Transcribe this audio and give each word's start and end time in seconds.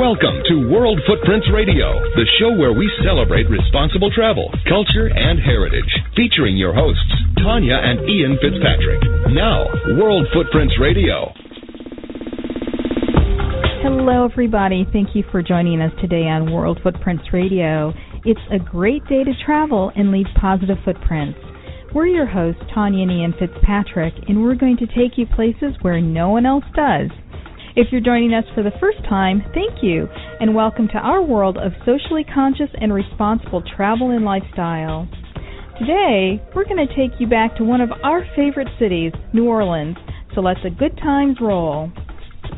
Welcome 0.00 0.40
to 0.48 0.72
World 0.72 0.98
Footprints 1.06 1.46
Radio, 1.52 2.00
the 2.16 2.24
show 2.40 2.56
where 2.56 2.72
we 2.72 2.90
celebrate 3.04 3.44
responsible 3.50 4.10
travel, 4.10 4.48
culture, 4.66 5.12
and 5.12 5.38
heritage. 5.38 5.92
Featuring 6.16 6.56
your 6.56 6.72
hosts, 6.72 7.12
Tanya 7.36 7.76
and 7.76 8.08
Ian 8.08 8.38
Fitzpatrick. 8.40 8.96
Now, 9.36 9.68
World 10.00 10.24
Footprints 10.32 10.72
Radio. 10.80 11.28
Hello, 13.84 14.24
everybody. 14.24 14.86
Thank 14.90 15.14
you 15.14 15.22
for 15.30 15.42
joining 15.42 15.82
us 15.82 15.92
today 16.00 16.24
on 16.32 16.50
World 16.50 16.80
Footprints 16.82 17.24
Radio. 17.34 17.92
It's 18.24 18.40
a 18.50 18.58
great 18.58 19.04
day 19.04 19.22
to 19.22 19.32
travel 19.44 19.92
and 19.94 20.10
leave 20.10 20.32
positive 20.40 20.78
footprints. 20.82 21.38
We're 21.94 22.06
your 22.06 22.24
hosts, 22.24 22.62
Tanya 22.72 23.02
and 23.02 23.12
Ian 23.12 23.34
Fitzpatrick, 23.38 24.14
and 24.28 24.42
we're 24.42 24.54
going 24.54 24.78
to 24.78 24.86
take 24.86 25.18
you 25.18 25.26
places 25.26 25.76
where 25.82 26.00
no 26.00 26.30
one 26.30 26.46
else 26.46 26.64
does. 26.74 27.10
If 27.76 27.92
you're 27.92 28.00
joining 28.00 28.34
us 28.34 28.42
for 28.52 28.64
the 28.64 28.74
first 28.80 28.98
time, 29.08 29.44
thank 29.54 29.78
you, 29.80 30.08
and 30.40 30.56
welcome 30.56 30.88
to 30.88 30.98
our 30.98 31.22
world 31.22 31.56
of 31.56 31.70
socially 31.86 32.24
conscious 32.24 32.66
and 32.74 32.92
responsible 32.92 33.62
travel 33.76 34.10
and 34.10 34.24
lifestyle. 34.24 35.06
Today, 35.78 36.42
we're 36.52 36.66
going 36.66 36.82
to 36.84 36.90
take 36.98 37.20
you 37.20 37.28
back 37.28 37.54
to 37.56 37.64
one 37.64 37.80
of 37.80 37.90
our 38.02 38.26
favorite 38.34 38.66
cities, 38.80 39.12
New 39.32 39.46
Orleans, 39.46 39.96
so 40.34 40.40
let 40.40 40.56
the 40.64 40.70
good 40.70 40.98
times 40.98 41.38
roll. 41.40 41.92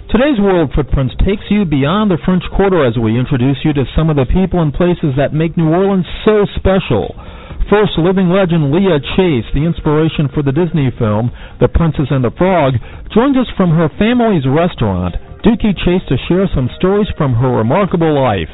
Today's 0.09 0.41
World 0.41 0.73
Footprints 0.75 1.13
takes 1.21 1.45
you 1.51 1.67
beyond 1.67 2.11
the 2.11 2.17
French 2.25 2.45
Quarter 2.57 2.81
as 2.87 2.97
we 2.97 3.21
introduce 3.21 3.61
you 3.65 3.75
to 3.75 3.85
some 3.95 4.09
of 4.09 4.17
the 4.17 4.25
people 4.25 4.63
and 4.63 4.73
places 4.73 5.13
that 5.19 5.37
make 5.37 5.59
New 5.59 5.69
Orleans 5.69 6.09
so 6.25 6.49
special. 6.57 7.13
First, 7.73 7.97
living 7.97 8.29
legend 8.29 8.69
Leah 8.69 9.01
Chase, 9.17 9.49
the 9.57 9.65
inspiration 9.65 10.29
for 10.29 10.45
the 10.45 10.53
Disney 10.53 10.93
film 11.01 11.33
The 11.57 11.73
Princess 11.73 12.13
and 12.13 12.21
the 12.21 12.29
Frog, 12.37 12.77
joins 13.17 13.33
us 13.41 13.49
from 13.57 13.73
her 13.73 13.89
family's 13.97 14.45
restaurant, 14.45 15.17
Dooky 15.41 15.73
Chase, 15.81 16.05
to 16.13 16.21
share 16.29 16.45
some 16.53 16.69
stories 16.77 17.09
from 17.17 17.33
her 17.41 17.49
remarkable 17.49 18.13
life. 18.13 18.53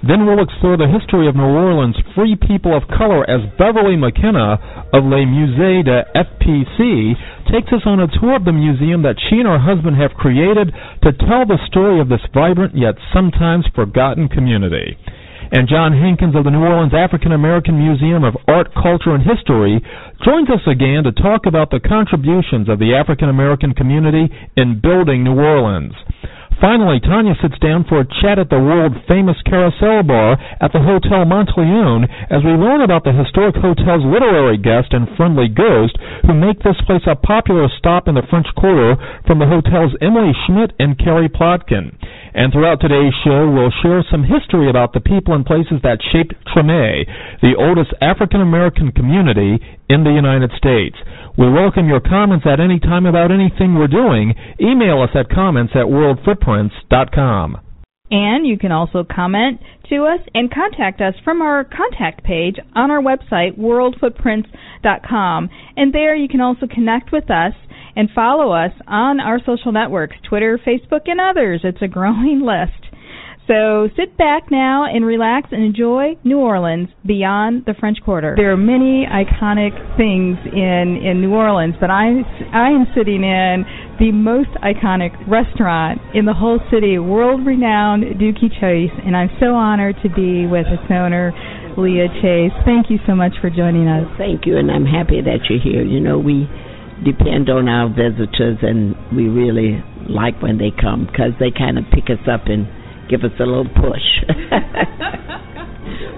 Then 0.00 0.24
we'll 0.24 0.40
explore 0.40 0.80
the 0.80 0.88
history 0.88 1.28
of 1.28 1.36
New 1.36 1.44
Orleans' 1.44 2.00
free 2.16 2.40
people 2.40 2.72
of 2.72 2.88
color 2.88 3.28
as 3.28 3.44
Beverly 3.60 4.00
McKenna 4.00 4.56
of 4.96 5.04
Le 5.04 5.28
Musée 5.28 5.84
de 5.84 6.08
FPC 6.16 7.52
takes 7.52 7.68
us 7.76 7.84
on 7.84 8.00
a 8.00 8.08
tour 8.16 8.32
of 8.40 8.48
the 8.48 8.56
museum 8.56 9.04
that 9.04 9.20
she 9.28 9.44
and 9.44 9.48
her 9.48 9.60
husband 9.60 10.00
have 10.00 10.16
created 10.16 10.72
to 11.04 11.12
tell 11.28 11.44
the 11.44 11.60
story 11.68 12.00
of 12.00 12.08
this 12.08 12.24
vibrant 12.32 12.72
yet 12.72 12.96
sometimes 13.12 13.68
forgotten 13.76 14.24
community. 14.32 14.96
And 15.50 15.68
John 15.68 15.96
Hankins 15.96 16.36
of 16.36 16.44
the 16.44 16.50
New 16.52 16.60
Orleans 16.60 16.92
African 16.92 17.32
American 17.32 17.78
Museum 17.80 18.22
of 18.22 18.36
Art, 18.46 18.68
Culture, 18.74 19.16
and 19.16 19.24
History 19.24 19.80
joins 20.24 20.50
us 20.50 20.60
again 20.68 21.04
to 21.08 21.12
talk 21.12 21.46
about 21.46 21.70
the 21.70 21.80
contributions 21.80 22.68
of 22.68 22.78
the 22.78 22.92
African 22.92 23.28
American 23.28 23.72
community 23.72 24.28
in 24.56 24.80
building 24.80 25.24
New 25.24 25.40
Orleans. 25.40 25.96
Finally, 26.60 26.98
Tanya 26.98 27.38
sits 27.38 27.54
down 27.62 27.86
for 27.86 28.02
a 28.02 28.10
chat 28.20 28.34
at 28.34 28.50
the 28.50 28.58
world 28.58 28.90
famous 29.06 29.38
Carousel 29.46 30.02
Bar 30.02 30.34
at 30.58 30.74
the 30.74 30.82
Hotel 30.82 31.22
Monteleone 31.22 32.02
as 32.34 32.42
we 32.42 32.50
learn 32.50 32.82
about 32.82 33.06
the 33.06 33.14
historic 33.14 33.54
hotel's 33.54 34.02
literary 34.02 34.58
guest 34.58 34.90
and 34.90 35.06
friendly 35.16 35.46
ghost 35.46 35.94
who 36.26 36.34
make 36.34 36.58
this 36.66 36.76
place 36.82 37.06
a 37.06 37.14
popular 37.14 37.70
stop 37.78 38.10
in 38.10 38.18
the 38.18 38.26
French 38.26 38.50
Quarter 38.58 38.98
from 39.22 39.38
the 39.38 39.46
hotel's 39.46 39.94
Emily 40.02 40.34
Schmidt 40.44 40.74
and 40.82 40.98
Carrie 40.98 41.30
Plotkin. 41.30 41.94
And 42.38 42.52
throughout 42.52 42.78
today's 42.80 43.12
show, 43.26 43.50
we'll 43.50 43.74
share 43.82 44.06
some 44.08 44.22
history 44.22 44.70
about 44.70 44.92
the 44.92 45.00
people 45.00 45.34
and 45.34 45.44
places 45.44 45.82
that 45.82 45.98
shaped 46.12 46.38
Treme, 46.46 47.02
the 47.42 47.58
oldest 47.58 47.90
African 48.00 48.40
American 48.40 48.92
community 48.92 49.58
in 49.90 50.04
the 50.04 50.14
United 50.14 50.52
States. 50.56 50.94
We 51.36 51.50
welcome 51.50 51.88
your 51.88 51.98
comments 51.98 52.46
at 52.46 52.60
any 52.60 52.78
time 52.78 53.06
about 53.06 53.32
anything 53.32 53.74
we're 53.74 53.90
doing. 53.90 54.36
Email 54.60 55.02
us 55.02 55.10
at 55.18 55.28
comments 55.34 55.72
at 55.74 55.90
worldfootprints.com. 55.90 57.58
And 58.12 58.46
you 58.46 58.56
can 58.56 58.70
also 58.70 59.02
comment 59.02 59.58
to 59.90 60.04
us 60.04 60.20
and 60.32 60.48
contact 60.48 61.00
us 61.00 61.14
from 61.24 61.42
our 61.42 61.64
contact 61.64 62.22
page 62.22 62.54
on 62.76 62.92
our 62.92 63.02
website, 63.02 63.58
worldfootprints.com. 63.58 65.50
And 65.76 65.92
there 65.92 66.14
you 66.14 66.28
can 66.28 66.40
also 66.40 66.68
connect 66.72 67.10
with 67.10 67.32
us 67.32 67.54
and 67.98 68.08
follow 68.14 68.52
us 68.52 68.70
on 68.86 69.18
our 69.18 69.40
social 69.44 69.72
networks 69.72 70.14
Twitter, 70.28 70.56
Facebook, 70.64 71.02
and 71.06 71.20
others. 71.20 71.62
It's 71.64 71.82
a 71.82 71.88
growing 71.88 72.40
list. 72.46 72.94
So 73.48 73.88
sit 73.96 74.16
back 74.18 74.50
now 74.50 74.84
and 74.84 75.06
relax 75.06 75.48
and 75.52 75.64
enjoy 75.64 76.16
New 76.22 76.36
Orleans 76.36 76.90
beyond 77.04 77.64
the 77.64 77.72
French 77.80 77.96
Quarter. 78.04 78.34
There 78.36 78.52
are 78.52 78.58
many 78.58 79.08
iconic 79.08 79.72
things 79.96 80.36
in 80.52 81.00
in 81.02 81.22
New 81.22 81.32
Orleans, 81.32 81.74
but 81.80 81.90
I 81.90 82.22
I 82.52 82.68
am 82.76 82.86
sitting 82.94 83.24
in 83.24 83.64
the 83.98 84.12
most 84.12 84.50
iconic 84.62 85.16
restaurant 85.26 85.98
in 86.14 86.26
the 86.26 86.34
whole 86.34 86.60
city, 86.70 86.98
world-renowned 86.98 88.20
Dooky 88.20 88.52
Chase, 88.60 88.94
and 89.04 89.16
I'm 89.16 89.30
so 89.40 89.56
honored 89.56 89.96
to 90.04 90.10
be 90.10 90.46
with 90.46 90.66
its 90.68 90.86
owner, 90.92 91.32
Leah 91.76 92.12
Chase. 92.20 92.52
Thank 92.64 92.90
you 92.90 92.98
so 93.08 93.16
much 93.16 93.32
for 93.40 93.48
joining 93.50 93.88
us. 93.88 94.06
Thank 94.18 94.44
you, 94.44 94.58
and 94.58 94.70
I'm 94.70 94.84
happy 94.84 95.22
that 95.24 95.48
you're 95.48 95.58
here. 95.58 95.82
You 95.82 95.98
know, 95.98 96.18
we 96.20 96.46
depend 97.04 97.50
on 97.50 97.68
our 97.68 97.88
visitors, 97.88 98.58
and 98.62 98.94
we 99.14 99.28
really 99.28 99.82
like 100.08 100.40
when 100.42 100.58
they 100.58 100.70
come 100.70 101.06
because 101.06 101.32
they 101.38 101.50
kind 101.50 101.78
of 101.78 101.84
pick 101.92 102.10
us 102.10 102.22
up 102.26 102.46
and 102.46 102.66
give 103.08 103.24
us 103.24 103.32
a 103.40 103.46
little 103.46 103.68
push. 103.68 104.06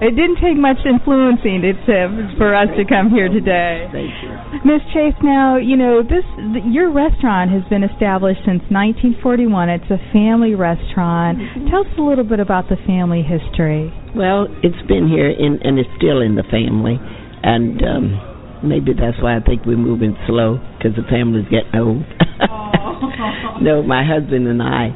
it 0.01 0.15
didn't 0.15 0.39
take 0.41 0.57
much 0.57 0.81
influencing 0.85 1.61
to, 1.61 2.35
for 2.37 2.55
us 2.55 2.67
to 2.75 2.83
come 2.87 3.09
here 3.09 3.29
today. 3.29 3.87
Thank 3.91 4.11
you. 4.23 4.31
Miss 4.65 4.81
Chase, 4.93 5.15
now, 5.23 5.57
you 5.57 5.77
know, 5.77 6.03
this 6.03 6.25
your 6.65 6.91
restaurant 6.91 7.51
has 7.51 7.63
been 7.69 7.83
established 7.83 8.41
since 8.45 8.63
1941. 8.69 9.69
It's 9.69 9.91
a 9.91 10.01
family 10.11 10.55
restaurant. 10.55 11.39
Mm-hmm. 11.39 11.67
Tell 11.69 11.81
us 11.81 11.93
a 11.97 12.01
little 12.01 12.25
bit 12.25 12.39
about 12.39 12.69
the 12.69 12.77
family 12.87 13.21
history. 13.21 13.93
Well, 14.15 14.47
it's 14.63 14.81
been 14.87 15.07
here 15.07 15.29
in, 15.29 15.59
and 15.63 15.79
it's 15.79 15.89
still 15.97 16.21
in 16.21 16.35
the 16.35 16.47
family. 16.49 16.99
And 17.43 17.81
um 17.81 18.30
maybe 18.63 18.93
that's 18.93 19.21
why 19.21 19.37
I 19.37 19.39
think 19.39 19.65
we're 19.65 19.77
moving 19.77 20.15
slow 20.27 20.59
because 20.77 20.95
the 20.95 21.03
family's 21.09 21.49
getting 21.49 21.75
old. 21.75 22.05
no, 23.61 23.83
my 23.83 24.03
husband 24.05 24.47
and 24.47 24.61
I 24.61 24.93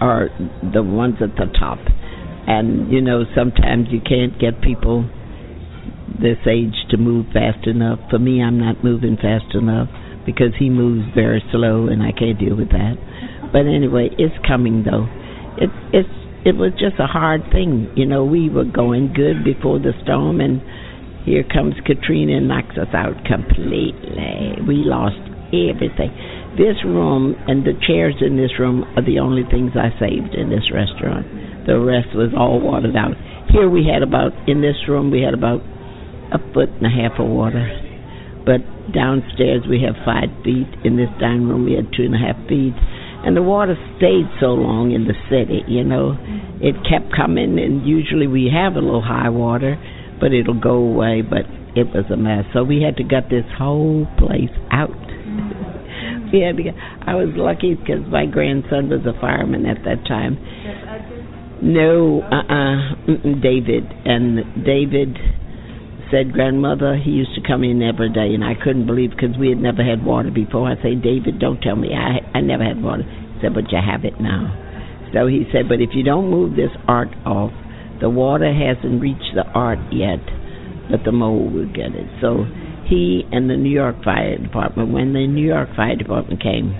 are 0.00 0.28
the 0.72 0.82
ones 0.82 1.16
at 1.20 1.36
the 1.36 1.46
top, 1.58 1.78
and 2.46 2.90
you 2.92 3.00
know 3.00 3.24
sometimes 3.34 3.88
you 3.90 4.00
can't 4.00 4.38
get 4.40 4.62
people 4.62 5.08
this 6.20 6.38
age 6.46 6.74
to 6.90 6.96
move 6.96 7.26
fast 7.32 7.66
enough. 7.66 7.98
For 8.10 8.18
me, 8.18 8.42
I'm 8.42 8.58
not 8.58 8.82
moving 8.84 9.16
fast 9.16 9.54
enough 9.54 9.88
because 10.26 10.52
he 10.58 10.68
moves 10.68 11.06
very 11.14 11.42
slow, 11.52 11.86
and 11.88 12.02
I 12.02 12.12
can't 12.12 12.38
deal 12.38 12.56
with 12.56 12.70
that. 12.70 12.96
But 13.52 13.66
anyway, 13.66 14.10
it's 14.18 14.34
coming 14.46 14.84
though. 14.84 15.06
It's 15.58 15.78
it's 15.92 16.16
it 16.44 16.56
was 16.56 16.72
just 16.72 16.96
a 16.98 17.06
hard 17.06 17.42
thing, 17.52 17.92
you 17.96 18.06
know. 18.06 18.24
We 18.24 18.48
were 18.48 18.64
going 18.64 19.12
good 19.12 19.44
before 19.44 19.78
the 19.78 19.92
storm, 20.02 20.40
and 20.40 20.62
here 21.24 21.44
comes 21.44 21.74
Katrina 21.84 22.38
and 22.38 22.48
knocks 22.48 22.76
us 22.80 22.88
out 22.96 23.12
completely. 23.28 24.56
We 24.64 24.88
lost 24.88 25.20
everything. 25.52 26.10
This 26.56 26.80
room 26.84 27.36
and 27.46 27.62
the 27.64 27.76
chairs 27.86 28.16
in 28.20 28.36
this 28.36 28.56
room 28.58 28.84
are 28.96 29.04
the 29.04 29.20
only 29.20 29.44
things 29.44 29.72
I 29.76 29.92
saved 30.00 30.34
in 30.34 30.48
this 30.48 30.72
restaurant. 30.72 31.28
The 31.66 31.78
rest 31.78 32.16
was 32.16 32.32
all 32.32 32.58
watered 32.58 32.96
out. 32.96 33.14
Here 33.52 33.68
we 33.68 33.84
had 33.84 34.02
about, 34.02 34.32
in 34.48 34.62
this 34.64 34.88
room, 34.88 35.10
we 35.10 35.20
had 35.20 35.34
about 35.34 35.60
a 36.32 36.40
foot 36.54 36.70
and 36.80 36.86
a 36.86 36.92
half 36.92 37.20
of 37.20 37.28
water. 37.28 37.68
But 38.46 38.64
downstairs 38.96 39.68
we 39.68 39.84
have 39.84 40.00
five 40.02 40.32
feet. 40.42 40.70
In 40.82 40.96
this 40.96 41.12
dining 41.20 41.46
room 41.46 41.68
we 41.68 41.76
had 41.76 41.92
two 41.92 42.08
and 42.08 42.16
a 42.16 42.22
half 42.22 42.40
feet. 42.48 42.74
And 43.20 43.36
the 43.36 43.44
water 43.44 43.76
stayed 44.00 44.26
so 44.40 44.56
long 44.56 44.96
in 44.96 45.04
the 45.04 45.18
city, 45.28 45.60
you 45.68 45.84
know. 45.84 46.16
It 46.64 46.80
kept 46.88 47.12
coming, 47.12 47.60
and 47.60 47.84
usually 47.84 48.26
we 48.26 48.48
have 48.48 48.74
a 48.74 48.80
little 48.80 49.04
high 49.04 49.28
water 49.28 49.76
but 50.20 50.32
it'll 50.32 50.60
go 50.60 50.76
away. 50.76 51.22
But 51.22 51.48
it 51.74 51.88
was 51.94 52.04
a 52.12 52.16
mess. 52.16 52.44
So 52.52 52.64
we 52.64 52.82
had 52.82 52.96
to 52.96 53.04
gut 53.04 53.30
this 53.30 53.46
whole 53.56 54.06
place 54.18 54.52
out. 54.70 54.90
we 56.32 56.40
had 56.44 56.56
to. 56.56 56.62
Get, 56.62 56.74
I 57.06 57.14
was 57.14 57.32
lucky 57.34 57.74
because 57.74 58.06
my 58.10 58.26
grandson 58.26 58.90
was 58.90 59.02
a 59.06 59.18
fireman 59.20 59.66
at 59.66 59.82
that 59.84 60.06
time. 60.06 60.38
No, 61.62 62.22
uh, 62.24 62.40
uh-uh, 62.40 62.76
uh, 63.04 63.40
David 63.42 63.84
and 64.04 64.64
David 64.64 65.16
said 66.10 66.32
grandmother 66.32 66.96
he 66.96 67.10
used 67.10 67.34
to 67.36 67.42
come 67.46 67.62
in 67.62 67.82
every 67.82 68.10
day 68.10 68.34
and 68.34 68.42
I 68.42 68.54
couldn't 68.54 68.86
believe 68.86 69.10
because 69.10 69.36
we 69.38 69.48
had 69.48 69.58
never 69.58 69.84
had 69.84 70.04
water 70.04 70.30
before. 70.30 70.68
I 70.68 70.74
say 70.82 70.94
David, 70.96 71.38
don't 71.38 71.60
tell 71.60 71.76
me 71.76 71.94
I 71.94 72.24
I 72.36 72.40
never 72.40 72.64
had 72.64 72.82
water. 72.82 73.04
He 73.04 73.38
said, 73.40 73.54
but 73.54 73.70
you 73.70 73.78
have 73.78 74.04
it 74.04 74.20
now. 74.20 74.56
So 75.12 75.26
he 75.26 75.44
said, 75.52 75.68
but 75.68 75.80
if 75.80 75.90
you 75.92 76.02
don't 76.02 76.30
move 76.30 76.56
this 76.56 76.70
art 76.88 77.10
off, 77.26 77.52
the 78.00 78.10
water 78.10 78.52
hasn't 78.52 79.00
reached 79.00 79.34
the 79.34 79.46
art 79.54 79.78
yet, 79.92 80.24
but 80.90 81.04
the 81.04 81.12
mold 81.12 81.52
will 81.52 81.68
get 81.68 81.94
it. 81.94 82.08
So 82.20 82.44
he 82.88 83.22
and 83.30 83.48
the 83.48 83.56
New 83.56 83.70
York 83.70 84.02
Fire 84.02 84.38
Department, 84.38 84.92
when 84.92 85.12
the 85.12 85.26
New 85.26 85.46
York 85.46 85.68
Fire 85.76 85.96
Department 85.96 86.42
came, 86.42 86.72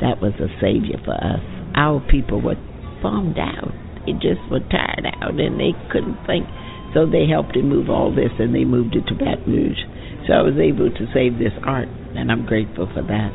that 0.00 0.20
was 0.20 0.34
a 0.40 0.50
savior 0.60 0.98
for 1.04 1.14
us. 1.14 1.40
Our 1.76 2.00
people 2.10 2.40
were 2.40 2.58
bummed 3.02 3.38
out. 3.38 3.70
They 4.04 4.12
just 4.18 4.42
were 4.50 4.64
tired 4.66 5.06
out 5.22 5.38
and 5.38 5.60
they 5.60 5.72
couldn't 5.92 6.18
think. 6.26 6.46
So 6.94 7.06
they 7.06 7.30
helped 7.30 7.56
him 7.56 7.68
move 7.68 7.88
all 7.88 8.10
this 8.10 8.34
and 8.38 8.54
they 8.54 8.64
moved 8.64 8.96
it 8.96 9.06
to 9.08 9.14
Baton 9.14 9.46
Rouge. 9.46 9.80
So 10.26 10.34
I 10.34 10.42
was 10.42 10.58
able 10.58 10.90
to 10.90 11.04
save 11.14 11.38
this 11.38 11.54
art 11.62 11.88
and 12.16 12.30
I'm 12.30 12.44
grateful 12.44 12.90
for 12.92 13.02
that. 13.02 13.30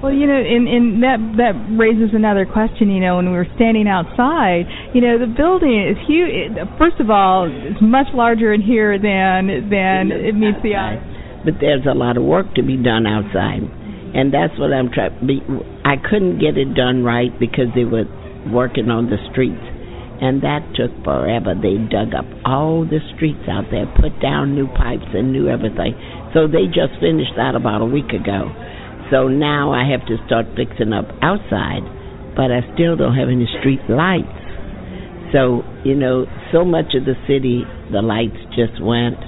Well, 0.00 0.16
you 0.16 0.24
know, 0.26 0.40
and, 0.40 0.64
and 0.64 1.02
that 1.04 1.20
that 1.36 1.54
raises 1.76 2.16
another 2.16 2.48
question. 2.48 2.88
You 2.88 3.04
know, 3.04 3.20
when 3.20 3.28
we 3.28 3.36
were 3.36 3.48
standing 3.60 3.84
outside, 3.84 4.64
you 4.96 5.04
know, 5.04 5.20
the 5.20 5.28
building 5.28 5.76
is 5.76 6.00
huge. 6.08 6.56
First 6.80 7.04
of 7.04 7.12
all, 7.12 7.44
it's 7.44 7.84
much 7.84 8.08
larger 8.16 8.56
in 8.56 8.64
here 8.64 8.96
than 8.96 9.68
than 9.68 10.08
it 10.08 10.32
meets 10.32 10.56
the 10.64 10.80
eye. 10.80 10.96
But 11.44 11.60
there's 11.60 11.84
a 11.84 11.92
lot 11.92 12.16
of 12.16 12.24
work 12.24 12.56
to 12.56 12.64
be 12.64 12.80
done 12.80 13.04
outside, 13.04 13.60
and 14.16 14.32
that's 14.32 14.56
what 14.56 14.72
I'm 14.72 14.88
trying. 14.88 15.20
I 15.84 16.00
couldn't 16.00 16.40
get 16.40 16.56
it 16.56 16.72
done 16.72 17.04
right 17.04 17.32
because 17.36 17.68
they 17.76 17.84
were 17.84 18.08
working 18.48 18.88
on 18.88 19.12
the 19.12 19.20
streets, 19.28 19.60
and 20.24 20.40
that 20.40 20.64
took 20.80 20.96
forever. 21.04 21.52
They 21.52 21.76
dug 21.76 22.16
up 22.16 22.24
all 22.48 22.88
the 22.88 23.04
streets 23.12 23.44
out 23.52 23.68
there, 23.68 23.84
put 24.00 24.16
down 24.16 24.56
new 24.56 24.68
pipes 24.72 25.12
and 25.12 25.28
new 25.28 25.52
everything. 25.52 25.92
So 26.32 26.48
they 26.48 26.72
just 26.72 26.96
finished 27.04 27.36
that 27.36 27.52
about 27.52 27.84
a 27.84 27.88
week 27.88 28.16
ago 28.16 28.48
so 29.10 29.28
now 29.28 29.72
I 29.72 29.90
have 29.90 30.06
to 30.06 30.16
start 30.26 30.46
fixing 30.54 30.92
up 30.92 31.10
outside, 31.22 31.82
but 32.38 32.54
I 32.54 32.62
still 32.74 32.96
don't 32.96 33.18
have 33.18 33.28
any 33.28 33.46
street 33.58 33.82
lights. 33.90 34.38
So, 35.34 35.62
you 35.84 35.94
know, 35.94 36.26
so 36.50 36.64
much 36.64 36.94
of 36.94 37.04
the 37.04 37.18
city, 37.26 37.62
the 37.90 38.02
lights 38.02 38.38
just 38.54 38.78
went. 38.82 39.18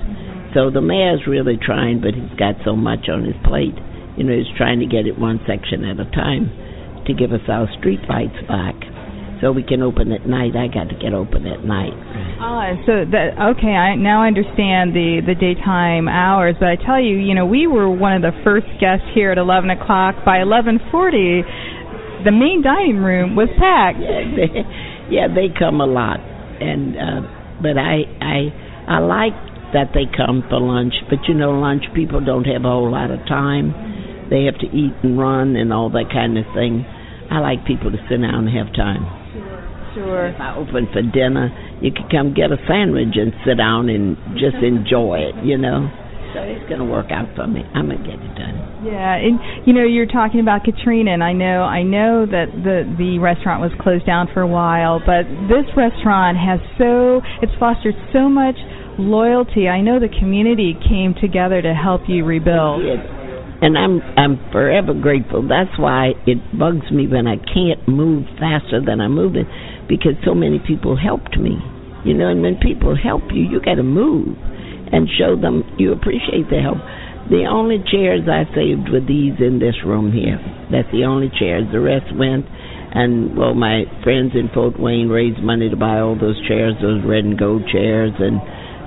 So 0.54 0.70
the 0.70 0.82
mayor's 0.82 1.26
really 1.26 1.58
trying, 1.58 2.00
but 2.00 2.14
he's 2.14 2.38
got 2.38 2.58
so 2.64 2.76
much 2.76 3.08
on 3.08 3.24
his 3.24 3.38
plate. 3.42 3.74
You 4.18 4.24
know, 4.24 4.34
he's 4.36 4.50
trying 4.56 4.80
to 4.80 4.86
get 4.86 5.06
it 5.06 5.18
one 5.18 5.40
section 5.46 5.84
at 5.84 5.98
a 5.98 6.06
time 6.10 6.50
to 7.06 7.14
give 7.14 7.32
us 7.32 7.42
our 7.48 7.66
street 7.78 8.00
lights 8.08 8.38
back 8.46 8.91
so 9.42 9.50
we 9.50 9.66
can 9.66 9.82
open 9.82 10.12
at 10.14 10.24
night. 10.24 10.54
I 10.54 10.70
got 10.70 10.86
to 10.88 10.96
get 10.96 11.12
open 11.12 11.50
at 11.50 11.66
night. 11.66 11.90
Ah, 12.38 12.78
so 12.86 13.02
that 13.10 13.34
okay. 13.58 13.74
I 13.74 13.98
now 13.98 14.22
understand 14.22 14.94
the 14.94 15.18
the 15.26 15.34
daytime 15.34 16.06
hours. 16.06 16.54
But 16.62 16.70
I 16.70 16.76
tell 16.78 17.02
you, 17.02 17.18
you 17.18 17.34
know, 17.34 17.44
we 17.44 17.66
were 17.66 17.90
one 17.90 18.14
of 18.14 18.22
the 18.22 18.30
first 18.46 18.70
guests 18.78 19.04
here 19.12 19.34
at 19.34 19.38
11 19.38 19.68
o'clock. 19.70 20.22
By 20.24 20.38
11:40, 20.38 22.22
the 22.22 22.30
main 22.30 22.62
dining 22.62 23.02
room 23.02 23.34
was 23.34 23.50
packed. 23.58 23.98
Yeah, 24.08 24.30
they, 24.38 24.50
yeah, 25.10 25.26
they 25.28 25.52
come 25.52 25.82
a 25.82 25.86
lot, 25.86 26.20
and 26.22 26.94
uh, 26.96 27.20
but 27.60 27.76
I 27.76 28.06
I 28.22 28.38
I 28.86 28.98
like 29.02 29.34
that 29.74 29.90
they 29.92 30.06
come 30.06 30.46
for 30.48 30.60
lunch. 30.62 30.94
But 31.10 31.26
you 31.26 31.34
know, 31.34 31.50
lunch 31.58 31.82
people 31.94 32.24
don't 32.24 32.46
have 32.46 32.62
a 32.62 32.70
whole 32.70 32.90
lot 32.90 33.10
of 33.10 33.18
time. 33.26 33.74
They 34.30 34.44
have 34.46 34.56
to 34.62 34.68
eat 34.70 34.94
and 35.02 35.18
run 35.18 35.56
and 35.56 35.72
all 35.72 35.90
that 35.90 36.08
kind 36.14 36.38
of 36.38 36.46
thing. 36.54 36.86
I 37.30 37.40
like 37.40 37.66
people 37.66 37.90
to 37.90 37.98
sit 38.08 38.22
down 38.22 38.46
and 38.46 38.56
have 38.56 38.72
time. 38.74 39.21
Sure. 39.94 40.26
If 40.28 40.40
I 40.40 40.56
open 40.56 40.88
for 40.92 41.02
dinner, 41.02 41.52
you 41.80 41.92
could 41.92 42.10
come 42.10 42.32
get 42.32 42.50
a 42.50 42.56
sandwich 42.66 43.12
and 43.14 43.32
sit 43.44 43.58
down 43.58 43.88
and 43.88 44.16
just 44.40 44.56
enjoy 44.62 45.20
it, 45.28 45.44
you 45.44 45.58
know. 45.58 45.90
So 46.32 46.40
it's 46.40 46.64
going 46.64 46.80
to 46.80 46.88
work 46.88 47.12
out 47.12 47.28
for 47.36 47.46
me. 47.46 47.60
I'm 47.74 47.92
going 47.92 48.00
to 48.00 48.08
get 48.08 48.16
it 48.16 48.34
done. 48.40 48.56
Yeah, 48.88 49.14
and 49.20 49.36
you 49.66 49.72
know, 49.74 49.84
you're 49.84 50.08
talking 50.08 50.40
about 50.40 50.64
Katrina, 50.64 51.12
and 51.12 51.22
I 51.22 51.32
know, 51.32 51.62
I 51.62 51.82
know 51.82 52.24
that 52.24 52.48
the 52.50 52.88
the 52.96 53.18
restaurant 53.20 53.60
was 53.60 53.70
closed 53.78 54.06
down 54.06 54.28
for 54.32 54.40
a 54.40 54.48
while, 54.48 54.98
but 54.98 55.28
this 55.52 55.68
restaurant 55.76 56.40
has 56.40 56.58
so 56.80 57.20
it's 57.44 57.52
fostered 57.60 57.94
so 58.12 58.32
much 58.32 58.56
loyalty. 58.98 59.68
I 59.68 59.82
know 59.82 60.00
the 60.00 60.08
community 60.08 60.74
came 60.88 61.14
together 61.20 61.60
to 61.60 61.74
help 61.74 62.08
you 62.08 62.24
rebuild. 62.24 62.80
And 63.62 63.78
I'm 63.78 64.00
I'm 64.18 64.40
forever 64.50 64.94
grateful. 64.94 65.46
That's 65.46 65.78
why 65.78 66.18
it 66.26 66.40
bugs 66.58 66.90
me 66.90 67.06
when 67.06 67.28
I 67.28 67.36
can't 67.36 67.86
move 67.86 68.24
faster 68.40 68.80
than 68.80 69.00
I'm 69.00 69.14
moving 69.14 69.46
because 69.92 70.16
so 70.24 70.32
many 70.32 70.56
people 70.56 70.96
helped 70.96 71.36
me. 71.36 71.60
You 72.08 72.16
know, 72.16 72.32
and 72.32 72.40
when 72.40 72.56
people 72.56 72.96
help 72.96 73.28
you, 73.28 73.44
you 73.44 73.60
got 73.60 73.76
to 73.76 73.84
move 73.84 74.32
and 74.88 75.04
show 75.20 75.36
them 75.36 75.68
you 75.76 75.92
appreciate 75.92 76.48
their 76.48 76.64
help. 76.64 76.80
The 77.28 77.44
only 77.44 77.76
chairs 77.92 78.24
I 78.24 78.48
saved 78.56 78.88
were 78.88 79.04
these 79.04 79.36
in 79.38 79.60
this 79.60 79.76
room 79.84 80.10
here. 80.10 80.40
That's 80.72 80.88
the 80.90 81.04
only 81.04 81.28
chairs. 81.28 81.68
The 81.70 81.78
rest 81.78 82.08
went, 82.16 82.48
and 82.48 83.36
well, 83.36 83.52
my 83.54 83.84
friends 84.02 84.32
in 84.32 84.48
Fort 84.56 84.80
Wayne 84.80 85.12
raised 85.12 85.44
money 85.44 85.68
to 85.68 85.76
buy 85.76 86.00
all 86.00 86.16
those 86.16 86.40
chairs, 86.48 86.72
those 86.80 87.04
red 87.04 87.28
and 87.28 87.38
gold 87.38 87.68
chairs, 87.68 88.16
and 88.16 88.40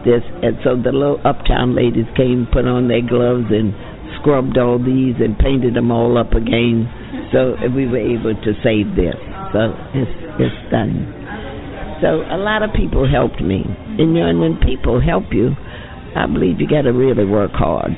this. 0.04 0.26
And 0.42 0.58
so 0.66 0.76
the 0.76 0.92
little 0.92 1.22
uptown 1.24 1.78
ladies 1.78 2.10
came, 2.18 2.50
put 2.52 2.66
on 2.66 2.90
their 2.90 3.06
gloves, 3.06 3.54
and 3.54 3.72
scrubbed 4.20 4.58
all 4.58 4.82
these 4.82 5.16
and 5.22 5.38
painted 5.38 5.78
them 5.78 5.94
all 5.94 6.18
up 6.18 6.34
again. 6.34 6.90
So 7.32 7.56
we 7.72 7.86
were 7.86 8.02
able 8.02 8.34
to 8.34 8.52
save 8.66 8.98
this. 8.98 9.16
So 9.54 9.72
it's 9.96 10.25
it's 10.40 10.72
done. 10.72 11.08
So 12.02 12.22
a 12.28 12.38
lot 12.38 12.62
of 12.62 12.74
people 12.76 13.08
helped 13.10 13.42
me, 13.42 13.64
and 13.64 14.16
you 14.16 14.20
know, 14.20 14.28
and 14.28 14.40
when 14.40 14.58
people 14.60 15.00
help 15.00 15.32
you, 15.32 15.56
I 16.16 16.28
believe 16.28 16.60
you 16.60 16.68
got 16.68 16.84
to 16.84 16.92
really 16.92 17.26
work 17.26 17.52
hard. 17.54 17.92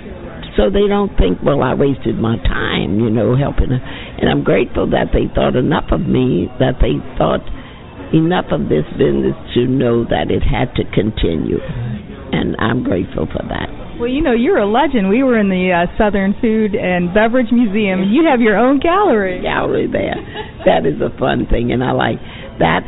So 0.57 0.69
they 0.73 0.89
don't 0.89 1.13
think, 1.17 1.37
well, 1.45 1.61
I 1.61 1.73
wasted 1.73 2.17
my 2.17 2.37
time, 2.41 2.99
you 2.99 3.09
know, 3.09 3.37
helping. 3.37 3.69
Her. 3.69 3.77
And 3.77 4.29
I'm 4.29 4.43
grateful 4.43 4.89
that 4.89 5.13
they 5.13 5.29
thought 5.33 5.55
enough 5.55 5.91
of 5.91 6.01
me, 6.01 6.49
that 6.57 6.81
they 6.81 6.97
thought 7.17 7.45
enough 8.13 8.49
of 8.49 8.69
this 8.69 8.85
business 8.97 9.37
to 9.53 9.67
know 9.67 10.03
that 10.05 10.33
it 10.33 10.41
had 10.41 10.73
to 10.75 10.83
continue. 10.97 11.61
And 11.61 12.55
I'm 12.57 12.83
grateful 12.83 13.27
for 13.27 13.45
that. 13.49 13.86
Well, 13.99 14.09
you 14.09 14.21
know, 14.21 14.33
you're 14.33 14.61
a 14.61 14.69
legend. 14.69 15.09
We 15.09 15.23
were 15.23 15.39
in 15.39 15.49
the 15.49 15.73
uh, 15.73 15.89
Southern 15.97 16.37
Food 16.39 16.75
and 16.75 17.13
Beverage 17.13 17.49
Museum. 17.51 18.05
You 18.13 18.29
have 18.29 18.41
your 18.41 18.55
own 18.55 18.79
gallery. 18.79 19.41
Gallery 19.41 19.89
there. 19.89 20.13
that 20.69 20.85
is 20.85 21.01
a 21.01 21.09
fun 21.17 21.47
thing, 21.49 21.71
and 21.71 21.83
I 21.83 21.91
like 21.91 22.21
that. 22.61 22.85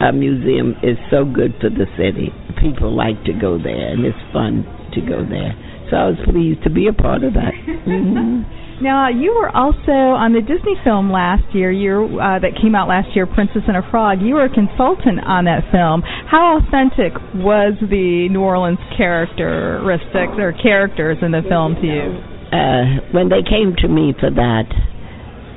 Uh, 0.00 0.12
museum 0.12 0.72
is 0.82 0.96
so 1.10 1.26
good 1.26 1.52
for 1.60 1.68
the 1.68 1.84
city. 1.98 2.32
People 2.62 2.94
like 2.96 3.18
to 3.24 3.34
go 3.34 3.58
there, 3.60 3.92
and 3.92 4.06
it's 4.06 4.16
fun 4.32 4.64
to 4.94 5.00
go 5.04 5.26
there. 5.26 5.52
So 5.90 5.96
I 5.96 6.06
was 6.14 6.20
pleased 6.24 6.62
to 6.64 6.70
be 6.70 6.88
a 6.88 6.96
part 6.96 7.24
of 7.24 7.34
that. 7.34 7.52
Mm-hmm. 7.52 8.57
Now, 8.80 9.10
you 9.10 9.34
were 9.34 9.50
also 9.50 10.14
on 10.14 10.32
the 10.32 10.40
Disney 10.40 10.78
film 10.84 11.10
last 11.10 11.42
year, 11.50 11.72
year 11.72 11.98
uh, 11.98 12.38
that 12.38 12.54
came 12.62 12.78
out 12.78 12.86
last 12.86 13.10
year, 13.14 13.26
Princess 13.26 13.66
and 13.66 13.76
a 13.76 13.82
Frog. 13.90 14.22
You 14.22 14.38
were 14.38 14.46
a 14.46 14.54
consultant 14.54 15.18
on 15.26 15.50
that 15.50 15.66
film. 15.74 16.02
How 16.06 16.62
authentic 16.62 17.10
was 17.34 17.74
the 17.82 18.30
New 18.30 18.40
Orleans 18.40 18.78
characteristics 18.96 20.38
or 20.38 20.54
characters 20.62 21.18
in 21.22 21.34
the 21.34 21.42
film 21.50 21.74
to 21.74 21.86
you? 21.86 22.06
Uh, 22.54 23.02
when 23.10 23.28
they 23.28 23.42
came 23.42 23.74
to 23.82 23.88
me 23.90 24.14
for 24.14 24.30
that, 24.30 24.70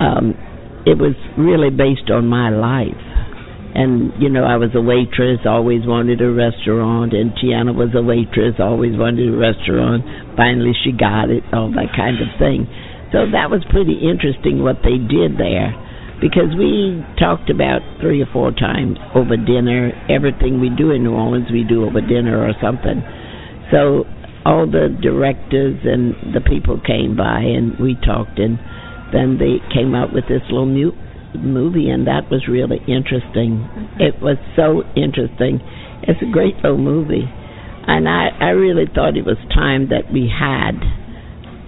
um, 0.01 0.33
it 0.89 0.97
was 0.97 1.13
really 1.37 1.69
based 1.69 2.09
on 2.09 2.25
my 2.25 2.49
life. 2.49 3.05
And, 3.73 4.11
you 4.19 4.27
know, 4.27 4.43
I 4.43 4.57
was 4.57 4.73
a 4.75 4.81
waitress, 4.81 5.45
always 5.45 5.85
wanted 5.85 6.19
a 6.19 6.27
restaurant, 6.27 7.13
and 7.13 7.31
Tiana 7.37 7.71
was 7.71 7.93
a 7.95 8.01
waitress, 8.01 8.59
always 8.59 8.97
wanted 8.97 9.29
a 9.31 9.37
restaurant. 9.37 10.03
Finally, 10.35 10.73
she 10.83 10.91
got 10.91 11.29
it, 11.29 11.45
all 11.53 11.71
that 11.71 11.93
kind 11.95 12.17
of 12.19 12.27
thing. 12.35 12.67
So 13.11 13.27
that 13.27 13.51
was 13.51 13.63
pretty 13.69 13.99
interesting 13.99 14.63
what 14.63 14.83
they 14.83 14.95
did 14.95 15.35
there 15.35 15.75
because 16.21 16.53
we 16.55 17.01
talked 17.19 17.49
about 17.49 17.81
three 17.99 18.21
or 18.21 18.29
four 18.31 18.51
times 18.51 18.97
over 19.15 19.35
dinner. 19.35 19.91
Everything 20.07 20.61
we 20.61 20.69
do 20.69 20.91
in 20.91 21.03
New 21.03 21.13
Orleans, 21.13 21.51
we 21.51 21.65
do 21.67 21.83
over 21.83 21.99
dinner 21.99 22.39
or 22.39 22.53
something. 22.61 23.03
So 23.73 24.05
all 24.45 24.69
the 24.69 24.95
directors 25.01 25.81
and 25.83 26.33
the 26.33 26.41
people 26.41 26.79
came 26.79 27.17
by 27.17 27.41
and 27.41 27.77
we 27.79 27.95
talked, 27.95 28.39
and 28.39 28.57
then 29.11 29.37
they 29.37 29.59
came 29.73 29.93
out 29.93 30.13
with 30.13 30.25
this 30.29 30.41
little 30.49 30.69
mute 30.69 30.95
movie, 31.35 31.89
and 31.89 32.07
that 32.07 32.29
was 32.29 32.47
really 32.47 32.79
interesting. 32.87 33.67
It 33.99 34.21
was 34.21 34.37
so 34.55 34.83
interesting. 34.95 35.59
It's 36.03 36.21
a 36.21 36.31
great 36.31 36.55
little 36.63 36.77
movie, 36.77 37.27
and 37.27 38.07
I 38.07 38.29
I 38.39 38.49
really 38.51 38.85
thought 38.93 39.17
it 39.17 39.25
was 39.25 39.37
time 39.53 39.89
that 39.89 40.11
we 40.11 40.29
had 40.31 40.77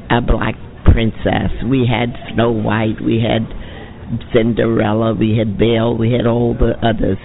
a 0.09 0.21
black 0.21 0.55
princess. 0.85 1.51
We 1.65 1.87
had 1.87 2.13
Snow 2.33 2.51
White, 2.51 3.01
we 3.03 3.21
had 3.23 3.47
Cinderella, 4.33 5.13
we 5.13 5.37
had 5.37 5.57
Belle, 5.57 5.97
we 5.97 6.11
had 6.11 6.27
all 6.27 6.53
the 6.53 6.77
others. 6.85 7.17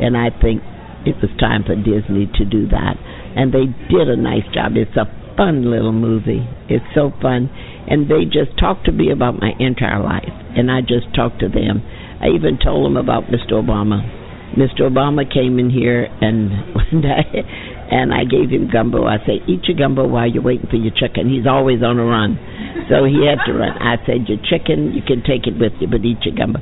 And 0.00 0.16
I 0.16 0.30
think 0.30 0.62
it 1.06 1.16
was 1.22 1.30
time 1.40 1.64
for 1.64 1.74
Disney 1.74 2.30
to 2.38 2.44
do 2.44 2.68
that. 2.68 2.94
And 3.36 3.52
they 3.52 3.66
did 3.90 4.08
a 4.08 4.16
nice 4.16 4.46
job. 4.52 4.72
It's 4.76 4.96
a 4.96 5.06
fun 5.36 5.70
little 5.70 5.92
movie. 5.92 6.46
It's 6.68 6.84
so 6.94 7.12
fun. 7.22 7.50
And 7.88 8.10
they 8.10 8.24
just 8.24 8.58
talked 8.58 8.84
to 8.86 8.92
me 8.92 9.10
about 9.10 9.40
my 9.40 9.52
entire 9.58 10.02
life. 10.02 10.28
And 10.56 10.70
I 10.70 10.80
just 10.80 11.14
talked 11.14 11.40
to 11.40 11.48
them. 11.48 11.82
I 12.20 12.34
even 12.34 12.58
told 12.58 12.84
them 12.84 12.96
about 12.96 13.24
Mr. 13.30 13.52
Obama. 13.52 14.02
Mr. 14.56 14.90
Obama 14.90 15.22
came 15.22 15.58
in 15.58 15.70
here 15.70 16.04
and 16.20 16.74
one 16.74 17.00
day 17.02 17.46
and 17.90 18.12
I 18.12 18.24
gave 18.24 18.50
him 18.50 18.68
gumbo. 18.70 19.06
I 19.06 19.18
said, 19.24 19.48
Eat 19.48 19.64
your 19.64 19.76
gumbo 19.76 20.06
while 20.06 20.28
you're 20.28 20.42
waiting 20.42 20.68
for 20.68 20.76
your 20.76 20.92
chicken. 20.92 21.28
He's 21.28 21.46
always 21.46 21.82
on 21.82 21.98
a 21.98 22.04
run. 22.04 22.36
So 22.88 23.04
he 23.04 23.24
had 23.24 23.40
to 23.46 23.52
run. 23.56 23.72
I 23.80 23.96
said, 24.04 24.28
Your 24.28 24.38
chicken, 24.44 24.92
you 24.92 25.02
can 25.02 25.22
take 25.24 25.46
it 25.46 25.58
with 25.58 25.72
you, 25.80 25.88
but 25.88 26.04
eat 26.04 26.20
your 26.24 26.36
gumbo. 26.36 26.60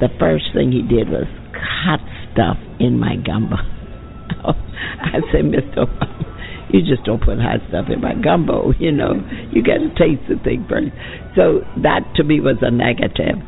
The 0.00 0.08
first 0.18 0.54
thing 0.54 0.72
he 0.72 0.82
did 0.82 1.10
was 1.10 1.26
cut 1.52 2.00
stuff 2.32 2.56
in 2.78 2.98
my 2.98 3.16
gumbo. 3.16 3.56
I 4.46 5.20
said, 5.32 5.50
Mr. 5.50 5.84
Obama, 5.84 6.39
you 6.72 6.80
just 6.82 7.04
don't 7.04 7.22
put 7.22 7.38
hot 7.38 7.60
stuff 7.68 7.86
in 7.90 8.00
my 8.00 8.14
gumbo, 8.14 8.72
you 8.78 8.92
know. 8.92 9.14
You 9.52 9.62
got 9.62 9.82
to 9.82 9.90
taste 9.98 10.26
the 10.28 10.38
thing 10.42 10.66
first. 10.68 10.94
So 11.36 11.62
that 11.82 12.06
to 12.16 12.24
me 12.24 12.40
was 12.40 12.58
a 12.62 12.70
negative. 12.70 13.38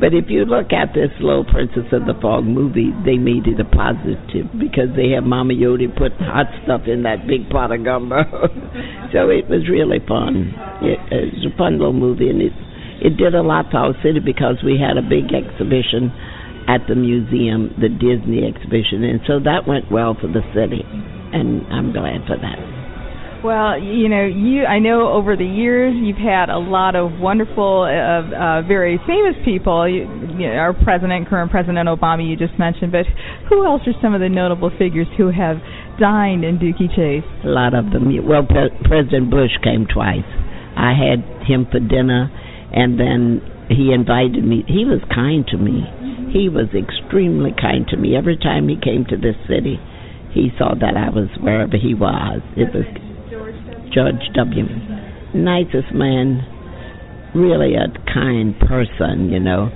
But 0.00 0.16
if 0.16 0.28
you 0.28 0.44
look 0.44 0.72
at 0.72 0.94
this 0.94 1.12
Little 1.20 1.44
Princess 1.44 1.86
of 1.92 2.06
the 2.06 2.16
Fog 2.20 2.44
movie, 2.44 2.90
they 3.04 3.20
made 3.20 3.46
it 3.46 3.60
a 3.60 3.68
positive 3.68 4.48
because 4.58 4.90
they 4.96 5.12
have 5.14 5.24
Mama 5.24 5.54
Odie 5.54 5.92
put 5.92 6.12
hot 6.18 6.48
stuff 6.64 6.88
in 6.88 7.04
that 7.04 7.28
big 7.28 7.48
pot 7.50 7.70
of 7.70 7.84
gumbo. 7.84 8.24
so 9.12 9.28
it 9.28 9.46
was 9.48 9.68
really 9.68 10.00
fun. 10.08 10.54
It, 10.82 10.98
it 11.12 11.34
was 11.36 11.44
a 11.52 11.54
fun 11.56 11.78
little 11.78 11.96
movie, 11.96 12.28
and 12.30 12.40
it 12.40 12.52
it 13.00 13.16
did 13.16 13.34
a 13.34 13.42
lot 13.42 13.70
for 13.70 13.78
our 13.78 13.94
city 14.02 14.20
because 14.20 14.60
we 14.62 14.76
had 14.76 15.00
a 15.00 15.02
big 15.02 15.32
exhibition 15.32 16.12
at 16.68 16.84
the 16.86 16.94
museum, 16.94 17.72
the 17.80 17.88
Disney 17.88 18.44
exhibition, 18.44 19.02
and 19.04 19.20
so 19.26 19.40
that 19.40 19.66
went 19.66 19.90
well 19.90 20.14
for 20.14 20.28
the 20.28 20.44
city, 20.52 20.84
and 21.32 21.66
I'm 21.72 21.92
glad 21.92 22.26
for 22.26 22.36
that. 22.36 22.80
Well, 23.42 23.80
you 23.80 24.08
know, 24.12 24.26
you 24.28 24.68
I 24.68 24.80
know 24.80 25.08
over 25.08 25.34
the 25.34 25.48
years 25.48 25.96
you've 25.96 26.20
had 26.20 26.50
a 26.50 26.58
lot 26.60 26.94
of 26.94 27.18
wonderful, 27.18 27.88
uh, 27.88 28.28
uh, 28.36 28.62
very 28.68 29.00
famous 29.08 29.32
people. 29.44 29.88
You, 29.88 30.04
you 30.36 30.44
know, 30.44 30.60
our 30.60 30.74
president, 30.74 31.26
current 31.28 31.50
President 31.50 31.88
Obama, 31.88 32.20
you 32.20 32.36
just 32.36 32.58
mentioned, 32.58 32.92
but 32.92 33.08
who 33.48 33.64
else 33.64 33.80
are 33.88 33.96
some 34.02 34.12
of 34.12 34.20
the 34.20 34.28
notable 34.28 34.70
figures 34.76 35.08
who 35.16 35.32
have 35.32 35.56
dined 35.98 36.44
in 36.44 36.60
Dooky 36.60 36.92
Chase? 36.92 37.24
A 37.44 37.48
lot 37.48 37.72
of 37.72 37.88
them. 37.92 38.12
Well, 38.28 38.44
Pre- 38.44 38.76
President 38.84 39.30
Bush 39.30 39.56
came 39.64 39.88
twice. 39.88 40.28
I 40.76 40.92
had 40.92 41.24
him 41.48 41.64
for 41.64 41.80
dinner, 41.80 42.28
and 42.76 43.00
then 43.00 43.40
he 43.72 43.96
invited 43.96 44.44
me. 44.44 44.68
He 44.68 44.84
was 44.84 45.00
kind 45.08 45.48
to 45.48 45.56
me. 45.56 45.88
He 46.28 46.52
was 46.52 46.68
extremely 46.76 47.56
kind 47.56 47.88
to 47.88 47.96
me. 47.96 48.16
Every 48.16 48.36
time 48.36 48.68
he 48.68 48.76
came 48.76 49.08
to 49.08 49.16
this 49.16 49.36
city, 49.48 49.80
he 50.32 50.50
saw 50.58 50.74
that 50.74 50.96
I 50.96 51.10
was 51.10 51.28
wherever 51.40 51.76
he 51.76 51.94
was. 51.94 52.40
It 52.56 52.70
was 52.70 52.86
George 53.92 54.22
W. 54.34 54.64
Nicest 55.34 55.92
man, 55.94 56.42
really 57.34 57.74
a 57.74 57.90
kind 58.12 58.54
person, 58.58 59.30
you 59.30 59.40
know. 59.40 59.70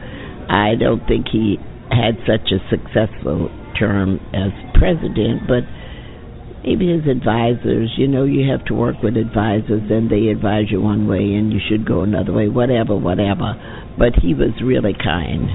I 0.49 0.75
don't 0.79 1.03
think 1.07 1.27
he 1.31 1.59
had 1.91 2.19
such 2.27 2.51
a 2.55 2.63
successful 2.71 3.51
term 3.79 4.21
as 4.35 4.51
president, 4.79 5.47
but 5.47 5.67
maybe 6.63 6.91
his 6.91 7.07
advisors, 7.11 7.91
you 7.99 8.09
know, 8.09 8.25
you 8.25 8.51
have 8.51 8.65
to 8.67 8.75
work 8.75 8.97
with 9.03 9.17
advisors 9.17 9.83
and 9.91 10.11
they 10.11 10.31
advise 10.31 10.71
you 10.71 10.81
one 10.81 11.07
way 11.07 11.35
and 11.35 11.53
you 11.53 11.61
should 11.69 11.87
go 11.87 12.03
another 12.03 12.33
way, 12.33 12.49
whatever, 12.49 12.97
whatever. 12.97 13.55
But 13.99 14.15
he 14.23 14.35
was 14.35 14.55
really 14.63 14.95
kind 14.95 15.51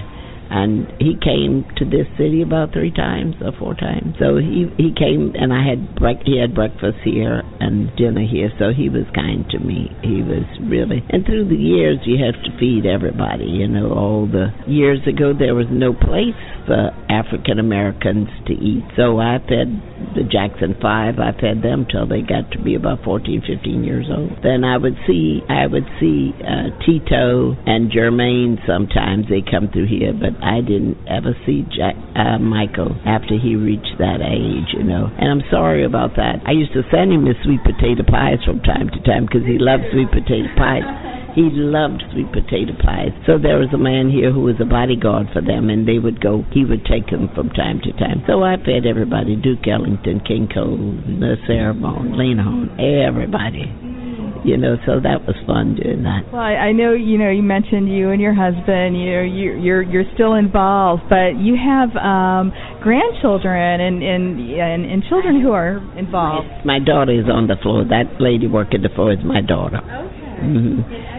and 0.49 0.91
he 0.97 1.13
came 1.21 1.65
to 1.77 1.85
this 1.85 2.09
city 2.17 2.41
about 2.41 2.73
three 2.73 2.91
times 2.91 3.35
or 3.41 3.53
four 3.57 3.75
times. 3.75 4.15
So 4.17 4.37
he 4.37 4.65
he 4.77 4.89
came 4.97 5.33
and 5.37 5.53
I 5.53 5.61
had 5.61 5.95
bre- 5.95 6.21
he 6.25 6.39
had 6.41 6.55
breakfast 6.55 6.97
here 7.05 7.43
and 7.59 7.95
dinner 7.95 8.25
here. 8.25 8.49
So 8.57 8.73
he 8.73 8.89
was 8.89 9.05
kind 9.13 9.45
to 9.51 9.59
me. 9.59 9.93
He 10.01 10.25
was 10.25 10.45
really 10.65 11.05
and 11.09 11.25
through 11.25 11.49
the 11.49 11.59
years 11.59 11.99
you 12.05 12.17
have 12.25 12.35
to 12.43 12.51
feed 12.57 12.85
everybody. 12.85 13.45
You 13.45 13.67
know, 13.67 13.93
all 13.93 14.25
the 14.25 14.49
years 14.65 15.05
ago 15.05 15.33
there 15.37 15.53
was 15.53 15.67
no 15.69 15.93
place 15.93 16.37
for 16.65 16.89
African 17.09 17.59
Americans 17.59 18.29
to 18.47 18.53
eat. 18.53 18.83
So 18.97 19.19
I 19.19 19.37
fed 19.45 19.69
the 20.17 20.25
Jackson 20.25 20.73
Five. 20.81 21.19
I 21.19 21.31
fed 21.37 21.61
them 21.61 21.85
till 21.85 22.07
they 22.07 22.21
got 22.21 22.49
to 22.51 22.59
be 22.61 22.73
about 22.73 23.03
14, 23.03 23.43
15 23.45 23.83
years 23.83 24.07
old. 24.09 24.41
Then 24.41 24.63
I 24.63 24.77
would 24.77 24.97
see 25.05 25.41
I 25.47 25.67
would 25.67 25.85
see 26.01 26.33
uh, 26.41 26.73
Tito 26.81 27.53
and 27.69 27.91
Jermaine 27.91 28.57
sometimes. 28.65 29.29
They 29.29 29.45
come 29.45 29.69
through 29.69 29.87
here, 29.87 30.13
but 30.13 30.38
I 30.41 30.61
didn't 30.61 30.97
ever 31.07 31.35
see 31.45 31.67
Jack 31.69 31.95
uh, 32.15 32.39
Michael 32.39 32.95
after 33.05 33.37
he 33.37 33.55
reached 33.55 33.99
that 33.99 34.23
age, 34.23 34.73
you 34.73 34.83
know. 34.83 35.07
And 35.07 35.27
I'm 35.29 35.45
sorry 35.51 35.85
about 35.85 36.15
that. 36.15 36.41
I 36.45 36.51
used 36.51 36.73
to 36.73 36.83
send 36.91 37.11
him 37.11 37.25
his 37.25 37.37
sweet 37.43 37.63
potato 37.63 38.03
pies 38.07 38.39
from 38.45 38.59
time 38.61 38.89
to 38.89 38.99
time 39.03 39.25
because 39.25 39.45
he 39.45 39.59
loved 39.59 39.91
sweet 39.91 40.09
potato 40.11 40.47
pies. 40.55 40.87
He 41.35 41.47
loved 41.53 42.03
sweet 42.11 42.31
potato 42.33 42.73
pies. 42.81 43.13
So 43.27 43.37
there 43.37 43.59
was 43.61 43.69
a 43.71 43.77
man 43.77 44.09
here 44.09 44.33
who 44.33 44.41
was 44.41 44.57
a 44.59 44.65
bodyguard 44.65 45.27
for 45.31 45.41
them, 45.41 45.69
and 45.69 45.87
they 45.87 45.99
would 45.99 46.19
go. 46.19 46.43
He 46.51 46.65
would 46.65 46.83
take 46.85 47.07
them 47.07 47.29
from 47.35 47.49
time 47.53 47.79
to 47.85 47.93
time. 47.93 48.23
So 48.25 48.43
I 48.43 48.57
fed 48.57 48.89
everybody: 48.89 49.35
Duke 49.35 49.67
Ellington, 49.67 50.21
King 50.25 50.49
Cole, 50.51 50.97
Sarah 51.45 51.73
Vaughan, 51.73 52.17
Lena 52.17 52.43
everybody 52.79 53.98
you 54.43 54.57
know, 54.57 54.77
so 54.85 54.99
that 54.99 55.27
was 55.27 55.35
fun 55.45 55.75
doing 55.75 56.03
that. 56.03 56.31
Well, 56.31 56.41
I, 56.41 56.71
I 56.71 56.71
know 56.71 56.93
you 56.93 57.17
know 57.17 57.29
you 57.29 57.43
mentioned 57.43 57.91
you 57.91 58.11
and 58.11 58.21
your 58.21 58.33
husband. 58.33 58.95
You 58.95 59.05
know, 59.11 59.23
you, 59.23 59.59
you're 59.59 59.83
you're 59.83 60.07
still 60.13 60.33
involved, 60.35 61.03
but 61.09 61.35
you 61.35 61.59
have 61.59 61.91
um 61.99 62.51
grandchildren 62.81 63.81
and 63.81 64.03
and 64.03 64.39
and, 64.39 64.85
and 64.85 65.03
children 65.09 65.41
who 65.41 65.51
are 65.51 65.83
involved. 65.97 66.47
My 66.65 66.79
daughter 66.79 67.11
is 67.11 67.27
on 67.27 67.47
the 67.47 67.57
floor. 67.61 67.83
That 67.83 68.19
lady 68.19 68.47
working 68.47 68.81
the 68.81 68.89
floor 68.89 69.11
is 69.11 69.19
my 69.23 69.41
daughter. 69.41 69.83
Okay. 69.83 70.39
Mm-hmm. 70.39 71.09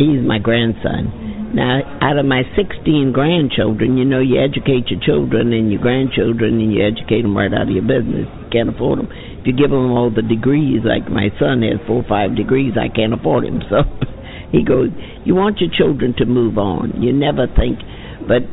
He's 0.00 0.24
my 0.24 0.38
grandson. 0.38 1.52
Now, 1.52 1.84
out 2.00 2.16
of 2.16 2.24
my 2.24 2.48
16 2.56 3.12
grandchildren, 3.12 3.98
you 3.98 4.06
know, 4.06 4.20
you 4.20 4.40
educate 4.40 4.88
your 4.88 5.04
children 5.04 5.52
and 5.52 5.70
your 5.70 5.82
grandchildren, 5.84 6.56
and 6.56 6.72
you 6.72 6.80
educate 6.80 7.20
them 7.20 7.36
right 7.36 7.52
out 7.52 7.68
of 7.68 7.76
your 7.76 7.84
business. 7.84 8.24
You 8.24 8.48
can't 8.48 8.72
afford 8.72 9.00
them 9.00 9.12
if 9.42 9.50
you 9.50 9.58
give 9.58 9.74
him 9.74 9.90
all 9.90 10.06
the 10.06 10.22
degrees, 10.22 10.86
like 10.86 11.10
my 11.10 11.34
son 11.42 11.66
has 11.66 11.82
four 11.82 12.06
or 12.06 12.08
five 12.08 12.38
degrees, 12.38 12.78
I 12.78 12.86
can't 12.86 13.10
afford 13.10 13.42
him. 13.42 13.58
So 13.66 13.82
he 14.54 14.62
goes, 14.62 14.94
you 15.26 15.34
want 15.34 15.58
your 15.58 15.70
children 15.74 16.14
to 16.22 16.24
move 16.30 16.62
on. 16.62 17.02
You 17.02 17.10
never 17.10 17.50
think, 17.50 17.82
but 18.30 18.46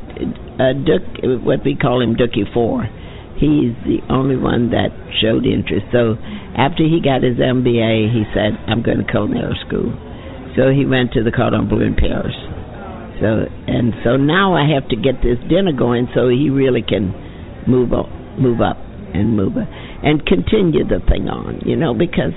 uh, 0.58 0.74
Duck, 0.81 1.05
what 1.46 1.62
we 1.62 1.77
call 1.77 2.01
him 2.01 2.17
Dookie 2.17 2.50
Four, 2.58 2.89
he's 3.38 3.77
the 3.86 4.01
only 4.10 4.34
one 4.34 4.74
that 4.74 4.89
showed 5.22 5.46
interest. 5.46 5.86
So 5.93 6.17
after 6.58 6.81
he 6.81 7.05
got 7.05 7.22
his 7.22 7.38
MBA, 7.38 8.10
he 8.10 8.25
said, 8.34 8.58
I'm 8.65 8.81
going 8.81 8.98
to 8.98 9.05
culinary 9.05 9.62
school. 9.69 9.93
So 10.58 10.74
he 10.74 10.89
went 10.89 11.13
to 11.13 11.22
the 11.22 11.29
Cordon 11.29 11.69
Bleu 11.69 11.86
in 11.86 11.93
Paris. 11.93 12.34
So 13.22 13.46
and 13.46 13.93
so 14.01 14.17
now 14.17 14.58
I 14.58 14.65
have 14.74 14.89
to 14.89 14.98
get 14.98 15.22
this 15.22 15.38
dinner 15.53 15.69
going 15.69 16.10
so 16.17 16.34
he 16.34 16.50
really 16.50 16.81
can 16.81 17.13
move 17.69 17.93
up, 17.93 18.10
move 18.41 18.58
up, 18.58 18.81
and 19.13 19.38
move 19.38 19.53
up 19.53 19.69
and 20.03 20.25
continue 20.25 20.84
the 20.88 21.00
thing 21.08 21.27
on, 21.27 21.62
you 21.65 21.75
know, 21.75 21.94
because 21.94 22.36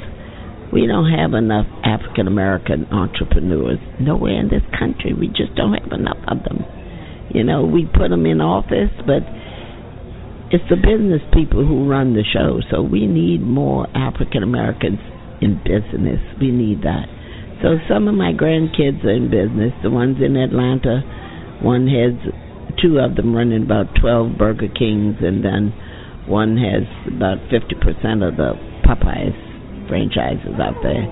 we 0.72 0.86
don't 0.86 1.12
have 1.12 1.34
enough 1.34 1.66
African 1.84 2.26
American 2.26 2.86
entrepreneurs 2.90 3.78
nowhere 4.00 4.40
in 4.40 4.48
this 4.48 4.64
country. 4.78 5.12
We 5.12 5.28
just 5.28 5.54
don't 5.54 5.74
have 5.74 5.92
enough 5.92 6.18
of 6.26 6.42
them. 6.44 6.64
You 7.30 7.44
know, 7.44 7.64
we 7.64 7.86
put 7.86 8.08
them 8.08 8.26
in 8.26 8.40
office, 8.40 8.92
but 9.06 9.22
it's 10.52 10.64
the 10.68 10.76
business 10.76 11.20
people 11.32 11.64
who 11.64 11.88
run 11.88 12.12
the 12.12 12.24
show. 12.24 12.60
So 12.70 12.82
we 12.82 13.06
need 13.06 13.40
more 13.40 13.86
African 13.96 14.42
Americans 14.42 14.98
in 15.40 15.60
business. 15.64 16.20
We 16.40 16.50
need 16.50 16.82
that. 16.82 17.08
So 17.62 17.78
some 17.88 18.08
of 18.08 18.14
my 18.14 18.32
grandkids 18.32 19.04
are 19.04 19.14
in 19.14 19.30
business. 19.30 19.72
The 19.82 19.90
ones 19.90 20.18
in 20.20 20.36
Atlanta, 20.36 21.00
one 21.62 21.86
has 21.86 22.16
two 22.82 22.98
of 22.98 23.14
them 23.16 23.36
running 23.36 23.62
about 23.62 23.94
12 24.00 24.36
Burger 24.36 24.68
Kings, 24.68 25.16
and 25.20 25.44
then 25.44 25.72
one 26.26 26.56
has 26.56 26.86
about 27.08 27.38
50% 27.50 28.26
of 28.26 28.36
the 28.36 28.54
Popeyes 28.86 29.36
franchises 29.88 30.54
out 30.60 30.78
there. 30.82 31.06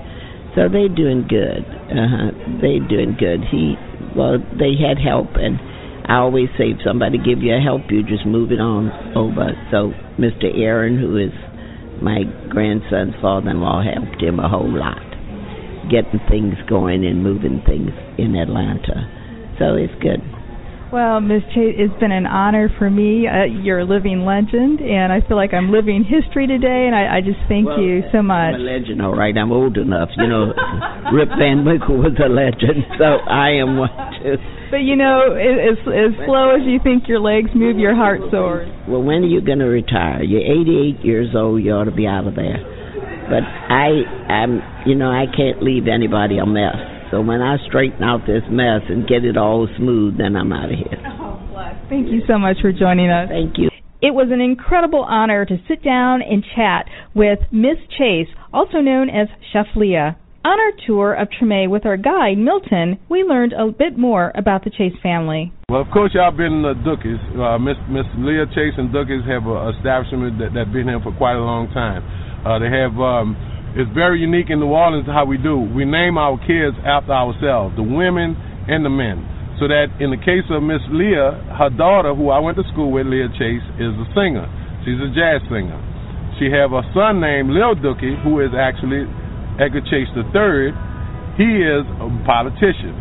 So 0.55 0.67
they're 0.67 0.91
doing 0.91 1.27
good. 1.27 1.63
Uh-huh. 1.63 2.31
They're 2.59 2.83
doing 2.87 3.15
good. 3.17 3.43
He, 3.49 3.75
well, 4.15 4.39
they 4.59 4.75
had 4.75 4.99
help, 4.99 5.35
and 5.35 5.59
I 6.07 6.19
always 6.19 6.49
say 6.57 6.75
if 6.75 6.83
somebody 6.83 7.17
give 7.17 7.39
you 7.39 7.55
a 7.55 7.61
help, 7.61 7.87
you 7.89 8.03
just 8.03 8.25
move 8.25 8.51
it 8.51 8.59
on 8.59 8.91
over. 9.15 9.55
So 9.71 9.95
Mr. 10.19 10.51
Aaron, 10.51 10.99
who 10.99 11.15
is 11.15 11.31
my 12.01 12.23
grandson's 12.49 13.15
father-in-law, 13.21 13.83
helped 13.83 14.21
him 14.21 14.39
a 14.39 14.49
whole 14.49 14.67
lot, 14.67 14.99
getting 15.87 16.19
things 16.27 16.55
going 16.67 17.05
and 17.05 17.23
moving 17.23 17.61
things 17.65 17.91
in 18.17 18.35
Atlanta. 18.35 19.07
So 19.59 19.75
it's 19.75 19.93
good. 20.01 20.19
Well, 20.91 21.21
Ms. 21.23 21.47
Chase, 21.55 21.79
it's 21.79 21.95
been 22.03 22.11
an 22.11 22.27
honor 22.27 22.67
for 22.77 22.89
me. 22.89 23.23
Uh, 23.23 23.47
you're 23.47 23.79
a 23.79 23.87
living 23.87 24.27
legend, 24.27 24.83
and 24.83 25.07
I 25.07 25.23
feel 25.23 25.37
like 25.37 25.53
I'm 25.53 25.71
living 25.71 26.03
history 26.03 26.47
today, 26.47 26.83
and 26.83 26.91
I, 26.91 27.15
I 27.15 27.19
just 27.23 27.39
thank 27.47 27.63
well, 27.63 27.79
you 27.79 28.03
so 28.11 28.19
much. 28.19 28.59
I'm 28.59 28.59
a 28.59 28.67
legend, 28.67 28.99
all 28.99 29.15
right. 29.15 29.31
I'm 29.31 29.55
old 29.55 29.77
enough. 29.79 30.09
You 30.19 30.27
know, 30.27 30.51
Rip 31.15 31.31
Van 31.39 31.63
Winkle 31.63 31.95
was 31.95 32.19
a 32.19 32.27
legend, 32.27 32.83
so 32.99 33.23
I 33.23 33.63
am 33.63 33.79
one 33.79 33.95
too. 34.19 34.35
But 34.67 34.83
you 34.83 34.99
know, 34.99 35.31
as 35.31 35.79
as 35.87 36.11
slow 36.27 36.59
as 36.59 36.67
you 36.67 36.83
think 36.83 37.07
your 37.07 37.23
legs 37.23 37.55
move, 37.55 37.79
your 37.79 37.95
heart 37.95 38.19
soars. 38.27 38.67
Well, 38.83 39.01
when 39.01 39.23
are 39.23 39.31
you 39.31 39.39
going 39.39 39.63
to 39.63 39.71
retire? 39.71 40.23
You're 40.23 40.43
88 40.43 41.05
years 41.07 41.31
old. 41.31 41.63
You 41.63 41.71
ought 41.71 41.87
to 41.87 41.95
be 41.95 42.03
out 42.05 42.27
of 42.27 42.35
there. 42.35 42.59
But 43.31 43.47
I, 43.47 44.03
I'm, 44.27 44.59
you 44.85 44.95
know, 44.95 45.07
I 45.07 45.23
can't 45.31 45.63
leave 45.63 45.87
anybody 45.87 46.37
a 46.37 46.45
mess. 46.45 46.90
So 47.11 47.19
when 47.19 47.41
I 47.41 47.57
straighten 47.67 48.03
out 48.03 48.21
this 48.25 48.43
mess 48.49 48.81
and 48.87 49.05
get 49.05 49.25
it 49.25 49.35
all 49.35 49.67
smooth, 49.77 50.17
then 50.17 50.35
I'm 50.35 50.51
out 50.51 50.71
of 50.71 50.79
here. 50.79 50.97
Oh, 51.21 51.37
bless. 51.51 51.75
Thank 51.89 52.07
you 52.07 52.21
so 52.27 52.39
much 52.39 52.57
for 52.61 52.71
joining 52.71 53.09
us. 53.11 53.29
Thank 53.29 53.57
you. 53.57 53.69
It 54.01 54.15
was 54.15 54.29
an 54.31 54.41
incredible 54.41 55.03
honor 55.03 55.45
to 55.45 55.57
sit 55.67 55.83
down 55.83 56.21
and 56.23 56.43
chat 56.55 56.87
with 57.13 57.37
Miss 57.51 57.77
Chase, 57.99 58.27
also 58.51 58.79
known 58.79 59.09
as 59.09 59.27
Chef 59.53 59.67
Leah. 59.75 60.17
On 60.43 60.57
our 60.57 60.73
tour 60.87 61.13
of 61.13 61.29
Treme 61.29 61.69
with 61.69 61.85
our 61.85 61.97
guide, 61.97 62.39
Milton, 62.39 62.97
we 63.09 63.21
learned 63.21 63.53
a 63.53 63.69
bit 63.69 63.95
more 63.95 64.31
about 64.33 64.63
the 64.63 64.71
Chase 64.71 64.97
family. 65.03 65.53
Well, 65.69 65.81
of 65.81 65.91
course, 65.93 66.11
y'all 66.15 66.31
been 66.33 66.65
the 66.65 66.73
Dookies. 66.81 67.21
Uh, 67.37 67.59
Miss 67.59 67.77
Miss 67.85 68.09
Leah 68.17 68.49
Chase 68.49 68.73
and 68.81 68.89
Dookies 68.89 69.21
have 69.29 69.45
an 69.45 69.75
establishment 69.77 70.39
that 70.41 70.57
that 70.57 70.73
been 70.73 70.89
here 70.89 70.99
for 71.03 71.13
quite 71.13 71.37
a 71.37 71.45
long 71.45 71.69
time. 71.69 72.01
Uh, 72.41 72.57
they 72.57 72.73
have 72.73 72.97
um, 72.97 73.37
it's 73.71 73.87
very 73.95 74.19
unique 74.19 74.51
in 74.51 74.59
New 74.59 74.75
Orleans 74.75 75.07
how 75.07 75.23
we 75.23 75.39
do. 75.39 75.55
We 75.55 75.87
name 75.87 76.19
our 76.19 76.35
kids 76.43 76.75
after 76.83 77.15
ourselves, 77.15 77.79
the 77.79 77.87
women 77.87 78.35
and 78.67 78.83
the 78.83 78.91
men. 78.91 79.23
So 79.63 79.71
that 79.71 79.95
in 80.03 80.11
the 80.11 80.19
case 80.19 80.43
of 80.51 80.59
Miss 80.59 80.83
Leah, 80.91 81.55
her 81.55 81.71
daughter, 81.71 82.11
who 82.11 82.33
I 82.35 82.39
went 82.43 82.59
to 82.59 82.67
school 82.73 82.91
with, 82.91 83.07
Leah 83.07 83.31
Chase, 83.39 83.63
is 83.79 83.95
a 83.95 84.07
singer. 84.11 84.43
She's 84.83 84.99
a 84.99 85.07
jazz 85.15 85.39
singer. 85.47 85.77
She 86.35 86.51
have 86.51 86.73
a 86.75 86.83
son 86.91 87.21
named 87.21 87.53
Lil 87.53 87.77
Dookie, 87.79 88.17
who 88.25 88.41
is 88.43 88.51
actually 88.51 89.07
Edgar 89.61 89.85
Chase 89.87 90.09
III. 90.19 90.75
He 91.39 91.63
is 91.63 91.85
a 92.01 92.09
politician. 92.27 92.91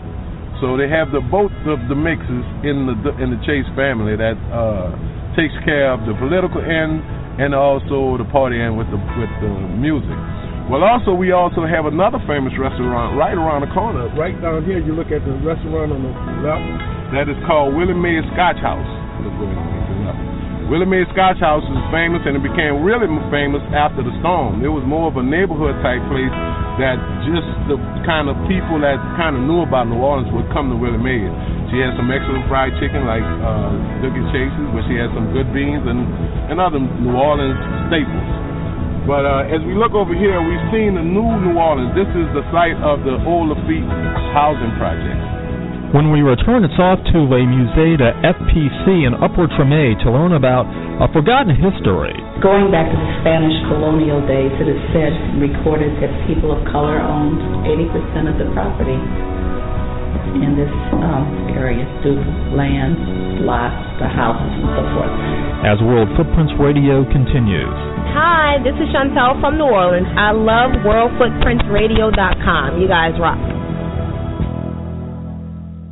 So 0.62 0.76
they 0.76 0.86
have 0.92 1.10
the 1.10 1.24
both 1.24 1.54
of 1.66 1.80
the 1.88 1.96
mixes 1.96 2.44
in 2.62 2.84
the 2.84 3.16
in 3.18 3.32
the 3.32 3.40
Chase 3.48 3.66
family 3.72 4.14
that 4.14 4.36
uh, 4.52 4.92
takes 5.32 5.56
care 5.64 5.90
of 5.90 6.04
the 6.04 6.12
political 6.20 6.60
end 6.60 7.00
and 7.40 7.56
also 7.56 8.20
the 8.20 8.28
party 8.28 8.60
end 8.60 8.76
with 8.76 8.86
the 8.92 9.00
with 9.16 9.32
the 9.40 9.50
music. 9.80 10.20
Well, 10.70 10.86
also 10.86 11.10
we 11.10 11.34
also 11.34 11.66
have 11.66 11.90
another 11.90 12.22
famous 12.30 12.54
restaurant 12.54 13.18
right 13.18 13.34
around 13.34 13.66
the 13.66 13.72
corner. 13.74 14.06
Right 14.14 14.38
down 14.38 14.62
here, 14.62 14.78
you 14.78 14.94
look 14.94 15.10
at 15.10 15.18
the 15.26 15.34
restaurant 15.42 15.90
on 15.90 15.98
the 15.98 16.14
left. 16.46 16.62
That 17.10 17.26
is 17.26 17.34
called 17.42 17.74
Willie 17.74 17.98
Mae 17.98 18.22
Scotch 18.30 18.62
House. 18.62 18.86
Willie 20.70 20.86
Mae 20.86 21.02
Scotch 21.10 21.42
House 21.42 21.66
is 21.66 21.82
famous, 21.90 22.22
and 22.22 22.38
it 22.38 22.44
became 22.46 22.86
really 22.86 23.10
famous 23.34 23.58
after 23.74 24.06
the 24.06 24.14
storm. 24.22 24.62
It 24.62 24.70
was 24.70 24.86
more 24.86 25.10
of 25.10 25.18
a 25.18 25.26
neighborhood 25.26 25.74
type 25.82 26.06
place 26.06 26.30
that 26.78 27.02
just 27.26 27.50
the 27.66 27.74
kind 28.06 28.30
of 28.30 28.38
people 28.46 28.78
that 28.86 29.02
kind 29.18 29.34
of 29.34 29.42
knew 29.42 29.66
about 29.66 29.90
New 29.90 29.98
Orleans 29.98 30.30
would 30.30 30.46
come 30.54 30.70
to 30.70 30.78
Willie 30.78 31.02
Mae. 31.02 31.26
She 31.74 31.82
had 31.82 31.98
some 31.98 32.06
excellent 32.14 32.46
fried 32.46 32.70
chicken 32.78 33.10
like 33.10 33.26
uh, 33.26 33.74
Dooky 34.06 34.22
Chase's, 34.30 34.70
but 34.70 34.86
she 34.86 34.94
had 34.94 35.10
some 35.18 35.34
good 35.34 35.50
beans 35.50 35.82
and, 35.82 36.06
and 36.46 36.62
other 36.62 36.78
New 36.78 37.18
Orleans 37.18 37.58
staples. 37.90 38.49
But 39.08 39.24
uh, 39.24 39.48
as 39.48 39.64
we 39.64 39.72
look 39.72 39.96
over 39.96 40.12
here, 40.12 40.40
we've 40.44 40.66
seen 40.68 40.96
the 40.96 41.04
new 41.04 41.24
New 41.24 41.56
Orleans. 41.56 41.96
This 41.96 42.08
is 42.12 42.28
the 42.36 42.44
site 42.52 42.76
of 42.84 43.00
the 43.04 43.16
Old 43.24 43.48
Lafitte 43.48 43.88
housing 44.36 44.72
project. 44.76 45.40
When 45.90 46.14
we 46.14 46.22
return, 46.22 46.62
it's 46.62 46.78
off 46.78 47.02
to 47.10 47.18
Le 47.18 47.42
Musée 47.42 47.98
de 47.98 48.14
FPC 48.22 49.10
in 49.10 49.16
from 49.18 49.48
Treme 49.58 49.98
to 50.04 50.08
learn 50.12 50.38
about 50.38 50.62
a 51.02 51.10
forgotten 51.10 51.50
history. 51.50 52.14
Going 52.38 52.70
back 52.70 52.86
to 52.86 52.94
the 52.94 53.10
Spanish 53.26 53.56
colonial 53.66 54.22
days, 54.22 54.54
it 54.62 54.70
is 54.70 54.78
said 54.94 55.10
and 55.10 55.42
recorded 55.42 55.90
that 55.98 56.12
people 56.30 56.54
of 56.54 56.62
color 56.70 57.02
owned 57.02 57.42
80% 57.66 58.30
of 58.30 58.38
the 58.38 58.46
property 58.54 59.00
in 60.38 60.54
this 60.56 60.70
um, 61.00 61.26
area 61.54 61.84
through 62.02 62.20
land, 62.56 62.96
lots, 63.44 63.74
the 63.98 64.06
houses, 64.08 64.50
and 64.50 64.68
so 64.74 64.82
forth. 64.94 65.10
As 65.66 65.78
World 65.84 66.08
Footprints 66.16 66.52
Radio 66.58 67.04
continues. 67.10 67.74
Hi, 68.16 68.56
this 68.64 68.74
is 68.80 68.88
Chantel 68.90 69.38
from 69.40 69.56
New 69.58 69.68
Orleans. 69.70 70.06
I 70.16 70.32
love 70.32 70.70
WorldFootprintsRadio.com. 70.82 72.80
You 72.80 72.88
guys 72.88 73.12
rock. 73.20 73.38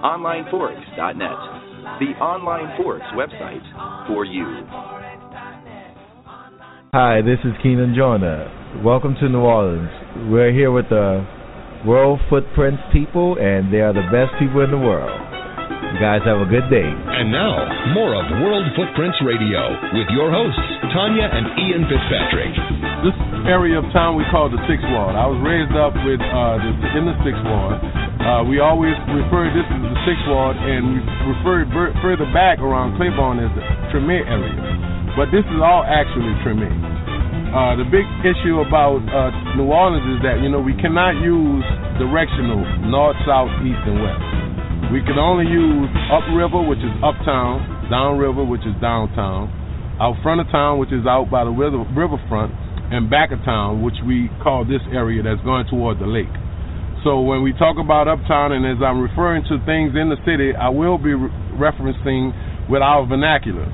OnlineForex.net, 0.00 1.38
the 2.00 2.16
online 2.18 2.80
Forex 2.80 3.04
website 3.12 3.60
for 4.08 4.24
you. 4.24 4.64
Hi, 6.94 7.20
this 7.20 7.40
is 7.44 7.52
Keenan 7.62 7.94
Joyner. 7.94 8.48
Welcome 8.82 9.16
to 9.20 9.28
New 9.28 9.40
Orleans. 9.40 9.90
We're 10.30 10.52
here 10.52 10.72
with 10.72 10.88
the 10.88 11.26
World 11.86 12.20
Footprints 12.30 12.82
people, 12.90 13.36
and 13.38 13.70
they 13.70 13.80
are 13.80 13.92
the 13.92 14.08
best 14.10 14.32
people 14.40 14.62
in 14.64 14.70
the 14.70 14.78
world. 14.78 15.25
You 15.96 15.98
guys 16.02 16.20
have 16.28 16.40
a 16.42 16.48
good 16.48 16.68
day. 16.68 16.84
And 16.84 17.32
now, 17.32 17.56
more 17.96 18.12
of 18.12 18.24
World 18.44 18.68
Footprints 18.76 19.16
Radio 19.24 19.64
with 19.96 20.08
your 20.12 20.28
hosts, 20.28 20.60
Tanya 20.92 21.24
and 21.24 21.46
Ian 21.56 21.84
Fitzpatrick. 21.88 22.52
This 23.04 23.16
area 23.48 23.80
of 23.80 23.86
town 23.96 24.16
we 24.16 24.24
call 24.28 24.52
the 24.52 24.60
Sixth 24.68 24.84
Ward. 24.92 25.16
I 25.16 25.24
was 25.24 25.40
raised 25.40 25.72
up 25.72 25.96
with 26.04 26.20
uh, 26.20 26.60
the, 26.60 26.70
in 27.00 27.04
the 27.08 27.16
Sixth 27.24 27.44
Ward. 27.44 27.76
Uh, 28.20 28.42
we 28.44 28.58
always 28.58 28.96
refer 29.08 29.48
this 29.54 29.64
as 29.64 29.80
the 29.80 30.00
Sixth 30.04 30.26
Ward, 30.28 30.58
and 30.58 30.82
we 30.92 30.98
refer 31.32 31.64
further 32.04 32.28
back 32.34 32.58
around 32.58 32.98
Claiborne 33.00 33.40
as 33.40 33.52
the 33.54 33.64
Treme 33.94 34.20
area. 34.20 34.58
But 35.16 35.32
this 35.32 35.48
is 35.48 35.60
all 35.64 35.80
actually 35.86 36.34
Treme. 36.44 36.68
Uh, 37.56 37.72
the 37.78 37.88
big 37.88 38.04
issue 38.20 38.60
about 38.60 39.00
uh, 39.08 39.32
New 39.56 39.72
Orleans 39.72 40.04
is 40.12 40.20
that 40.26 40.44
you 40.44 40.52
know 40.52 40.60
we 40.60 40.76
cannot 40.76 41.16
use 41.24 41.64
directional 41.96 42.60
north, 42.84 43.16
south, 43.24 43.48
east, 43.64 43.80
and 43.88 44.02
west. 44.02 44.35
We 44.92 45.02
can 45.02 45.18
only 45.18 45.50
use 45.50 45.90
upriver, 46.12 46.62
which 46.62 46.78
is 46.78 46.94
uptown, 47.02 47.90
downriver, 47.90 48.44
which 48.44 48.62
is 48.62 48.74
downtown, 48.80 49.50
out 50.00 50.14
front 50.22 50.40
of 50.40 50.46
town, 50.48 50.78
which 50.78 50.92
is 50.92 51.06
out 51.06 51.30
by 51.30 51.44
the 51.44 51.50
river, 51.50 51.82
riverfront, 51.96 52.54
and 52.94 53.10
back 53.10 53.32
of 53.32 53.42
town, 53.42 53.82
which 53.82 53.98
we 54.06 54.30
call 54.42 54.64
this 54.64 54.82
area 54.94 55.22
that's 55.22 55.42
going 55.42 55.66
toward 55.66 55.98
the 55.98 56.06
lake. 56.06 56.30
So 57.02 57.20
when 57.20 57.42
we 57.42 57.52
talk 57.54 57.78
about 57.78 58.06
uptown, 58.06 58.52
and 58.52 58.66
as 58.66 58.82
I'm 58.82 59.02
referring 59.02 59.42
to 59.50 59.58
things 59.66 59.94
in 59.98 60.10
the 60.10 60.18
city, 60.26 60.54
I 60.54 60.70
will 60.70 60.98
be 60.98 61.14
re- 61.14 61.30
referencing 61.58 62.34
with 62.70 62.82
our 62.82 63.06
vernacular 63.06 63.66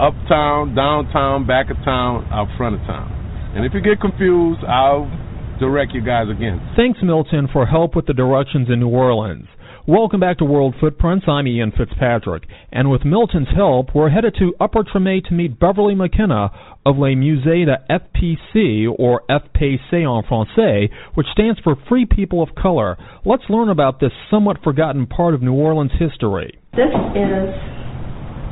uptown, 0.00 0.74
downtown, 0.74 1.46
back 1.46 1.70
of 1.70 1.76
town, 1.84 2.26
out 2.30 2.46
front 2.56 2.74
of 2.78 2.80
town. 2.86 3.10
And 3.54 3.66
if 3.66 3.74
you 3.74 3.80
get 3.80 4.00
confused, 4.00 4.62
I'll 4.62 5.10
direct 5.58 5.92
you 5.92 6.02
guys 6.02 6.26
again. 6.30 6.62
Thanks, 6.76 7.00
Milton, 7.02 7.48
for 7.52 7.66
help 7.66 7.96
with 7.96 8.06
the 8.06 8.14
directions 8.14 8.68
in 8.70 8.78
New 8.80 8.88
Orleans. 8.88 9.46
Welcome 9.88 10.20
back 10.20 10.36
to 10.36 10.44
World 10.44 10.74
Footprints. 10.78 11.24
I'm 11.26 11.46
Ian 11.46 11.72
Fitzpatrick. 11.72 12.42
And 12.70 12.90
with 12.90 13.06
Milton's 13.06 13.48
help, 13.56 13.94
we're 13.94 14.10
headed 14.10 14.36
to 14.38 14.52
Upper 14.60 14.84
Treme 14.84 15.24
to 15.24 15.32
meet 15.32 15.58
Beverly 15.58 15.94
McKenna 15.94 16.52
of 16.84 16.98
Le 16.98 17.16
Musée 17.16 17.64
de 17.64 17.78
FPC, 17.88 18.84
or 18.98 19.22
FPC 19.30 20.04
en 20.04 20.22
français, 20.28 20.90
which 21.14 21.26
stands 21.32 21.58
for 21.64 21.74
Free 21.88 22.04
People 22.04 22.42
of 22.42 22.50
Color. 22.54 22.98
Let's 23.24 23.44
learn 23.48 23.70
about 23.70 23.98
this 23.98 24.12
somewhat 24.30 24.58
forgotten 24.62 25.06
part 25.06 25.32
of 25.32 25.40
New 25.40 25.54
Orleans 25.54 25.92
history. 25.98 26.52
This 26.72 26.92
is, 27.16 27.48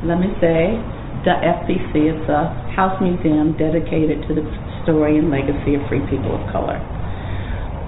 let 0.09 0.17
me 0.17 0.33
say, 0.41 0.73
the 1.29 1.37
FPC. 1.37 2.17
It's 2.17 2.31
a 2.31 2.73
house 2.73 2.97
museum 3.03 3.53
dedicated 3.59 4.25
to 4.27 4.35
the 4.35 4.45
story 4.85 5.19
and 5.19 5.31
legacy 5.31 5.75
of 5.75 5.85
free 5.91 6.01
people 6.09 6.33
of 6.33 6.51
color. 6.51 6.81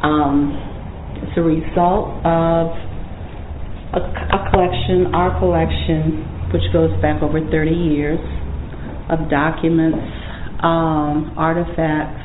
Um, 0.04 0.52
it's 1.24 1.38
a 1.38 1.40
result 1.40 2.12
of 2.26 2.87
a, 3.94 4.00
a 4.00 4.40
collection, 4.50 5.14
our 5.14 5.38
collection, 5.38 6.24
which 6.52 6.64
goes 6.72 6.90
back 7.00 7.22
over 7.22 7.40
30 7.40 7.70
years, 7.70 8.20
of 9.08 9.30
documents, 9.30 9.98
um, 10.62 11.32
artifacts, 11.36 12.20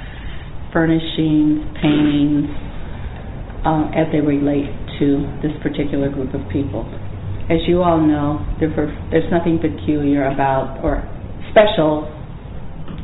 furnishings, 0.73 1.63
paintings, 1.79 2.49
um, 3.63 3.91
as 3.95 4.11
they 4.11 4.19
relate 4.19 4.67
to 4.99 5.23
this 5.41 5.55
particular 5.63 6.09
group 6.09 6.33
of 6.33 6.41
people 6.51 6.83
as 7.51 7.59
you 7.67 7.83
all 7.83 7.99
know, 7.99 8.39
there's 8.59 9.27
nothing 9.31 9.59
peculiar 9.59 10.31
about 10.31 10.79
or 10.79 11.03
special 11.51 12.07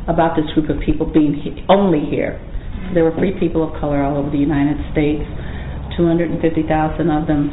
about 0.08 0.40
this 0.40 0.48
group 0.56 0.72
of 0.72 0.80
people 0.80 1.06
being 1.12 1.36
only 1.68 2.08
here. 2.10 2.40
There 2.94 3.04
were 3.04 3.14
free 3.20 3.36
people 3.38 3.68
of 3.68 3.76
color 3.80 4.02
all 4.02 4.16
over 4.18 4.32
the 4.32 4.40
United 4.40 4.80
States, 4.96 5.28
250,000 6.00 6.40
of 7.12 7.28
them 7.28 7.52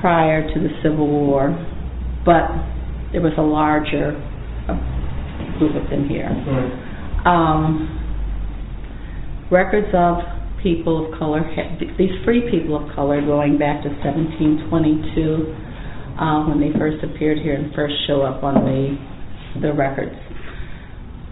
prior 0.00 0.42
to 0.42 0.60
the 0.60 0.68
Civil 0.82 1.08
War, 1.08 1.50
but 2.24 2.48
there 3.12 3.20
was 3.22 3.32
a 3.38 3.42
larger 3.42 4.12
uh, 4.68 4.78
group 5.58 5.76
of 5.76 5.88
them 5.90 6.08
here. 6.08 6.28
Um, 7.24 7.88
records 9.50 9.88
of 9.94 10.18
people 10.62 11.06
of 11.06 11.18
color, 11.18 11.42
these 11.98 12.10
free 12.24 12.50
people 12.50 12.76
of 12.76 12.94
color 12.94 13.20
going 13.20 13.58
back 13.58 13.82
to 13.82 13.88
1722 13.88 15.66
uh, 16.18 16.48
when 16.48 16.60
they 16.60 16.76
first 16.78 17.02
appeared 17.04 17.38
here 17.38 17.54
and 17.54 17.74
first 17.74 17.94
show 18.06 18.22
up 18.22 18.42
on 18.42 18.54
the 18.64 18.96
the 19.60 19.72
records. 19.72 20.14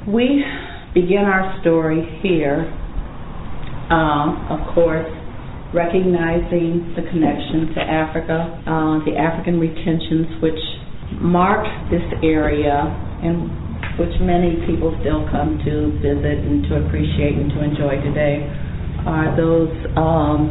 We 0.09 0.44
begin 0.94 1.24
our 1.24 1.61
story 1.61 2.20
here, 2.22 2.64
uh, 3.90 4.55
of 4.55 4.74
course, 4.74 5.09
recognizing 5.74 6.94
the 6.94 7.02
connection 7.10 7.74
to 7.74 7.80
Africa, 7.82 8.62
uh, 8.62 9.02
the 9.04 9.18
African 9.18 9.58
retentions 9.58 10.40
which 10.40 10.62
mark 11.20 11.66
this 11.90 12.06
area 12.22 12.87
and 13.20 13.50
which 13.98 14.14
many 14.22 14.62
people 14.66 14.94
still 15.02 15.26
come 15.30 15.58
to 15.66 15.98
visit 15.98 16.38
and 16.46 16.62
to 16.70 16.78
appreciate 16.87 17.34
and 17.34 17.50
to 17.50 17.58
enjoy 17.62 17.98
today 18.06 18.46
are 19.06 19.34
those 19.37 19.70
um, 19.98 20.50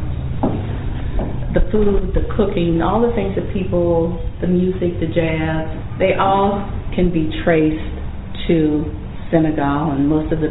the 1.56 1.64
food, 1.72 2.12
the 2.18 2.26
cooking, 2.36 2.82
all 2.82 3.00
the 3.02 3.14
things 3.14 3.36
that 3.36 3.46
people, 3.54 4.18
the 4.42 4.48
music, 4.48 5.00
the 5.00 5.08
jazz, 5.08 5.70
they 6.00 6.18
all 6.18 6.66
can 6.96 7.14
be 7.14 7.30
traced 7.46 7.94
to 8.50 8.84
Senegal, 9.30 9.94
and 9.94 10.10
most 10.10 10.34
of 10.34 10.42
the 10.42 10.50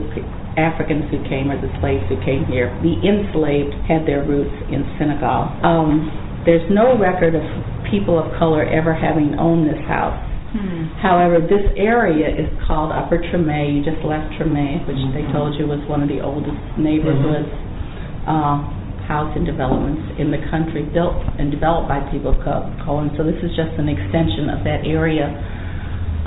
Africans 0.56 1.08
who 1.08 1.20
came 1.28 1.48
or 1.48 1.56
the 1.56 1.72
slaves 1.80 2.04
who 2.12 2.20
came 2.24 2.44
here, 2.44 2.68
the 2.84 3.00
enslaved 3.00 3.72
had 3.88 4.04
their 4.04 4.24
roots 4.24 4.52
in 4.68 4.84
Senegal. 5.00 5.48
Um, 5.64 6.10
there's 6.44 6.66
no 6.68 6.98
record 6.98 7.34
of 7.34 7.44
people 7.88 8.18
of 8.18 8.26
color 8.36 8.66
ever 8.66 8.92
having 8.92 9.38
owned 9.38 9.68
this 9.68 9.80
house. 9.88 10.18
Hmm. 10.52 10.92
However, 11.00 11.40
this 11.40 11.64
area 11.80 12.28
is 12.28 12.48
called 12.68 12.92
Upper 12.92 13.16
Treme. 13.16 13.72
You 13.72 13.80
just 13.80 14.04
left 14.04 14.36
Treme, 14.36 14.84
which 14.84 15.00
they 15.16 15.24
told 15.32 15.56
you 15.56 15.64
was 15.64 15.80
one 15.88 16.04
of 16.04 16.12
the 16.12 16.20
oldest 16.20 16.60
neighborhoods, 16.76 17.48
mm-hmm. 17.48 18.28
uh, 18.28 19.08
housing 19.08 19.48
developments 19.48 20.20
in 20.20 20.28
the 20.28 20.44
country, 20.52 20.84
built 20.92 21.16
and 21.40 21.48
developed 21.48 21.88
by 21.88 22.04
people 22.12 22.36
of 22.36 22.40
color. 22.44 23.08
And 23.08 23.16
so 23.16 23.24
this 23.24 23.40
is 23.40 23.56
just 23.56 23.72
an 23.80 23.88
extension 23.88 24.52
of 24.52 24.60
that 24.68 24.84
area. 24.84 25.32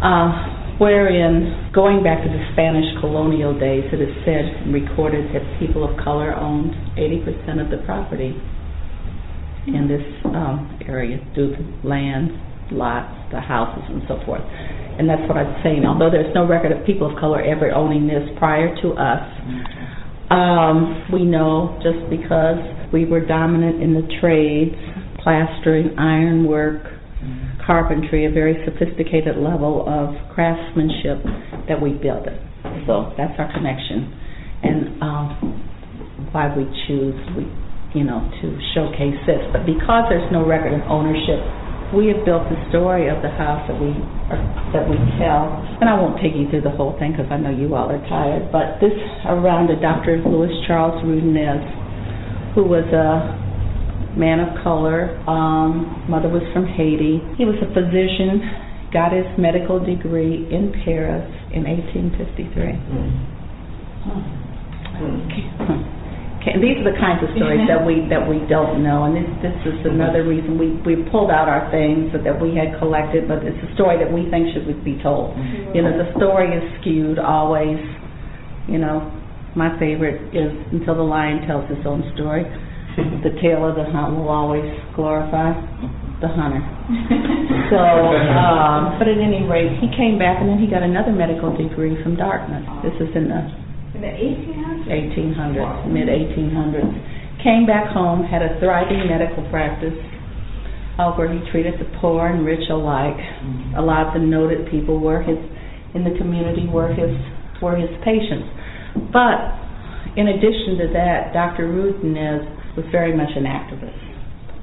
Uh, 0.02 0.65
wherein, 0.80 1.72
going 1.74 2.04
back 2.04 2.24
to 2.24 2.30
the 2.30 2.44
Spanish 2.54 2.86
colonial 3.00 3.58
days, 3.58 3.84
it 3.92 4.02
is 4.02 4.14
said 4.26 4.46
and 4.64 4.74
recorded 4.74 5.34
that 5.34 5.44
people 5.60 5.84
of 5.84 5.98
color 6.04 6.34
owned 6.36 6.74
80% 6.98 7.64
of 7.64 7.72
the 7.72 7.84
property 7.86 8.36
in 9.68 9.88
this 9.88 10.04
um, 10.26 10.80
area 10.88 11.18
due 11.34 11.56
to 11.56 11.62
land, 11.88 12.32
lots, 12.72 13.12
the 13.32 13.40
houses, 13.40 13.84
and 13.90 14.04
so 14.08 14.20
forth. 14.26 14.44
And 14.98 15.10
that's 15.10 15.28
what 15.28 15.38
I'm 15.38 15.62
saying. 15.64 15.84
Although 15.86 16.10
there's 16.12 16.34
no 16.34 16.48
record 16.48 16.72
of 16.72 16.86
people 16.86 17.12
of 17.12 17.20
color 17.20 17.42
ever 17.42 17.72
owning 17.72 18.08
this 18.08 18.24
prior 18.38 18.74
to 18.82 18.94
us, 18.94 19.24
um, 20.30 21.06
we 21.12 21.24
know 21.24 21.80
just 21.84 22.10
because 22.10 22.58
we 22.94 23.06
were 23.06 23.26
dominant 23.26 23.82
in 23.82 23.94
the 23.94 24.08
trades, 24.22 24.76
plastering, 25.22 25.98
ironwork, 26.00 26.96
carpentry, 27.66 28.26
a 28.26 28.32
very 28.32 28.56
sophisticated 28.64 29.38
level 29.38 29.84
of 29.88 30.14
craftsmanship, 30.34 31.20
that 31.68 31.82
we 31.82 31.94
built 31.94 32.28
it. 32.28 32.40
So 32.86 33.14
that's 33.18 33.34
our 33.38 33.52
connection. 33.52 34.14
And 34.64 35.02
um, 35.02 36.30
why 36.32 36.54
we 36.56 36.66
choose, 36.88 37.16
we 37.36 37.46
you 37.96 38.04
know, 38.04 38.20
to 38.44 38.48
showcase 38.76 39.16
this. 39.24 39.40
But 39.56 39.64
because 39.64 40.12
there's 40.12 40.28
no 40.28 40.44
record 40.44 40.76
of 40.76 40.84
ownership, 40.92 41.40
we 41.96 42.12
have 42.12 42.28
built 42.28 42.44
the 42.52 42.60
story 42.68 43.08
of 43.08 43.24
the 43.24 43.32
house 43.32 43.64
that 43.72 43.80
we 43.80 43.96
are, 44.28 44.42
that 44.76 44.84
we 44.84 45.00
tell. 45.16 45.48
And 45.80 45.88
I 45.88 45.96
won't 45.96 46.20
take 46.20 46.36
you 46.36 46.52
through 46.52 46.68
the 46.68 46.76
whole 46.76 47.00
thing 47.00 47.16
because 47.16 47.32
I 47.32 47.40
know 47.40 47.56
you 47.56 47.72
all 47.72 47.88
are 47.88 48.04
tired. 48.12 48.52
But 48.52 48.84
this 48.84 48.94
around 49.24 49.72
a 49.72 49.80
Dr. 49.80 50.20
Louis 50.28 50.52
Charles 50.68 51.00
Roudanez, 51.08 51.64
who 52.52 52.68
was 52.68 52.84
a 52.92 53.45
man 54.18 54.40
of 54.40 54.64
color. 54.64 55.16
Um, 55.28 56.06
mother 56.10 56.30
was 56.30 56.44
from 56.54 56.66
Haiti. 56.66 57.22
He 57.38 57.46
was 57.46 57.56
a 57.62 57.70
physician. 57.72 58.42
Got 58.92 59.12
his 59.12 59.28
medical 59.38 59.80
degree 59.80 60.48
in 60.48 60.72
Paris 60.84 61.28
in 61.52 61.68
1853. 61.68 62.48
Mm. 62.64 63.36
Mm. 64.96 65.96
And 66.46 66.62
these 66.62 66.78
are 66.78 66.86
the 66.86 66.98
kinds 67.02 67.26
of 67.26 67.34
stories 67.34 67.66
that 67.66 67.82
we 67.82 68.06
that 68.14 68.22
we 68.22 68.38
don't 68.46 68.86
know, 68.86 69.10
and 69.10 69.18
this 69.18 69.26
this 69.42 69.58
is 69.66 69.82
another 69.90 70.22
reason 70.22 70.62
we 70.62 70.78
we 70.86 71.02
pulled 71.10 71.34
out 71.34 71.50
our 71.50 71.66
things 71.74 72.14
that 72.14 72.38
we 72.38 72.54
had 72.54 72.78
collected, 72.78 73.26
but 73.26 73.42
it's 73.42 73.58
a 73.66 73.74
story 73.74 73.98
that 73.98 74.14
we 74.14 74.30
think 74.30 74.54
should 74.54 74.70
be 74.86 75.02
told. 75.02 75.34
Mm-hmm. 75.34 75.74
You 75.74 75.82
know, 75.82 75.98
the 75.98 76.14
story 76.22 76.54
is 76.54 76.62
skewed 76.80 77.18
always. 77.18 77.82
You 78.70 78.78
know, 78.78 79.10
my 79.58 79.74
favorite 79.82 80.22
is 80.38 80.54
until 80.70 80.94
the 80.94 81.08
lion 81.08 81.50
tells 81.50 81.66
his 81.66 81.82
own 81.82 82.06
story. 82.14 82.46
The 82.96 83.36
tale 83.44 83.68
of 83.68 83.76
the 83.76 83.84
hunt 83.84 84.16
will 84.16 84.32
always 84.32 84.64
glorify 84.96 85.52
the 86.24 86.32
hunter. 86.32 86.64
so, 87.72 87.80
um, 87.80 88.96
but 88.96 89.12
at 89.12 89.20
any 89.20 89.44
rate, 89.44 89.76
he 89.84 89.92
came 90.00 90.16
back 90.16 90.40
and 90.40 90.48
then 90.48 90.60
he 90.60 90.68
got 90.68 90.84
another 90.84 91.12
medical 91.12 91.52
degree 91.52 92.00
from 92.04 92.16
Dartmouth. 92.16 92.64
This 92.88 92.96
is 93.04 93.12
in 93.16 93.28
the 93.28 93.42
in 93.96 94.02
the 94.04 94.12
1800s? 94.12 94.88
1800s, 94.88 95.60
wow. 95.60 95.88
mid 95.88 96.08
1800s. 96.08 97.44
Came 97.44 97.68
back 97.68 97.92
home, 97.92 98.24
had 98.24 98.42
a 98.42 98.60
thriving 98.60 99.08
medical 99.08 99.44
practice 99.52 99.96
uh, 101.00 101.12
where 101.14 101.32
he 101.32 101.40
treated 101.52 101.76
the 101.80 101.88
poor 102.00 102.28
and 102.28 102.46
rich 102.46 102.68
alike. 102.70 103.20
Mm-hmm. 103.20 103.76
A 103.76 103.84
lot 103.84 104.08
of 104.08 104.14
the 104.16 104.24
noted 104.24 104.72
people 104.72 105.00
were 105.00 105.22
his 105.22 105.40
in 105.96 106.04
the 106.04 106.16
community 106.18 106.68
were 106.68 106.92
his 106.92 107.12
were 107.62 107.76
his 107.76 107.92
patients. 108.04 108.48
But 109.12 109.52
in 110.16 110.28
addition 110.32 110.80
to 110.80 110.88
that, 110.96 111.32
Dr. 111.34 111.68
Roudanez 111.68 112.44
was 112.78 112.86
very 112.92 113.16
much 113.16 113.30
an 113.36 113.44
activist, 113.44 114.00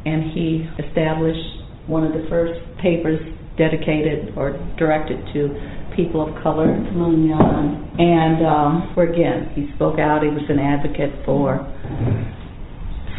and 0.04 0.32
he 0.32 0.68
established 0.88 1.62
one 1.86 2.04
of 2.04 2.12
the 2.12 2.28
first 2.28 2.60
papers 2.80 3.20
dedicated 3.58 4.36
or 4.36 4.56
directed 4.78 5.18
to 5.32 5.48
people 5.96 6.24
of 6.24 6.42
color, 6.42 6.72
and 6.72 8.46
um, 8.46 8.94
where 8.94 9.12
again 9.12 9.52
he 9.54 9.68
spoke 9.76 9.98
out. 9.98 10.22
He 10.22 10.28
was 10.28 10.44
an 10.48 10.58
advocate 10.58 11.12
for 11.24 11.60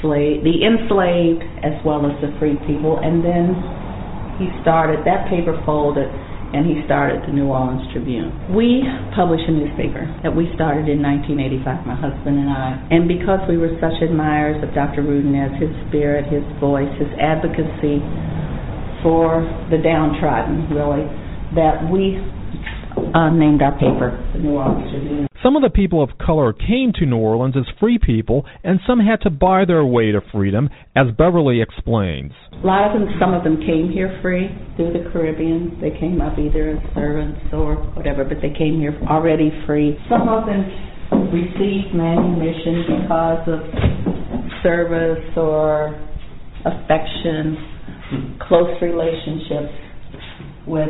slave, 0.01 0.43
the 0.43 0.65
enslaved 0.65 1.43
as 1.63 1.77
well 1.85 2.05
as 2.05 2.17
the 2.21 2.33
free 2.39 2.57
people, 2.65 2.99
and 2.99 3.23
then 3.23 3.55
he 4.41 4.49
started 4.61 5.05
that 5.05 5.29
paper 5.29 5.53
folded. 5.65 6.09
And 6.53 6.69
he 6.69 6.85
started 6.85 7.25
the 7.25 7.33
New 7.33 7.49
Orleans 7.49 7.81
Tribune. 7.89 8.29
We 8.53 8.85
published 9.17 9.49
a 9.49 9.53
newspaper 9.53 10.05
that 10.21 10.29
we 10.29 10.53
started 10.53 10.85
in 10.85 11.01
1985, 11.01 11.89
my 11.89 11.97
husband 11.97 12.37
and 12.37 12.45
I. 12.45 12.77
And 12.93 13.09
because 13.09 13.41
we 13.49 13.57
were 13.57 13.73
such 13.81 13.97
admirers 14.05 14.61
of 14.61 14.69
Dr. 14.77 15.01
Roudanez, 15.01 15.57
his 15.57 15.73
spirit, 15.89 16.29
his 16.29 16.45
voice, 16.61 16.93
his 17.01 17.09
advocacy 17.17 18.05
for 19.01 19.41
the 19.73 19.81
downtrodden, 19.81 20.69
really, 20.69 21.09
that 21.57 21.89
we 21.89 22.21
uh, 23.13 23.29
named 23.29 23.61
our 23.61 23.73
paper 23.73 24.17
the 24.33 24.39
New 24.39 24.51
Orleans 24.51 24.91
Tribune. 24.91 25.27
Some 25.43 25.57
of 25.57 25.61
the 25.61 25.69
people 25.69 26.01
of 26.01 26.17
color 26.17 26.53
came 26.53 26.93
to 26.95 27.05
New 27.05 27.17
Orleans 27.17 27.55
as 27.57 27.65
free 27.77 27.99
people, 27.99 28.45
and 28.63 28.79
some 28.87 28.99
had 28.99 29.19
to 29.21 29.29
buy 29.29 29.65
their 29.65 29.83
way 29.83 30.11
to 30.11 30.21
freedom, 30.31 30.69
as 30.95 31.07
Beverly 31.17 31.61
explains. 31.61 32.31
A 32.53 32.65
lot 32.65 32.87
of 32.87 32.99
them, 32.99 33.09
some 33.19 33.33
of 33.33 33.43
them 33.43 33.57
came 33.57 33.91
here 33.91 34.17
free 34.21 34.47
through 34.77 34.93
the 34.93 35.09
Caribbean. 35.11 35.77
They 35.81 35.91
came 35.99 36.21
up 36.21 36.39
either 36.39 36.71
as 36.71 36.95
servants 36.95 37.41
or 37.51 37.75
whatever, 37.91 38.23
but 38.23 38.37
they 38.41 38.55
came 38.57 38.79
here 38.79 38.97
already 39.09 39.51
free. 39.67 39.99
Some 40.09 40.29
of 40.29 40.45
them 40.45 40.63
received 41.35 41.93
manumission 41.93 43.03
because 43.03 43.43
of 43.51 43.59
service 44.63 45.27
or 45.35 45.91
affection, 46.63 48.39
close 48.47 48.71
relationships 48.81 49.75
with 50.65 50.89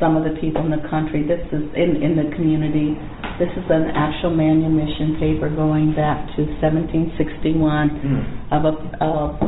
some 0.00 0.16
of 0.16 0.22
the 0.22 0.38
people 0.40 0.62
in 0.62 0.70
the 0.70 0.82
country. 0.88 1.26
This 1.26 1.42
is 1.50 1.66
in, 1.74 1.98
in 2.02 2.14
the 2.14 2.30
community. 2.34 2.94
This 3.38 3.50
is 3.58 3.66
an 3.70 3.90
actual 3.94 4.30
manumission 4.30 5.18
paper 5.18 5.50
going 5.50 5.94
back 5.94 6.26
to 6.38 6.46
1761 6.62 7.10
mm. 7.10 8.22
of 8.54 8.62
a 8.66 8.74
of 9.02 9.38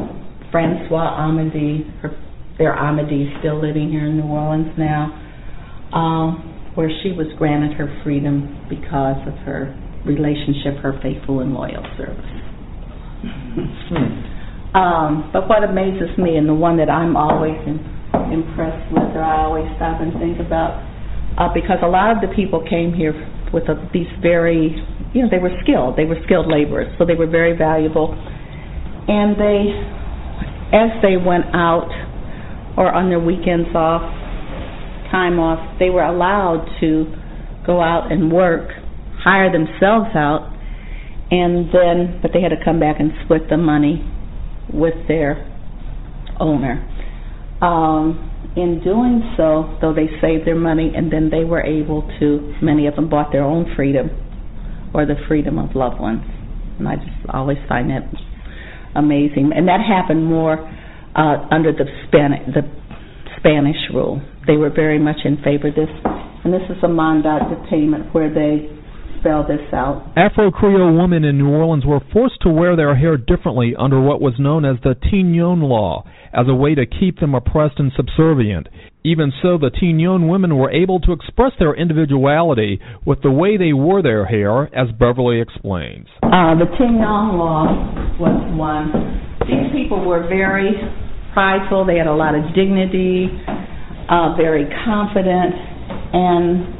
Francois 0.50 1.14
Amedee. 1.22 1.86
Her, 2.02 2.10
their 2.58 2.74
Amedee 2.74 3.38
still 3.40 3.62
living 3.62 3.90
here 3.90 4.06
in 4.06 4.18
New 4.18 4.28
Orleans 4.28 4.74
now, 4.76 5.08
um, 5.94 6.72
where 6.74 6.90
she 7.02 7.12
was 7.12 7.26
granted 7.38 7.72
her 7.78 7.88
freedom 8.04 8.66
because 8.68 9.16
of 9.26 9.34
her 9.46 9.72
relationship, 10.04 10.76
her 10.82 10.98
faithful 11.02 11.40
and 11.40 11.54
loyal 11.54 11.86
service. 11.96 12.32
mm. 13.22 14.76
um, 14.76 15.30
but 15.32 15.48
what 15.48 15.62
amazes 15.62 16.10
me, 16.18 16.36
and 16.36 16.48
the 16.48 16.54
one 16.54 16.76
that 16.78 16.90
I'm 16.90 17.16
always 17.16 17.56
in 17.66 17.99
impressed 18.32 18.90
with 18.92 19.10
or 19.14 19.22
I 19.22 19.44
always 19.44 19.66
stop 19.76 20.00
and 20.00 20.12
think 20.18 20.40
about 20.40 20.78
uh, 21.38 21.48
because 21.54 21.78
a 21.82 21.88
lot 21.88 22.10
of 22.10 22.20
the 22.20 22.34
people 22.34 22.62
came 22.68 22.92
here 22.92 23.14
with 23.52 23.64
a, 23.68 23.74
these 23.92 24.10
very, 24.22 24.74
you 25.14 25.22
know, 25.22 25.28
they 25.30 25.38
were 25.38 25.54
skilled. 25.62 25.96
They 25.96 26.04
were 26.04 26.18
skilled 26.24 26.46
laborers, 26.46 26.92
so 26.98 27.04
they 27.04 27.14
were 27.14 27.26
very 27.26 27.56
valuable. 27.56 28.14
And 29.08 29.34
they, 29.38 29.74
as 30.74 30.90
they 31.02 31.16
went 31.16 31.46
out 31.54 31.90
or 32.76 32.92
on 32.92 33.08
their 33.08 33.20
weekends 33.20 33.74
off, 33.74 34.02
time 35.10 35.38
off, 35.38 35.78
they 35.78 35.90
were 35.90 36.04
allowed 36.04 36.66
to 36.80 37.06
go 37.66 37.80
out 37.80 38.12
and 38.12 38.30
work, 38.30 38.70
hire 39.18 39.50
themselves 39.50 40.10
out, 40.14 40.52
and 41.30 41.70
then, 41.72 42.18
but 42.22 42.32
they 42.32 42.40
had 42.40 42.50
to 42.50 42.64
come 42.64 42.80
back 42.80 42.96
and 42.98 43.12
split 43.24 43.48
the 43.48 43.56
money 43.56 44.02
with 44.72 44.94
their 45.08 45.46
owner. 46.38 46.86
Um, 47.60 48.30
in 48.56 48.80
doing 48.82 49.22
so, 49.36 49.78
though 49.80 49.94
they 49.94 50.08
saved 50.20 50.46
their 50.46 50.56
money 50.58 50.92
and 50.96 51.12
then 51.12 51.30
they 51.30 51.44
were 51.44 51.62
able 51.62 52.02
to, 52.18 52.54
many 52.62 52.86
of 52.86 52.96
them 52.96 53.08
bought 53.08 53.32
their 53.32 53.44
own 53.44 53.72
freedom 53.76 54.10
or 54.92 55.06
the 55.06 55.14
freedom 55.28 55.58
of 55.58 55.76
loved 55.76 56.00
ones. 56.00 56.22
And 56.78 56.88
I 56.88 56.96
just 56.96 57.28
always 57.32 57.58
find 57.68 57.90
that 57.90 58.02
amazing. 58.96 59.52
And 59.54 59.68
that 59.68 59.80
happened 59.86 60.24
more 60.24 60.58
uh, 61.14 61.46
under 61.50 61.72
the 61.72 61.84
Spanish, 62.08 62.42
the 62.54 62.62
Spanish 63.38 63.76
rule. 63.92 64.20
They 64.46 64.56
were 64.56 64.70
very 64.70 64.98
much 64.98 65.18
in 65.24 65.36
favor 65.44 65.68
of 65.68 65.74
this. 65.74 65.90
And 66.42 66.52
this 66.52 66.64
is 66.70 66.82
a 66.82 66.88
mandat 66.88 67.42
detainment 67.52 68.14
where 68.14 68.32
they 68.32 68.79
spell 69.20 69.46
this 69.46 69.60
out. 69.72 70.12
Afro 70.16 70.50
Creole 70.50 70.98
women 70.98 71.24
in 71.24 71.38
New 71.38 71.48
Orleans 71.48 71.84
were 71.86 72.00
forced 72.12 72.40
to 72.42 72.48
wear 72.50 72.76
their 72.76 72.96
hair 72.96 73.16
differently 73.16 73.74
under 73.78 74.00
what 74.00 74.20
was 74.20 74.34
known 74.38 74.64
as 74.64 74.76
the 74.82 74.94
Tignon 74.94 75.62
Law, 75.62 76.04
as 76.32 76.46
a 76.48 76.54
way 76.54 76.74
to 76.74 76.86
keep 76.86 77.20
them 77.20 77.34
oppressed 77.34 77.78
and 77.78 77.92
subservient. 77.96 78.68
Even 79.04 79.32
so, 79.40 79.56
the 79.56 79.70
Tignon 79.70 80.28
women 80.28 80.56
were 80.58 80.70
able 80.70 81.00
to 81.00 81.12
express 81.12 81.52
their 81.58 81.74
individuality 81.74 82.80
with 83.06 83.22
the 83.22 83.30
way 83.30 83.56
they 83.56 83.72
wore 83.72 84.02
their 84.02 84.26
hair, 84.26 84.64
as 84.76 84.88
Beverly 84.98 85.40
explains. 85.40 86.06
Uh, 86.22 86.54
the 86.58 86.68
Tignon 86.78 87.38
Law 87.38 87.64
was 88.18 88.36
one. 88.58 88.92
These 89.48 89.72
people 89.72 90.04
were 90.04 90.28
very 90.28 90.72
prideful. 91.32 91.86
They 91.86 91.96
had 91.96 92.06
a 92.06 92.14
lot 92.14 92.34
of 92.34 92.42
dignity. 92.54 93.28
uh, 94.10 94.34
very 94.36 94.66
confident, 94.84 95.54
and 96.12 96.79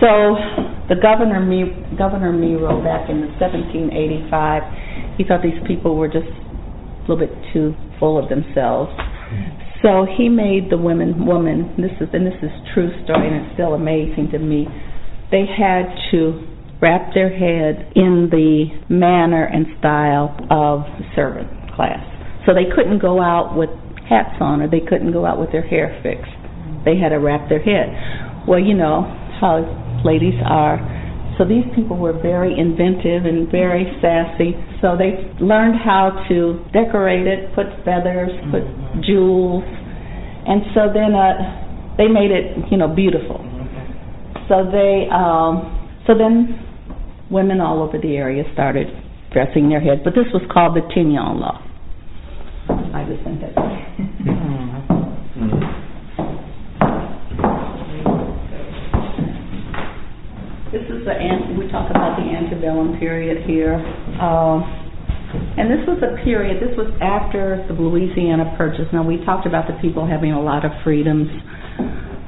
so 0.00 0.34
the 0.88 0.96
governor, 0.96 1.38
Governor 1.96 2.32
Miro, 2.32 2.82
back 2.82 3.10
in 3.10 3.30
1785, 3.38 5.20
he 5.20 5.24
thought 5.24 5.42
these 5.44 5.60
people 5.68 5.94
were 5.94 6.08
just 6.08 6.26
a 6.26 7.00
little 7.06 7.20
bit 7.20 7.30
too 7.52 7.76
full 8.00 8.16
of 8.16 8.28
themselves. 8.28 8.90
So 9.84 10.06
he 10.08 10.28
made 10.28 10.70
the 10.70 10.76
women 10.76 11.26
woman. 11.26 11.76
This 11.76 11.92
is 12.00 12.08
and 12.12 12.26
this 12.26 12.36
is 12.42 12.50
true 12.74 12.90
story, 13.04 13.28
and 13.28 13.44
it's 13.44 13.54
still 13.54 13.74
amazing 13.74 14.28
to 14.32 14.38
me. 14.38 14.66
They 15.30 15.44
had 15.44 15.84
to 16.10 16.48
wrap 16.80 17.12
their 17.12 17.28
head 17.28 17.92
in 17.94 18.28
the 18.32 18.72
manner 18.88 19.44
and 19.44 19.66
style 19.78 20.32
of 20.50 20.88
the 20.96 21.04
servant 21.14 21.48
class. 21.76 22.00
So 22.46 22.54
they 22.54 22.66
couldn't 22.74 23.00
go 23.00 23.20
out 23.20 23.56
with 23.56 23.70
hats 24.08 24.40
on, 24.40 24.60
or 24.60 24.68
they 24.68 24.80
couldn't 24.80 25.12
go 25.12 25.24
out 25.24 25.38
with 25.38 25.52
their 25.52 25.66
hair 25.66 26.00
fixed. 26.02 26.32
They 26.84 26.96
had 26.96 27.10
to 27.10 27.20
wrap 27.20 27.48
their 27.48 27.62
head. 27.62 28.48
Well, 28.48 28.58
you 28.58 28.74
know 28.74 29.19
how 29.40 29.64
ladies 30.04 30.38
are. 30.44 30.78
So 31.38 31.48
these 31.48 31.64
people 31.74 31.96
were 31.96 32.12
very 32.12 32.52
inventive 32.52 33.24
and 33.24 33.50
very 33.50 33.88
sassy. 34.04 34.52
So 34.80 34.96
they 34.96 35.24
learned 35.40 35.80
how 35.80 36.26
to 36.28 36.60
decorate 36.72 37.26
it, 37.26 37.54
put 37.54 37.66
feathers, 37.84 38.30
put 38.52 38.62
jewels, 39.02 39.64
and 39.64 40.62
so 40.74 40.92
then 40.92 41.14
uh, 41.14 41.96
they 41.96 42.08
made 42.08 42.30
it, 42.30 42.70
you 42.70 42.76
know, 42.76 42.88
beautiful. 42.88 43.40
So 44.48 44.68
they, 44.68 45.06
um, 45.12 45.88
so 46.06 46.12
then 46.16 46.58
women 47.30 47.60
all 47.60 47.82
over 47.82 47.98
the 47.98 48.16
area 48.16 48.44
started 48.52 48.88
dressing 49.32 49.68
their 49.68 49.80
heads, 49.80 50.00
but 50.02 50.14
this 50.14 50.26
was 50.32 50.42
called 50.52 50.76
the 50.76 50.82
Tignon 50.92 51.40
law. 51.40 51.62
I 52.92 53.04
just 53.08 53.22
sent 53.22 53.40
that. 53.40 53.54
This 60.72 60.82
is 60.82 60.99
the 61.18 61.58
we 61.58 61.66
talk 61.70 61.90
about 61.90 62.18
the 62.18 62.26
antebellum 62.26 62.98
period 62.98 63.46
here. 63.46 63.74
Um, 64.20 64.80
and 65.30 65.70
this 65.70 65.86
was 65.86 66.02
a 66.02 66.18
period, 66.24 66.58
this 66.62 66.74
was 66.74 66.90
after 66.98 67.62
the 67.70 67.74
Louisiana 67.74 68.54
Purchase. 68.58 68.90
Now, 68.92 69.06
we 69.06 69.24
talked 69.24 69.46
about 69.46 69.70
the 69.70 69.78
people 69.78 70.06
having 70.06 70.32
a 70.32 70.42
lot 70.42 70.64
of 70.64 70.72
freedoms 70.82 71.30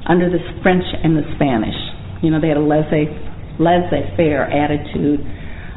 under 0.06 0.30
the 0.30 0.38
French 0.62 0.84
and 1.02 1.18
the 1.18 1.26
Spanish. 1.34 1.74
You 2.22 2.30
know, 2.30 2.40
they 2.40 2.48
had 2.48 2.58
a 2.58 2.62
laissez, 2.62 3.10
laissez-faire 3.58 4.46
attitude. 4.46 5.18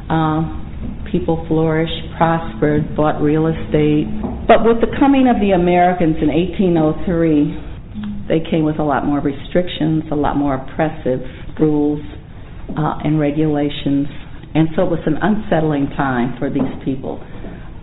Um, 0.06 0.62
people 1.10 1.44
flourished, 1.48 2.14
prospered, 2.16 2.94
bought 2.94 3.20
real 3.20 3.48
estate. 3.50 4.06
But 4.46 4.62
with 4.62 4.78
the 4.78 4.94
coming 4.98 5.26
of 5.26 5.42
the 5.42 5.58
Americans 5.58 6.22
in 6.22 6.30
1803, 6.30 8.30
they 8.30 8.38
came 8.50 8.62
with 8.62 8.78
a 8.78 8.86
lot 8.86 9.04
more 9.06 9.18
restrictions, 9.18 10.04
a 10.10 10.18
lot 10.18 10.36
more 10.36 10.54
oppressive 10.54 11.20
rules 11.58 12.02
uh, 12.74 13.04
and 13.04 13.20
regulations. 13.20 14.08
And 14.54 14.68
so 14.74 14.88
it 14.88 14.90
was 14.90 15.04
an 15.06 15.20
unsettling 15.20 15.92
time 15.96 16.34
for 16.38 16.48
these 16.48 16.72
people. 16.84 17.20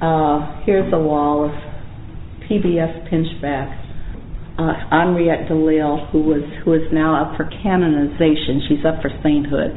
Uh, 0.02 0.64
here's 0.66 0.92
a 0.92 1.00
wall 1.00 1.46
of 1.46 1.54
PBS 2.50 3.08
pinchbacks. 3.08 3.80
Uh, 4.58 4.74
Henriette 4.92 5.50
DeLille, 5.50 6.12
who 6.12 6.22
was 6.22 6.46
who 6.64 6.74
is 6.74 6.86
now 6.92 7.18
up 7.18 7.38
for 7.38 7.50
canonization, 7.64 8.62
she's 8.70 8.86
up 8.86 9.02
for 9.02 9.10
sainthood. 9.24 9.74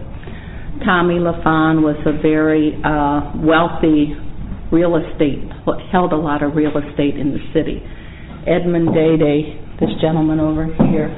Thomy 0.84 1.16
Lafon 1.16 1.80
was 1.80 1.96
a 2.04 2.12
very 2.20 2.76
uh, 2.84 3.32
wealthy 3.40 4.12
real 4.72 4.96
estate, 5.00 5.40
held 5.92 6.12
a 6.12 6.20
lot 6.20 6.42
of 6.42 6.54
real 6.54 6.76
estate 6.76 7.16
in 7.16 7.32
the 7.32 7.40
city. 7.54 7.80
Edmund 8.44 8.92
Dede, 8.92 9.80
this 9.80 9.90
gentleman 10.00 10.40
over 10.40 10.66
here, 10.92 11.08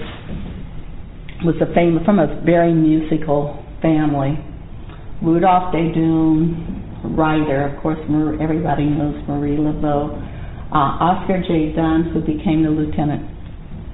was 1.42 1.56
a 1.58 1.72
famous 1.74 2.04
from 2.04 2.18
a 2.18 2.40
very 2.44 2.72
musical 2.72 3.58
family. 3.80 4.38
Rudolph 5.22 5.74
Desdunes, 5.74 6.54
writer, 7.16 7.66
of 7.68 7.82
course, 7.82 7.98
everybody 8.40 8.84
knows 8.86 9.16
Marie 9.26 9.56
Laveau. 9.56 10.14
Uh, 10.70 11.00
Oscar 11.00 11.40
J. 11.42 11.72
Dunn, 11.74 12.10
who 12.12 12.20
became 12.20 12.62
the 12.62 12.70
lieutenant 12.70 13.24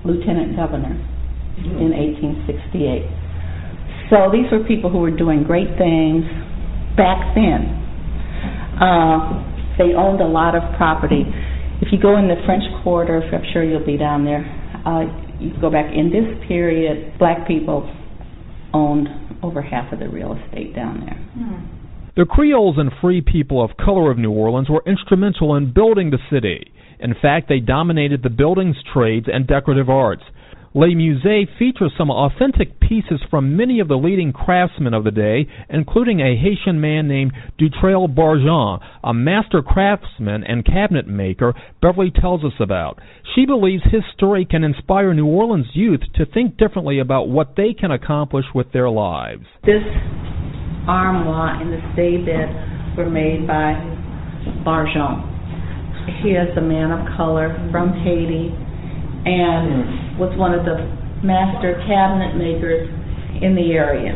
lieutenant 0.05 0.55
governor 0.57 0.93
in 1.57 1.97
1868. 1.97 3.09
So 4.11 4.29
these 4.29 4.51
were 4.53 4.61
people 4.69 4.91
who 4.91 4.99
were 4.99 5.15
doing 5.15 5.45
great 5.45 5.79
things 5.79 6.29
back 6.97 7.33
then. 7.33 7.73
Uh, 8.77 9.41
they 9.79 9.97
owned 9.97 10.21
a 10.21 10.29
lot 10.29 10.55
of 10.55 10.63
property. 10.77 11.25
If 11.81 11.89
you 11.91 11.99
go 11.99 12.19
in 12.19 12.29
the 12.29 12.37
French 12.45 12.65
Quarter, 12.83 13.23
I'm 13.33 13.45
sure 13.53 13.65
you'll 13.65 13.87
be 13.87 13.97
down 13.97 14.25
there. 14.25 14.45
Uh, 14.85 15.09
you 15.41 15.53
go 15.61 15.71
back 15.71 15.91
in 15.95 16.11
this 16.13 16.27
period, 16.47 17.19
black 17.19 17.49
people 17.49 17.89
owned 18.75 19.09
over 19.43 19.63
half 19.63 19.93
of 19.93 19.99
the 19.99 20.09
real 20.09 20.35
estate 20.35 20.75
down 20.75 21.01
there. 21.01 21.19
Hmm. 21.35 21.85
The 22.17 22.25
Creoles 22.25 22.77
and 22.79 22.91
free 23.01 23.21
people 23.21 23.63
of 23.63 23.77
color 23.77 24.11
of 24.11 24.19
New 24.19 24.31
Orleans 24.31 24.69
were 24.71 24.85
instrumental 24.87 25.57
in 25.57 25.73
building 25.73 26.11
the 26.11 26.19
city. 26.31 26.71
In 27.01 27.15
fact, 27.21 27.49
they 27.49 27.59
dominated 27.59 28.23
the 28.23 28.31
buildings 28.31 28.77
trades 28.93 29.27
and 29.33 29.47
decorative 29.47 29.91
arts. 29.91 30.23
Les 30.77 30.93
Musées 30.93 31.47
features 31.57 31.93
some 31.97 32.11
authentic 32.11 32.81
pieces 32.81 33.21
from 33.31 33.57
many 33.57 33.79
of 33.79 33.87
the 33.87 33.97
leading 33.97 34.33
craftsmen 34.33 34.93
of 34.93 35.05
the 35.05 35.13
day, 35.13 35.47
including 35.71 36.19
a 36.19 36.37
Haitian 36.37 36.81
man 36.81 37.07
named 37.07 37.31
Dutreuil 37.61 38.09
Barjon, 38.09 38.81
a 39.05 39.15
master 39.15 39.63
craftsman 39.63 40.43
and 40.43 40.67
cabinet 40.67 41.07
maker 41.07 41.55
Beverly 41.81 42.11
tells 42.11 42.43
us 42.43 42.55
about. 42.59 42.99
She 43.37 43.47
believes 43.47 43.85
his 43.85 44.03
story 44.17 44.45
can 44.45 44.65
inspire 44.65 45.15
New 45.15 45.27
Orleans 45.27 45.67
youth 45.75 46.01
to 46.17 46.27
think 46.27 46.57
differently 46.57 46.99
about 46.99 47.29
what 47.29 47.55
they 47.57 47.73
can 47.73 47.93
accomplish 47.93 48.47
with 48.53 48.73
their 48.73 48.91
lives. 48.91 49.47
This 49.65 49.85
armoire 50.89 51.63
and 51.63 51.73
the 51.73 51.79
daybed 51.95 52.99
were 52.99 53.09
made 53.09 53.47
by 53.47 53.75
Barjan. 54.67 55.31
He 56.21 56.31
is 56.31 56.51
a 56.59 56.61
man 56.61 56.91
of 56.91 57.17
color 57.17 57.55
from 57.71 57.93
Haiti 57.93 58.51
and 59.25 60.04
was 60.19 60.31
one 60.39 60.55
of 60.55 60.63
the 60.63 60.79
master 61.27 61.75
cabinet 61.89 62.39
makers 62.39 62.87
in 63.43 63.57
the 63.59 63.75
area. 63.75 64.15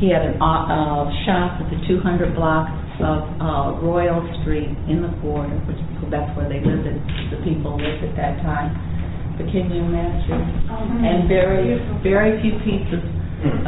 He 0.00 0.12
had 0.12 0.24
a 0.24 0.32
uh, 0.38 1.08
shop 1.24 1.60
at 1.60 1.68
the 1.68 1.80
200 1.88 2.36
block 2.36 2.68
of 3.00 3.20
uh, 3.40 3.76
Royal 3.84 4.24
Street 4.40 4.72
in 4.88 5.04
the 5.04 5.12
quarter, 5.20 5.52
which 5.68 5.80
that's 6.08 6.30
where 6.36 6.48
they 6.48 6.62
lived. 6.62 6.86
And 6.88 7.00
the 7.32 7.40
people 7.44 7.76
lived 7.76 8.04
at 8.04 8.14
that 8.16 8.40
time. 8.40 8.72
But 9.36 9.52
can 9.52 9.68
you 9.68 9.84
imagine? 9.84 10.40
Oh, 10.72 10.80
and 10.80 11.28
very, 11.28 11.76
very 12.00 12.40
few 12.40 12.56
pieces 12.64 13.04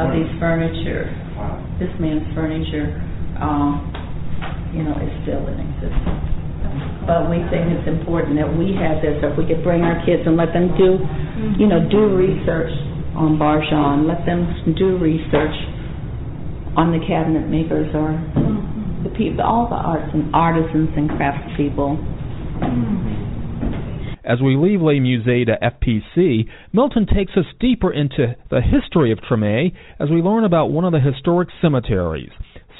of 0.01 0.09
these 0.17 0.29
furniture. 0.41 1.13
This 1.77 1.93
man's 2.01 2.25
furniture, 2.33 2.89
um, 3.37 3.85
you 4.73 4.81
know, 4.81 4.97
is 4.97 5.13
still 5.21 5.45
in 5.45 5.61
existence 5.61 6.28
but 7.09 7.25
we 7.25 7.41
think 7.49 7.73
it's 7.73 7.89
important 7.89 8.37
that 8.37 8.45
we 8.45 8.77
have 8.77 9.01
this, 9.01 9.17
if 9.25 9.33
we 9.33 9.41
could 9.49 9.65
bring 9.65 9.81
our 9.81 9.97
kids 10.05 10.21
and 10.29 10.37
let 10.37 10.53
them 10.53 10.69
do, 10.77 11.01
you 11.57 11.65
know, 11.65 11.81
do 11.89 12.05
research 12.13 12.69
on 13.17 13.41
Barjon, 13.41 14.05
let 14.05 14.21
them 14.29 14.45
do 14.77 14.93
research 15.01 15.57
on 16.77 16.93
the 16.93 17.01
cabinet 17.09 17.49
makers 17.49 17.89
or 17.97 18.13
the 19.01 19.09
people, 19.17 19.41
all 19.41 19.65
the 19.65 19.81
arts 19.81 20.13
and 20.13 20.29
artisans 20.37 20.93
and 20.93 21.09
craftspeople. 21.09 21.97
As 24.23 24.37
we 24.39 24.55
leave 24.55 24.81
Les 24.81 24.99
Musées 25.01 25.49
de 25.49 25.57
FPC, 25.57 26.45
Milton 26.71 27.07
takes 27.07 27.33
us 27.35 27.45
deeper 27.59 27.91
into 27.91 28.35
the 28.51 28.61
history 28.61 29.11
of 29.11 29.17
Treme 29.17 29.73
as 29.99 30.11
we 30.11 30.21
learn 30.21 30.43
about 30.43 30.67
one 30.67 30.85
of 30.85 30.91
the 30.91 30.99
historic 30.99 31.49
cemeteries. 31.59 32.29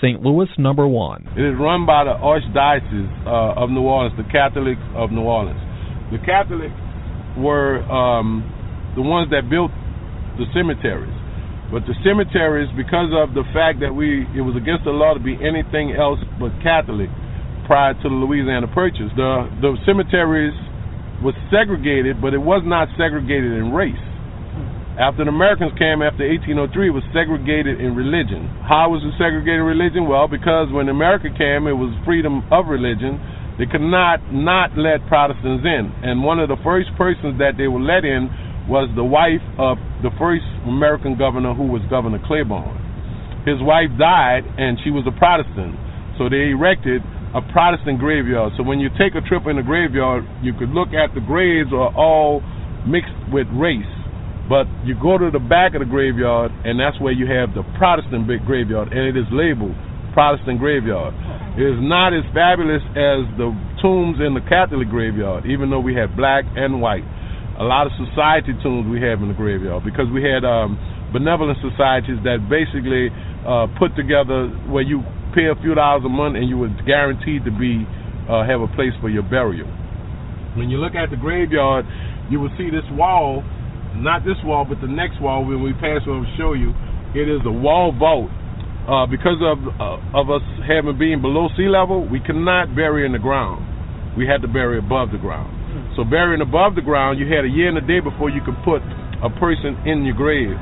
St. 0.01 0.21
Louis 0.23 0.47
number 0.57 0.87
one. 0.87 1.27
It 1.35 1.43
is 1.43 1.55
run 1.59 1.85
by 1.85 2.07
the 2.07 2.15
Archdiocese 2.15 3.27
uh, 3.27 3.59
of 3.59 3.69
New 3.69 3.83
Orleans, 3.83 4.15
the 4.15 4.27
Catholics 4.31 4.81
of 4.95 5.11
New 5.11 5.27
Orleans. 5.27 5.59
The 6.11 6.19
Catholics 6.23 6.75
were 7.35 7.83
um, 7.91 8.43
the 8.95 9.03
ones 9.03 9.29
that 9.31 9.51
built 9.51 9.71
the 10.39 10.47
cemeteries. 10.55 11.13
But 11.69 11.85
the 11.85 11.93
cemeteries, 12.01 12.71
because 12.73 13.13
of 13.13 13.37
the 13.37 13.45
fact 13.53 13.83
that 13.85 13.93
we 13.93 14.25
it 14.33 14.41
was 14.41 14.57
against 14.57 14.89
the 14.89 14.95
law 14.95 15.13
to 15.13 15.21
be 15.21 15.37
anything 15.37 15.93
else 15.93 16.17
but 16.41 16.49
Catholic 16.65 17.11
prior 17.69 17.93
to 17.93 18.07
the 18.09 18.17
Louisiana 18.17 18.65
Purchase, 18.73 19.13
the 19.13 19.45
the 19.61 19.77
cemeteries 19.85 20.55
was 21.21 21.37
segregated, 21.53 22.17
but 22.17 22.33
it 22.33 22.41
was 22.41 22.63
not 22.65 22.89
segregated 22.97 23.53
in 23.53 23.69
race. 23.69 24.08
After 24.99 25.23
the 25.23 25.31
Americans 25.31 25.71
came 25.79 26.03
after 26.03 26.27
1803, 26.27 26.59
it 26.59 26.91
was 26.91 27.07
segregated 27.15 27.79
in 27.79 27.95
religion. 27.95 28.51
How 28.67 28.91
was 28.91 28.99
it 28.99 29.15
segregated 29.15 29.63
in 29.63 29.71
religion? 29.71 30.11
Well, 30.11 30.27
because 30.27 30.67
when 30.75 30.91
America 30.91 31.31
came, 31.31 31.71
it 31.71 31.79
was 31.79 31.95
freedom 32.03 32.43
of 32.51 32.67
religion. 32.67 33.15
They 33.55 33.63
could 33.63 33.79
not 33.79 34.19
not 34.27 34.75
let 34.75 34.99
Protestants 35.07 35.63
in. 35.63 35.87
And 36.03 36.19
one 36.19 36.43
of 36.43 36.51
the 36.51 36.59
first 36.67 36.91
persons 36.99 37.39
that 37.39 37.55
they 37.55 37.71
were 37.71 37.79
let 37.79 38.03
in 38.03 38.27
was 38.67 38.91
the 38.99 39.07
wife 39.07 39.39
of 39.55 39.79
the 40.03 40.11
first 40.19 40.43
American 40.67 41.15
governor 41.15 41.55
who 41.55 41.71
was 41.71 41.79
Governor 41.87 42.19
Claiborne. 42.27 42.75
His 43.47 43.63
wife 43.63 43.95
died, 43.95 44.43
and 44.59 44.75
she 44.83 44.91
was 44.91 45.07
a 45.07 45.15
Protestant. 45.15 45.79
So 46.19 46.27
they 46.27 46.51
erected 46.51 46.99
a 47.31 47.39
Protestant 47.55 48.03
graveyard. 48.03 48.51
So 48.59 48.67
when 48.67 48.83
you 48.83 48.91
take 48.99 49.15
a 49.15 49.23
trip 49.23 49.47
in 49.47 49.55
the 49.55 49.63
graveyard, 49.63 50.27
you 50.43 50.51
could 50.51 50.75
look 50.75 50.91
at 50.91 51.15
the 51.15 51.23
graves 51.23 51.71
are 51.71 51.87
all 51.95 52.43
mixed 52.83 53.15
with 53.31 53.47
race 53.55 53.87
But 54.49 54.65
you 54.81 54.97
go 54.97 55.21
to 55.21 55.29
the 55.29 55.39
back 55.39 55.77
of 55.77 55.85
the 55.85 55.85
graveyard, 55.85 56.49
and 56.65 56.81
that's 56.81 56.97
where 56.97 57.13
you 57.13 57.29
have 57.29 57.53
the 57.53 57.61
Protestant 57.77 58.25
big 58.25 58.41
graveyard, 58.49 58.89
and 58.89 59.05
it 59.05 59.13
is 59.13 59.29
labeled 59.29 59.77
Protestant 60.17 60.57
graveyard. 60.57 61.13
It 61.53 61.69
is 61.69 61.77
not 61.77 62.17
as 62.17 62.25
fabulous 62.33 62.81
as 62.97 63.29
the 63.37 63.53
tombs 63.77 64.17
in 64.17 64.33
the 64.33 64.41
Catholic 64.49 64.89
graveyard, 64.89 65.45
even 65.45 65.69
though 65.69 65.79
we 65.79 65.93
have 65.95 66.17
black 66.17 66.49
and 66.57 66.81
white. 66.81 67.05
A 67.61 67.63
lot 67.63 67.85
of 67.85 67.93
society 68.01 68.57
tombs 68.63 68.89
we 68.89 68.97
have 69.05 69.21
in 69.21 69.29
the 69.29 69.37
graveyard 69.37 69.85
because 69.85 70.09
we 70.09 70.25
had 70.25 70.41
um, 70.41 70.79
benevolent 71.13 71.59
societies 71.61 72.17
that 72.25 72.49
basically 72.49 73.13
uh, 73.45 73.67
put 73.77 73.93
together 73.93 74.49
where 74.71 74.81
you 74.81 75.05
pay 75.35 75.51
a 75.51 75.57
few 75.61 75.75
dollars 75.75 76.01
a 76.05 76.09
month 76.09 76.37
and 76.37 76.49
you 76.49 76.57
were 76.57 76.71
guaranteed 76.87 77.45
to 77.45 77.53
be 77.53 77.85
uh, 78.29 78.45
have 78.45 78.61
a 78.61 78.69
place 78.73 78.93
for 79.01 79.09
your 79.09 79.23
burial. 79.23 79.67
When 80.57 80.69
you 80.69 80.77
look 80.77 80.95
at 80.95 81.09
the 81.09 81.17
graveyard, 81.17 81.85
you 82.29 82.39
will 82.39 82.53
see 82.57 82.69
this 82.69 82.85
wall, 82.93 83.43
not 83.95 84.25
this 84.25 84.37
wall, 84.43 84.65
but 84.67 84.81
the 84.81 84.91
next 84.91 85.21
wall. 85.21 85.45
When 85.45 85.63
we 85.63 85.73
pass, 85.73 86.01
we'll 86.05 86.25
show 86.37 86.53
you. 86.53 86.73
It 87.15 87.25
is 87.25 87.41
a 87.45 87.51
wall 87.51 87.91
vault. 87.95 88.29
Uh, 88.89 89.05
because 89.05 89.37
of 89.45 89.61
uh, 89.77 90.17
of 90.17 90.33
us 90.33 90.41
having 90.65 90.97
being 90.97 91.21
below 91.21 91.49
sea 91.57 91.69
level, 91.69 92.07
we 92.09 92.19
cannot 92.19 92.73
bury 92.73 93.05
in 93.05 93.11
the 93.11 93.21
ground. 93.21 93.61
We 94.17 94.25
had 94.25 94.41
to 94.41 94.49
bury 94.49 94.79
above 94.79 95.11
the 95.11 95.21
ground. 95.21 95.53
So 95.95 96.01
burying 96.03 96.41
above 96.41 96.73
the 96.73 96.81
ground, 96.81 97.19
you 97.19 97.29
had 97.29 97.45
a 97.45 97.51
year 97.51 97.69
and 97.69 97.77
a 97.77 97.85
day 97.85 97.99
before 97.99 98.29
you 98.29 98.41
could 98.41 98.57
put 98.65 98.81
a 99.21 99.29
person 99.37 99.77
in 99.85 100.05
your 100.07 100.15
grave. 100.17 100.57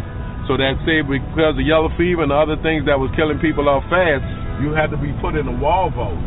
So 0.50 0.56
that 0.60 0.80
say 0.84 1.04
because 1.04 1.56
of 1.56 1.64
yellow 1.64 1.92
fever 1.96 2.24
and 2.24 2.32
other 2.32 2.60
things 2.60 2.88
that 2.88 3.00
was 3.00 3.12
killing 3.16 3.40
people 3.40 3.68
off 3.68 3.84
fast, 3.88 4.24
you 4.60 4.72
had 4.76 4.92
to 4.92 5.00
be 5.00 5.12
put 5.24 5.36
in 5.36 5.48
a 5.48 5.56
wall 5.60 5.92
vault. 5.92 6.18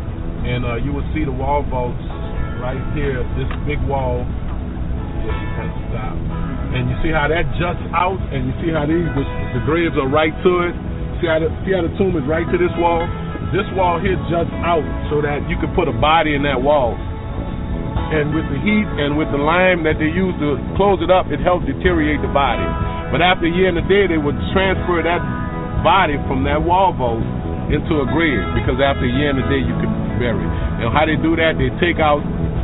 And 0.44 0.64
uh, 0.64 0.80
you 0.80 0.92
would 0.96 1.04
see 1.12 1.24
the 1.24 1.32
wall 1.32 1.64
vaults 1.68 2.00
right 2.60 2.80
here, 2.96 3.20
this 3.36 3.48
big 3.68 3.80
wall. 3.84 4.24
Of 5.26 5.72
stop. 5.92 6.16
And 6.72 6.88
you 6.88 6.96
see 7.02 7.12
how 7.12 7.26
that 7.28 7.44
juts 7.58 7.82
out, 7.92 8.20
and 8.30 8.48
you 8.48 8.54
see 8.62 8.70
how 8.70 8.86
these 8.86 9.08
the, 9.12 9.24
the 9.58 9.62
graves 9.66 9.98
are 9.98 10.08
right 10.08 10.32
to 10.32 10.52
it. 10.70 10.74
See 11.20 11.28
how 11.28 11.42
the, 11.42 11.50
see 11.66 11.74
how 11.74 11.82
the 11.84 11.92
tomb 11.98 12.16
is 12.16 12.24
right 12.24 12.46
to 12.46 12.56
this 12.56 12.72
wall. 12.78 13.04
This 13.50 13.66
wall 13.74 13.98
here 13.98 14.16
juts 14.30 14.52
out 14.62 14.86
so 15.10 15.18
that 15.20 15.42
you 15.50 15.58
could 15.58 15.74
put 15.74 15.90
a 15.90 15.96
body 15.96 16.38
in 16.38 16.46
that 16.46 16.62
wall 16.62 16.94
and 18.10 18.34
with 18.34 18.42
the 18.50 18.58
heat 18.58 18.88
and 18.98 19.14
with 19.14 19.30
the 19.30 19.38
lime 19.38 19.86
that 19.86 20.02
they 20.02 20.10
use 20.10 20.34
to 20.42 20.58
close 20.74 20.98
it 20.98 21.14
up, 21.14 21.30
it 21.30 21.38
helps 21.38 21.62
deteriorate 21.62 22.18
the 22.18 22.32
body. 22.34 22.66
But 23.14 23.22
after 23.22 23.46
a 23.46 23.52
year 23.54 23.70
and 23.70 23.78
a 23.78 23.86
day, 23.86 24.10
they 24.10 24.18
would 24.18 24.34
transfer 24.50 24.98
that 24.98 25.22
body 25.86 26.18
from 26.26 26.42
that 26.42 26.58
wall 26.58 26.90
vault 26.90 27.22
into 27.70 28.02
a 28.02 28.06
grave 28.10 28.42
because 28.58 28.82
after 28.82 29.06
a 29.06 29.12
year 29.14 29.30
and 29.30 29.38
a 29.38 29.46
day, 29.46 29.62
you 29.62 29.74
could 29.78 29.94
bury. 30.18 30.42
And 30.42 30.90
how 30.90 31.06
they 31.06 31.14
do 31.22 31.38
that, 31.38 31.54
they 31.54 31.70
take 31.78 32.02
out 32.02 32.18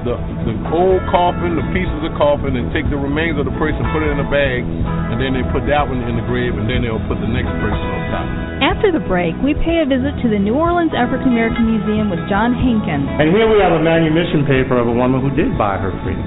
the 0.07 0.15
the 0.47 0.55
old 0.71 1.03
coffin, 1.11 1.59
the 1.59 1.67
pieces 1.75 2.01
of 2.07 2.15
coffin, 2.15 2.55
and 2.55 2.71
take 2.71 2.87
the 2.87 2.97
remains 2.97 3.35
of 3.37 3.45
the 3.45 3.57
person, 3.59 3.83
put 3.91 4.07
it 4.07 4.15
in 4.15 4.23
a 4.23 4.29
bag, 4.31 4.63
and 4.63 5.19
then 5.19 5.35
they 5.35 5.43
put 5.51 5.67
that 5.67 5.83
one 5.83 5.99
in 6.07 6.15
the 6.15 6.27
grave, 6.31 6.55
and 6.55 6.71
then 6.71 6.87
they'll 6.87 7.03
put 7.11 7.19
the 7.19 7.27
next 7.27 7.51
person 7.59 7.83
on 7.83 8.01
top. 8.15 8.27
After 8.63 8.95
the 8.95 9.03
break, 9.05 9.35
we 9.43 9.53
pay 9.59 9.83
a 9.83 9.87
visit 9.87 10.15
to 10.23 10.31
the 10.31 10.39
New 10.39 10.55
Orleans 10.55 10.95
African 10.95 11.35
American 11.35 11.67
Museum 11.67 12.09
with 12.09 12.23
John 12.31 12.55
Hankins. 12.55 13.11
And 13.19 13.35
here 13.35 13.51
we 13.51 13.59
have 13.59 13.75
a 13.75 13.83
manumission 13.83 14.47
paper 14.47 14.79
of 14.79 14.87
a 14.87 14.95
woman 14.95 15.21
who 15.21 15.35
did 15.35 15.59
buy 15.59 15.77
her 15.77 15.91
freedom. 16.07 16.25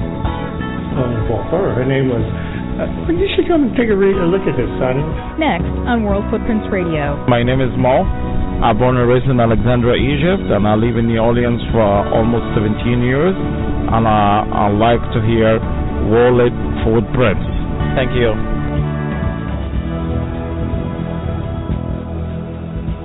Oh, 1.00 1.08
for 1.32 1.39
her, 1.48 1.80
her 1.80 1.88
name 1.88 2.12
was. 2.12 2.22
Well, 2.80 3.12
you 3.12 3.28
should 3.36 3.44
come 3.52 3.68
and 3.68 3.74
take 3.76 3.92
a, 3.92 3.98
read, 3.98 4.15
a 4.15 4.24
look 4.24 4.48
at 4.48 4.56
this, 4.56 4.72
son. 4.80 5.04
Next 5.36 5.68
on 5.84 6.08
World 6.08 6.24
Footprints 6.32 6.63
Radio. 6.72 7.20
My 7.28 7.44
name 7.44 7.60
is 7.60 7.74
Mo. 7.76 8.08
I'm 8.63 8.80
born 8.80 8.96
and 8.96 9.08
raised 9.08 9.28
in 9.28 9.39
Alexandria, 9.39 10.00
Egypt, 10.00 10.48
and 10.48 10.63
I 10.63 10.80
live 10.80 10.96
in 10.96 11.08
New 11.08 11.20
Orleans 11.20 11.60
for 11.76 11.84
almost 11.84 12.48
17 12.56 13.04
years. 13.04 13.36
And 13.36 14.08
I, 14.08 14.48
I 14.48 14.65
like 14.72 15.04
to 15.12 15.20
hear 15.20 15.60
World 16.08 16.52
Footprints. 16.88 17.44
Thank 18.00 18.15
you. 18.15 18.32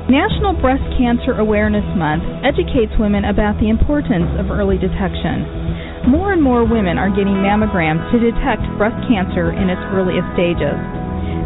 National 0.07 0.53
Breast 0.61 0.85
Cancer 1.01 1.35
Awareness 1.41 1.87
Month 1.97 2.23
educates 2.45 2.93
women 3.01 3.25
about 3.25 3.59
the 3.59 3.71
importance 3.73 4.31
of 4.39 4.53
early 4.53 4.77
detection. 4.79 5.64
More 6.05 6.37
and 6.37 6.43
more 6.45 6.69
women 6.69 7.01
are 7.01 7.09
getting 7.09 7.41
mammograms 7.41 8.05
to 8.13 8.21
detect 8.21 8.61
breast 8.77 8.97
cancer 9.09 9.57
in 9.57 9.73
its 9.73 9.81
earliest 9.97 10.29
stages. 10.37 10.77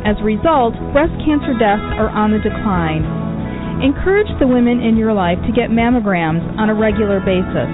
As 0.03 0.19
a 0.19 0.27
result, 0.27 0.75
breast 0.91 1.15
cancer 1.23 1.55
deaths 1.63 1.87
are 1.95 2.11
on 2.11 2.35
the 2.35 2.43
decline. 2.43 3.07
Encourage 3.87 4.27
the 4.43 4.51
women 4.51 4.83
in 4.83 4.99
your 4.99 5.15
life 5.15 5.39
to 5.47 5.55
get 5.55 5.71
mammograms 5.71 6.43
on 6.59 6.71
a 6.71 6.75
regular 6.75 7.23
basis. 7.23 7.71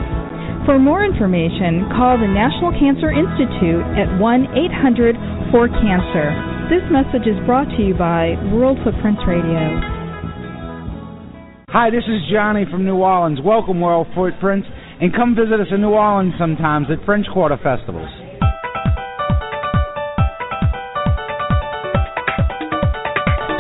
For 0.69 0.77
more 0.77 1.01
information, 1.01 1.89
call 1.97 2.21
the 2.21 2.29
National 2.29 2.73
Cancer 2.77 3.09
Institute 3.09 3.85
at 3.97 4.21
1 4.21 4.53
800 4.53 5.17
4 5.53 5.69
Cancer. 5.81 6.37
This 6.69 6.85
message 6.93 7.25
is 7.25 7.41
brought 7.49 7.69
to 7.77 7.81
you 7.81 7.97
by 7.97 8.37
World 8.53 8.77
Footprints 8.85 9.25
Radio. 9.25 9.81
Hi, 11.73 11.89
this 11.89 12.05
is 12.05 12.29
Johnny 12.33 12.69
from 12.71 12.85
New 12.85 13.01
Orleans. 13.01 13.41
Welcome, 13.41 13.81
World 13.81 14.07
Footprints, 14.15 14.69
and 15.05 15.13
come 15.13 15.37
visit 15.37 15.61
us 15.61 15.69
in 15.69 15.85
New 15.85 15.93
Orleans 15.93 16.33
sometimes 16.41 16.89
at 16.89 16.97
French 17.05 17.29
Quarter 17.29 17.61
festivals. 17.61 18.09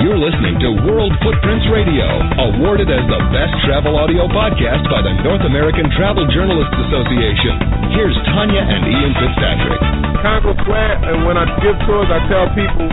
You're 0.00 0.16
listening 0.16 0.56
to 0.64 0.88
World 0.88 1.12
Footprints 1.20 1.68
Radio, 1.68 2.08
awarded 2.48 2.88
as 2.88 3.04
the 3.12 3.20
best 3.28 3.52
travel 3.68 3.92
audio 3.92 4.24
podcast 4.32 4.88
by 4.88 5.04
the 5.04 5.12
North 5.20 5.44
American 5.44 5.92
Travel 5.92 6.24
Journalists 6.32 6.80
Association. 6.88 7.92
Here's 7.92 8.16
Tanya 8.32 8.64
and 8.64 8.80
Ian 8.88 9.12
Fitzpatrick. 9.12 9.80
Congo 10.24 10.56
Square, 10.64 10.96
and 11.12 11.28
when 11.28 11.36
I 11.36 11.44
give 11.60 11.76
tours, 11.84 12.08
I 12.08 12.24
tell 12.24 12.48
people 12.56 12.88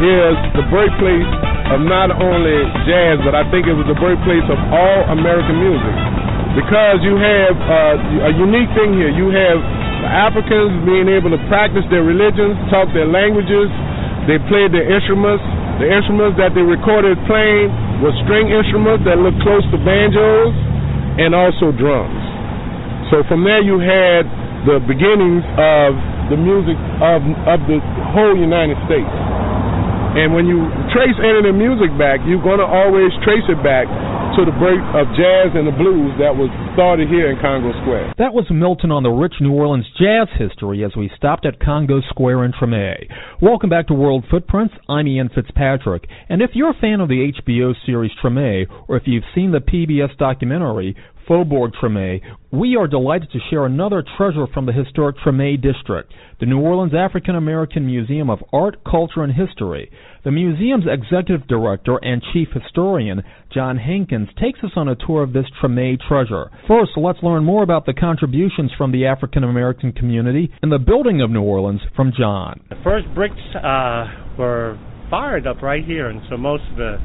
is 0.00 0.36
the 0.56 0.64
birthplace 0.72 1.28
of 1.76 1.84
not 1.84 2.08
only 2.08 2.56
jazz, 2.88 3.20
but 3.20 3.36
I 3.36 3.44
think 3.52 3.68
it 3.68 3.76
was 3.76 3.84
the 3.84 4.00
birthplace 4.00 4.48
of 4.48 4.60
all 4.72 5.12
American 5.12 5.60
music. 5.60 6.25
Because 6.56 7.04
you 7.04 7.20
have 7.20 7.52
uh, 7.52 8.28
a 8.28 8.32
unique 8.32 8.72
thing 8.72 8.96
here. 8.96 9.12
You 9.12 9.28
have 9.28 9.60
Africans 10.08 10.72
being 10.88 11.04
able 11.04 11.28
to 11.28 11.40
practice 11.52 11.84
their 11.92 12.00
religions, 12.00 12.56
talk 12.72 12.88
their 12.96 13.04
languages, 13.04 13.68
they 14.24 14.40
played 14.48 14.72
their 14.72 14.88
instruments. 14.88 15.44
The 15.84 15.86
instruments 15.92 16.40
that 16.40 16.56
they 16.56 16.64
recorded 16.64 17.20
playing 17.28 17.68
were 18.00 18.16
string 18.24 18.48
instruments 18.48 19.04
that 19.04 19.20
looked 19.20 19.36
close 19.44 19.62
to 19.68 19.78
banjos 19.84 20.56
and 21.20 21.36
also 21.36 21.76
drums. 21.76 22.24
So 23.12 23.20
from 23.28 23.44
there 23.44 23.60
you 23.60 23.76
had 23.76 24.24
the 24.64 24.80
beginnings 24.80 25.44
of 25.60 25.92
the 26.32 26.40
music 26.40 26.74
of 27.04 27.20
of 27.46 27.60
the 27.68 27.78
whole 28.16 28.32
United 28.32 28.80
States. 28.88 29.12
And 30.16 30.32
when 30.32 30.48
you 30.48 30.64
trace 30.96 31.14
any 31.20 31.44
of 31.44 31.46
the 31.46 31.52
music 31.52 31.92
back, 32.00 32.24
you're 32.24 32.40
going 32.40 32.58
to 32.58 32.66
always 32.66 33.12
trace 33.20 33.44
it 33.52 33.60
back 33.60 33.84
to 34.36 34.44
the 34.44 34.52
break 34.60 34.76
of 34.92 35.08
jazz 35.16 35.56
and 35.56 35.64
the 35.64 35.72
blues 35.72 36.12
that 36.20 36.36
was 36.36 36.52
started 36.76 37.08
here 37.08 37.32
in 37.32 37.40
Congo 37.40 37.72
Square. 37.80 38.12
That 38.18 38.36
was 38.36 38.44
Milton 38.52 38.92
on 38.92 39.02
the 39.02 39.08
rich 39.08 39.32
New 39.40 39.52
Orleans 39.52 39.88
jazz 39.96 40.28
history 40.36 40.84
as 40.84 40.92
we 40.94 41.10
stopped 41.16 41.46
at 41.46 41.58
Congo 41.58 42.02
Square 42.10 42.44
in 42.44 42.52
Treme. 42.52 43.08
Welcome 43.40 43.70
back 43.70 43.86
to 43.86 43.94
World 43.94 44.26
Footprints. 44.30 44.74
I'm 44.90 45.08
Ian 45.08 45.30
Fitzpatrick. 45.34 46.04
And 46.28 46.42
if 46.42 46.50
you're 46.52 46.68
a 46.68 46.78
fan 46.78 47.00
of 47.00 47.08
the 47.08 47.32
HBO 47.32 47.72
series 47.86 48.12
Treme, 48.22 48.66
or 48.88 48.98
if 48.98 49.04
you've 49.06 49.24
seen 49.34 49.52
the 49.52 49.64
PBS 49.64 50.14
documentary 50.18 50.94
Faubourg 51.28 51.72
Treme, 51.74 52.20
we 52.52 52.76
are 52.76 52.86
delighted 52.86 53.30
to 53.32 53.40
share 53.50 53.66
another 53.66 54.04
treasure 54.16 54.46
from 54.46 54.66
the 54.66 54.72
historic 54.72 55.16
Treme 55.16 55.60
district, 55.60 56.12
the 56.38 56.46
New 56.46 56.60
Orleans 56.60 56.94
African 56.94 57.34
American 57.34 57.84
Museum 57.84 58.30
of 58.30 58.44
Art, 58.52 58.84
Culture, 58.84 59.24
and 59.24 59.32
History. 59.32 59.90
The 60.24 60.30
museum's 60.30 60.84
executive 60.88 61.48
director 61.48 61.96
and 61.96 62.22
chief 62.32 62.48
historian, 62.54 63.24
John 63.52 63.76
Hankins, 63.76 64.28
takes 64.40 64.60
us 64.62 64.70
on 64.76 64.88
a 64.88 64.94
tour 64.94 65.24
of 65.24 65.32
this 65.32 65.46
Treme 65.60 65.98
treasure. 66.06 66.50
First, 66.68 66.92
let's 66.96 67.22
learn 67.22 67.42
more 67.42 67.64
about 67.64 67.86
the 67.86 67.94
contributions 67.94 68.70
from 68.78 68.92
the 68.92 69.06
African 69.06 69.42
American 69.42 69.92
community 69.92 70.52
in 70.62 70.70
the 70.70 70.78
building 70.78 71.20
of 71.22 71.30
New 71.30 71.42
Orleans 71.42 71.80
from 71.96 72.12
John. 72.16 72.60
The 72.68 72.76
first 72.84 73.06
bricks 73.14 73.34
uh, 73.56 74.06
were 74.38 74.78
fired 75.10 75.46
up 75.46 75.60
right 75.60 75.84
here, 75.84 76.08
and 76.08 76.20
so 76.30 76.36
most 76.36 76.62
of 76.70 76.76
the 76.76 76.98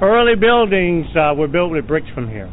early 0.00 0.36
buildings 0.36 1.06
uh, 1.16 1.34
were 1.34 1.48
built 1.48 1.72
with 1.72 1.86
bricks 1.88 2.08
from 2.14 2.28
here. 2.28 2.52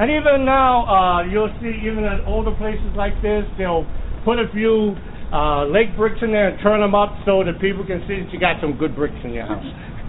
And 0.00 0.08
even 0.08 0.48
now, 0.48 0.88
uh, 0.88 1.28
you'll 1.28 1.52
see 1.60 1.76
even 1.84 2.08
at 2.08 2.24
older 2.24 2.56
places 2.56 2.88
like 2.96 3.12
this, 3.20 3.44
they'll 3.58 3.84
put 4.24 4.40
a 4.40 4.48
few 4.48 4.96
uh, 5.28 5.68
lake 5.68 5.92
bricks 5.94 6.16
in 6.24 6.32
there 6.32 6.48
and 6.48 6.56
turn 6.62 6.80
them 6.80 6.94
up 6.94 7.12
so 7.28 7.44
that 7.44 7.60
people 7.60 7.84
can 7.84 8.00
see 8.08 8.24
that 8.24 8.32
you 8.32 8.40
got 8.40 8.56
some 8.64 8.80
good 8.80 8.96
bricks 8.96 9.20
in 9.24 9.36
your 9.36 9.44
house. 9.44 9.68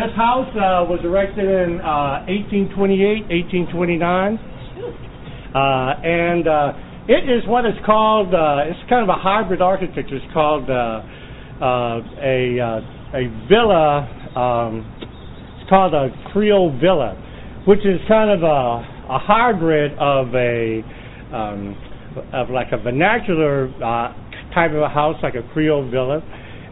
this 0.00 0.08
house 0.16 0.48
uh, 0.56 0.88
was 0.88 1.04
erected 1.04 1.44
in 1.44 1.84
uh, 1.84 2.24
1828, 2.24 3.28
1829, 3.68 4.40
uh, 5.52 6.00
and 6.00 6.48
uh, 6.48 7.12
it 7.12 7.28
is 7.28 7.44
what 7.44 7.68
is 7.68 7.76
called. 7.84 8.32
Uh, 8.32 8.64
it's 8.64 8.80
kind 8.88 9.04
of 9.04 9.12
a 9.12 9.20
hybrid 9.20 9.60
architecture. 9.60 10.16
It's 10.16 10.32
called 10.32 10.72
uh, 10.72 11.04
uh, 11.60 12.00
a 12.16 12.56
uh, 12.56 13.12
a 13.12 13.28
villa. 13.44 14.08
Um, 14.32 14.88
it's 15.60 15.68
called 15.68 15.92
a 15.92 16.08
Creole 16.32 16.72
villa 16.80 17.28
which 17.66 17.80
is 17.80 18.00
kind 18.08 18.30
of 18.30 18.42
a, 18.42 19.14
a 19.14 19.18
hybrid 19.18 19.92
of 19.98 20.34
a 20.34 20.82
um, 21.32 21.76
of 22.32 22.50
like 22.50 22.68
a 22.72 22.78
vernacular 22.78 23.68
uh, 23.76 24.12
type 24.54 24.72
of 24.72 24.82
a 24.82 24.88
house, 24.88 25.16
like 25.22 25.34
a 25.34 25.42
Creole 25.52 25.88
villa, 25.90 26.20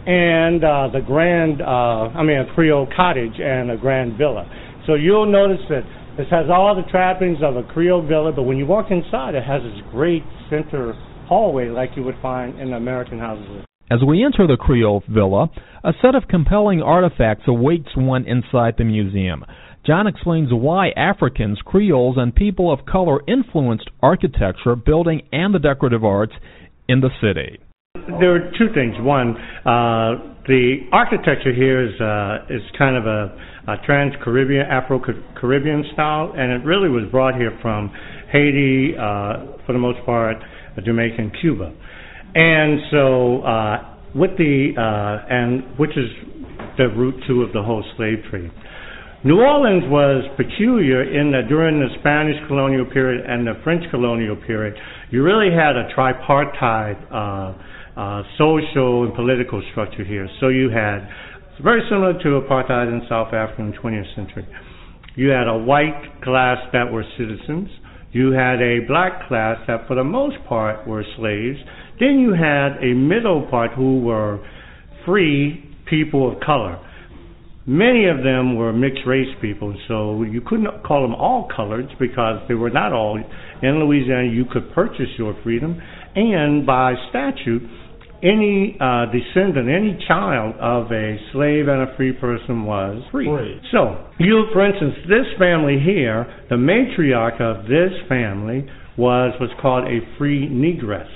and 0.06 0.64
uh, 0.64 0.88
the 0.92 1.00
grand, 1.00 1.62
uh, 1.62 2.12
I 2.12 2.22
mean, 2.22 2.38
a 2.38 2.54
Creole 2.54 2.88
cottage 2.94 3.40
and 3.40 3.70
a 3.70 3.76
grand 3.76 4.18
villa. 4.18 4.44
So 4.86 4.94
you'll 4.94 5.30
notice 5.30 5.64
that 5.68 5.82
this 6.18 6.26
has 6.30 6.46
all 6.52 6.74
the 6.74 6.88
trappings 6.90 7.38
of 7.42 7.56
a 7.56 7.62
Creole 7.62 8.06
villa, 8.06 8.32
but 8.32 8.42
when 8.42 8.58
you 8.58 8.66
walk 8.66 8.90
inside, 8.90 9.34
it 9.34 9.44
has 9.44 9.62
this 9.62 9.80
great 9.90 10.24
center 10.50 10.92
hallway 11.26 11.68
like 11.68 11.90
you 11.96 12.02
would 12.02 12.18
find 12.20 12.58
in 12.58 12.72
American 12.72 13.18
houses. 13.18 13.64
As 13.90 14.00
we 14.06 14.24
enter 14.24 14.46
the 14.46 14.56
Creole 14.56 15.02
Villa, 15.08 15.48
a 15.82 15.92
set 16.00 16.14
of 16.14 16.28
compelling 16.28 16.80
artifacts 16.80 17.44
awaits 17.48 17.88
one 17.96 18.24
inside 18.24 18.74
the 18.78 18.84
museum. 18.84 19.44
John 19.90 20.06
explains 20.06 20.50
why 20.52 20.90
Africans, 20.90 21.58
Creoles, 21.64 22.14
and 22.16 22.32
people 22.32 22.72
of 22.72 22.86
color 22.86 23.22
influenced 23.26 23.90
architecture, 24.00 24.76
building, 24.76 25.22
and 25.32 25.52
the 25.52 25.58
decorative 25.58 26.04
arts 26.04 26.32
in 26.86 27.00
the 27.00 27.10
city. 27.20 27.58
There 28.20 28.36
are 28.36 28.52
two 28.56 28.72
things. 28.72 28.94
One, 29.00 29.34
uh, 29.66 30.38
the 30.46 30.86
architecture 30.92 31.52
here 31.52 31.82
is 31.82 32.00
uh, 32.00 32.46
is 32.48 32.62
kind 32.78 32.94
of 32.94 33.06
a, 33.06 33.36
a 33.66 33.84
trans-Caribbean, 33.84 34.64
Afro-Caribbean 34.64 35.82
style, 35.92 36.34
and 36.36 36.52
it 36.52 36.64
really 36.64 36.88
was 36.88 37.10
brought 37.10 37.34
here 37.34 37.58
from 37.60 37.90
Haiti, 38.30 38.94
uh, 38.94 39.58
for 39.66 39.72
the 39.72 39.80
most 39.80 39.98
part, 40.06 40.36
Jamaica 40.84 41.16
and 41.18 41.32
Cuba. 41.40 41.74
And 42.36 42.78
so, 42.92 43.42
uh, 43.42 43.96
with 44.14 44.38
the 44.38 44.70
uh, 44.78 45.26
and 45.28 45.76
which 45.76 45.96
is 45.98 46.06
the 46.78 46.86
root 46.96 47.16
two 47.26 47.42
of 47.42 47.52
the 47.52 47.60
whole 47.64 47.82
slave 47.96 48.18
trade. 48.30 48.52
New 49.22 49.36
Orleans 49.36 49.84
was 49.92 50.24
peculiar 50.40 51.04
in 51.04 51.30
that 51.32 51.46
during 51.46 51.78
the 51.78 51.92
Spanish 52.00 52.40
colonial 52.48 52.86
period 52.86 53.20
and 53.28 53.46
the 53.46 53.52
French 53.62 53.84
colonial 53.90 54.34
period, 54.34 54.72
you 55.10 55.22
really 55.22 55.52
had 55.52 55.76
a 55.76 55.92
tripartite 55.92 56.96
uh, 57.12 57.52
uh, 58.00 58.22
social 58.38 59.04
and 59.04 59.12
political 59.12 59.60
structure 59.72 60.04
here. 60.04 60.26
So 60.40 60.48
you 60.48 60.70
had, 60.70 61.04
very 61.62 61.82
similar 61.90 62.14
to 62.14 62.40
apartheid 62.40 62.88
in 62.88 63.04
South 63.10 63.34
Africa 63.34 63.60
in 63.60 63.72
the 63.72 63.76
20th 63.76 64.14
century. 64.16 64.48
You 65.16 65.28
had 65.28 65.48
a 65.48 65.58
white 65.58 66.24
class 66.24 66.56
that 66.72 66.90
were 66.90 67.04
citizens. 67.18 67.68
You 68.12 68.32
had 68.32 68.62
a 68.62 68.88
black 68.88 69.28
class 69.28 69.58
that, 69.66 69.86
for 69.86 69.96
the 69.96 70.04
most 70.04 70.36
part, 70.48 70.88
were 70.88 71.04
slaves. 71.18 71.58
Then 72.00 72.20
you 72.20 72.32
had 72.32 72.80
a 72.80 72.94
middle 72.94 73.46
part 73.50 73.72
who 73.72 74.00
were 74.00 74.40
free 75.04 75.62
people 75.84 76.32
of 76.32 76.40
color. 76.40 76.80
Many 77.70 78.08
of 78.08 78.24
them 78.24 78.56
were 78.56 78.72
mixed 78.72 79.06
race 79.06 79.32
people, 79.40 79.72
so 79.86 80.24
you 80.24 80.40
couldn't 80.40 80.82
call 80.82 81.02
them 81.02 81.14
all 81.14 81.46
coloreds 81.56 81.96
because 82.00 82.42
they 82.48 82.54
were 82.54 82.68
not 82.68 82.92
all. 82.92 83.16
In 83.62 83.78
Louisiana, 83.78 84.26
you 84.28 84.44
could 84.44 84.74
purchase 84.74 85.06
your 85.16 85.36
freedom, 85.44 85.80
and 86.16 86.66
by 86.66 86.94
statute, 87.10 87.62
any 88.24 88.76
uh, 88.80 89.06
descendant, 89.12 89.68
any 89.68 89.96
child 90.08 90.56
of 90.58 90.90
a 90.90 91.16
slave 91.30 91.68
and 91.68 91.88
a 91.88 91.96
free 91.96 92.12
person 92.12 92.64
was 92.64 93.04
free. 93.12 93.26
free. 93.26 93.60
So, 93.70 94.04
you, 94.18 94.46
for 94.52 94.66
instance, 94.66 94.94
this 95.06 95.26
family 95.38 95.78
here, 95.78 96.26
the 96.50 96.56
matriarch 96.56 97.40
of 97.40 97.68
this 97.68 97.92
family 98.08 98.66
was 98.98 99.32
what's 99.38 99.52
called 99.62 99.84
a 99.84 100.00
free 100.18 100.48
negress. 100.48 101.08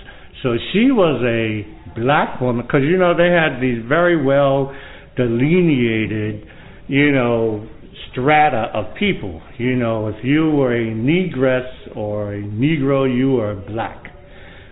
So 0.44 0.55
she 0.72 0.92
was 0.92 1.20
a 1.26 1.66
black 1.98 2.40
woman, 2.40 2.64
because 2.64 2.82
you 2.82 2.96
know 2.96 3.16
they 3.16 3.34
had 3.34 3.61
these 3.61 3.82
very 3.88 4.22
well 4.24 4.72
delineated, 5.16 6.46
you 6.88 7.12
know, 7.12 7.68
strata 8.10 8.70
of 8.74 8.94
people. 8.96 9.40
You 9.58 9.76
know, 9.76 10.08
if 10.08 10.16
you 10.24 10.50
were 10.50 10.74
a 10.74 10.86
negress 10.86 11.68
or 11.96 12.34
a 12.34 12.42
negro, 12.42 13.12
you 13.12 13.32
were 13.32 13.54
black. 13.68 14.04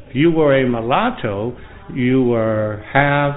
If 0.08 0.16
you 0.16 0.30
were 0.30 0.60
a 0.60 0.68
mulatto, 0.68 1.56
you 1.94 2.22
were 2.22 2.84
half 2.92 3.36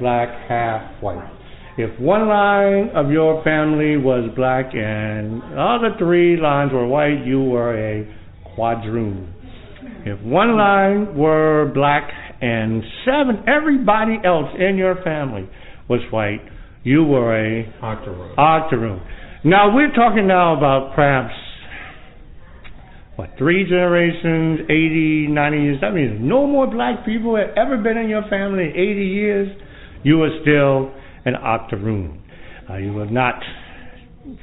black, 0.00 0.28
half 0.48 1.02
white. 1.02 1.34
If 1.76 1.98
one 2.00 2.28
line 2.28 2.90
of 2.96 3.10
your 3.10 3.42
family 3.44 3.96
was 3.96 4.30
black 4.34 4.74
and 4.74 5.40
the 5.42 5.60
other 5.60 5.96
three 5.98 6.36
lines 6.36 6.72
were 6.72 6.86
white, 6.86 7.24
you 7.24 7.40
were 7.40 7.76
a 7.78 8.04
quadroon. 8.56 9.32
If 10.04 10.20
one 10.22 10.56
line 10.56 11.16
were 11.16 11.70
black 11.72 12.10
and 12.40 12.82
seven, 13.04 13.44
everybody 13.46 14.16
else 14.24 14.48
in 14.58 14.76
your 14.76 14.96
family 15.04 15.48
was 15.88 16.00
white, 16.10 16.40
you 16.84 17.04
were 17.04 17.34
a 17.36 17.74
octoroon. 17.82 18.38
octoroon. 18.38 19.02
Now 19.44 19.74
we're 19.74 19.92
talking 19.92 20.26
now 20.26 20.56
about 20.56 20.94
perhaps 20.94 21.34
what 23.16 23.30
three 23.36 23.64
generations, 23.64 24.60
80, 24.70 25.26
90 25.28 25.58
years. 25.58 25.78
That 25.80 25.92
means 25.92 26.18
no 26.20 26.46
more 26.46 26.66
black 26.70 27.04
people 27.04 27.36
had 27.36 27.50
ever 27.58 27.76
been 27.76 27.96
in 27.96 28.08
your 28.08 28.22
family 28.30 28.64
in 28.64 28.70
80 28.70 29.06
years. 29.06 29.48
You 30.04 30.18
were 30.18 30.30
still 30.42 30.92
an 31.24 31.34
octoroon. 31.34 32.22
Uh, 32.70 32.76
you 32.76 32.92
were 32.92 33.06
not 33.06 33.42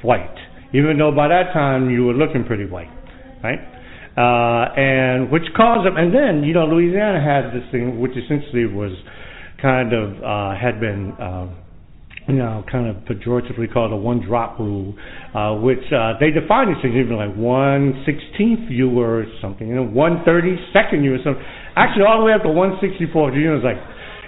white, 0.02 0.36
even 0.74 0.98
though 0.98 1.12
by 1.14 1.28
that 1.28 1.52
time 1.52 1.90
you 1.90 2.04
were 2.04 2.12
looking 2.12 2.44
pretty 2.44 2.66
white, 2.66 2.90
right? 3.42 3.60
Uh, 4.16 4.72
and 4.76 5.30
which 5.30 5.44
caused 5.56 5.86
them. 5.86 5.96
And 5.96 6.12
then 6.12 6.42
you 6.42 6.52
know 6.52 6.66
Louisiana 6.66 7.22
had 7.22 7.54
this 7.54 7.64
thing, 7.70 8.00
which 8.00 8.12
essentially 8.12 8.66
was 8.66 8.92
kind 9.66 9.90
of 9.90 10.22
uh, 10.22 10.54
had 10.54 10.78
been. 10.78 11.10
Uh, 11.18 11.50
you 12.26 12.42
know, 12.42 12.64
kind 12.66 12.90
of 12.90 12.96
pejoratively 13.06 13.72
called 13.72 13.92
a 13.92 13.96
one 13.96 14.18
drop 14.18 14.58
rule, 14.58 14.98
uh, 15.30 15.54
which 15.62 15.86
uh, 15.94 16.18
they 16.18 16.34
define 16.34 16.66
these 16.66 16.82
things 16.82 16.98
even 16.98 17.14
like 17.14 17.30
one 17.38 18.02
sixteenth 18.02 18.66
viewer 18.66 19.22
or 19.22 19.26
something, 19.38 19.62
you 19.70 19.78
know, 19.78 19.86
one 19.86 20.26
thirty 20.26 20.58
second 20.74 21.06
viewer 21.06 21.22
or 21.22 21.22
something. 21.22 21.46
Actually, 21.78 22.02
all 22.02 22.18
the 22.18 22.26
way 22.26 22.34
up 22.34 22.42
to 22.42 22.50
one 22.50 22.82
sixty 22.82 23.06
fourth, 23.14 23.30
you 23.38 23.54
it's 23.54 23.62
like 23.62 23.78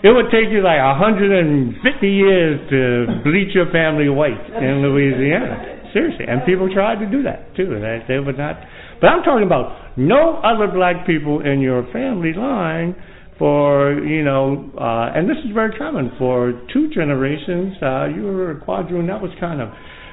it 0.06 0.14
would 0.14 0.30
take 0.30 0.46
you 0.46 0.62
like 0.62 0.78
a 0.78 0.94
hundred 0.94 1.34
and 1.42 1.74
fifty 1.82 2.14
years 2.14 2.62
to 2.70 3.18
bleach 3.26 3.50
your 3.50 3.66
family 3.74 4.06
white 4.06 4.46
in 4.62 4.78
Louisiana. 4.78 5.90
Seriously, 5.90 6.30
and 6.30 6.46
people 6.46 6.70
tried 6.70 7.02
to 7.02 7.08
do 7.10 7.26
that 7.26 7.50
too. 7.58 7.66
They, 7.82 7.98
they 8.06 8.22
would 8.22 8.38
not. 8.38 8.62
But 9.02 9.10
I'm 9.10 9.26
talking 9.26 9.42
about 9.42 9.98
no 9.98 10.38
other 10.46 10.70
black 10.70 11.02
people 11.02 11.42
in 11.42 11.58
your 11.58 11.82
family 11.90 12.30
line 12.30 12.94
for 13.38 13.94
you 14.04 14.24
know, 14.24 14.70
uh, 14.76 15.12
and 15.14 15.28
this 15.28 15.36
is 15.44 15.52
very 15.54 15.76
common 15.78 16.10
for 16.18 16.52
two 16.72 16.90
generations. 16.90 17.76
Uh, 17.80 18.06
you 18.06 18.22
were 18.22 18.50
a 18.50 18.60
quadroon. 18.60 19.06
That 19.06 19.22
was 19.22 19.30
kind 19.38 19.60
of 19.60 19.70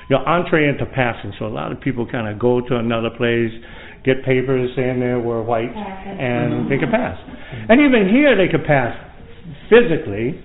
your 0.10 0.28
entree 0.28 0.70
into 0.70 0.86
passing. 0.86 1.34
So 1.40 1.46
a 1.46 1.54
lot 1.54 1.72
of 1.72 1.82
people 1.82 2.06
kind 2.06 2.28
of 2.28 2.40
go 2.40 2.62
to 2.62 2.78
another 2.78 3.10
place, 3.10 3.52
get 4.06 4.24
papers 4.24 4.70
saying 4.76 5.00
they 5.00 5.18
were 5.18 5.42
white, 5.42 5.74
and 5.74 6.70
they 6.72 6.78
could 6.78 6.92
pass. 6.92 7.18
And 7.70 7.82
even 7.82 8.14
here, 8.14 8.38
they 8.38 8.52
could 8.52 8.66
pass 8.66 8.94
physically. 9.70 10.42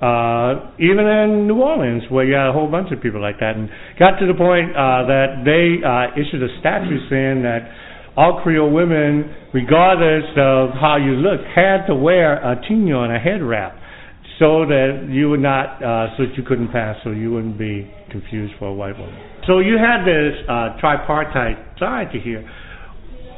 Uh, 0.00 0.70
even 0.78 1.02
in 1.10 1.48
New 1.48 1.58
Orleans, 1.58 2.04
where 2.08 2.24
you 2.24 2.32
had 2.32 2.46
a 2.46 2.52
whole 2.52 2.70
bunch 2.70 2.92
of 2.92 3.02
people 3.02 3.20
like 3.20 3.40
that, 3.40 3.56
and 3.56 3.68
got 3.98 4.14
to 4.22 4.30
the 4.30 4.38
point 4.38 4.70
uh, 4.70 5.02
that 5.10 5.42
they 5.42 5.82
uh, 5.82 6.14
issued 6.14 6.38
a 6.38 6.46
statute 6.62 7.02
saying 7.10 7.42
that 7.42 7.66
all 8.18 8.40
Creole 8.42 8.72
women, 8.72 9.32
regardless 9.54 10.26
of 10.36 10.70
how 10.74 10.98
you 10.98 11.12
look, 11.12 11.38
had 11.54 11.86
to 11.86 11.94
wear 11.94 12.34
a 12.42 12.56
tignon, 12.68 13.04
and 13.04 13.16
a 13.16 13.18
head 13.20 13.40
wrap, 13.40 13.78
so 14.40 14.66
that 14.66 15.06
you 15.08 15.30
would 15.30 15.38
not, 15.38 15.78
uh, 15.78 16.16
so 16.16 16.26
that 16.26 16.34
you 16.36 16.42
couldn't 16.42 16.72
pass, 16.72 16.96
so 17.04 17.10
you 17.10 17.30
wouldn't 17.30 17.56
be 17.56 17.88
confused 18.10 18.54
for 18.58 18.66
a 18.66 18.74
white 18.74 18.98
woman. 18.98 19.14
So 19.46 19.60
you 19.60 19.78
had 19.78 20.02
this 20.02 20.34
uh, 20.50 20.80
tripartite 20.80 21.78
society 21.78 22.18
here. 22.18 22.42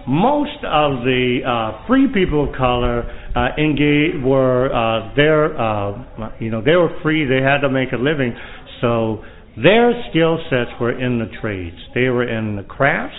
Most 0.08 0.64
of 0.64 1.04
the 1.04 1.40
uh, 1.44 1.86
free 1.86 2.08
people 2.08 2.48
of 2.48 2.56
color 2.56 3.04
uh, 3.36 3.48
engaged 3.60 4.24
were 4.24 4.72
uh, 4.72 5.14
their, 5.14 5.60
uh, 5.60 6.32
you 6.40 6.50
know, 6.50 6.62
they 6.64 6.76
were 6.76 6.88
free. 7.02 7.26
They 7.26 7.44
had 7.44 7.58
to 7.60 7.68
make 7.68 7.92
a 7.92 8.00
living, 8.00 8.32
so 8.80 9.22
their 9.62 9.92
skill 10.08 10.38
sets 10.48 10.70
were 10.80 10.98
in 10.98 11.18
the 11.18 11.28
trades. 11.42 11.76
They 11.94 12.08
were 12.08 12.26
in 12.26 12.56
the 12.56 12.62
crafts 12.62 13.18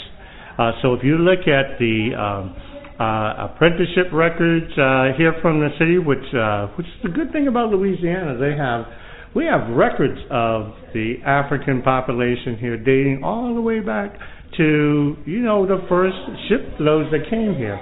so 0.81 0.93
if 0.93 1.03
you 1.03 1.17
look 1.17 1.47
at 1.47 1.79
the 1.79 2.13
um, 2.13 2.55
uh, 3.01 3.49
apprenticeship 3.49 4.13
records 4.13 4.69
uh, 4.77 5.17
here 5.17 5.33
from 5.41 5.59
the 5.59 5.69
city, 5.79 5.97
which 5.97 6.21
uh, 6.37 6.67
which 6.77 6.85
is 6.85 6.99
the 7.01 7.09
good 7.09 7.31
thing 7.31 7.47
about 7.47 7.71
Louisiana, 7.71 8.37
they 8.37 8.55
have 8.55 8.85
we 9.33 9.45
have 9.45 9.73
records 9.75 10.19
of 10.29 10.73
the 10.93 11.15
African 11.25 11.81
population 11.81 12.57
here 12.59 12.77
dating 12.77 13.23
all 13.23 13.55
the 13.55 13.61
way 13.61 13.79
back 13.79 14.13
to 14.57 15.15
you 15.25 15.39
know 15.39 15.65
the 15.65 15.81
first 15.89 16.17
shiploads 16.47 17.09
that 17.11 17.29
came 17.29 17.55
here, 17.55 17.79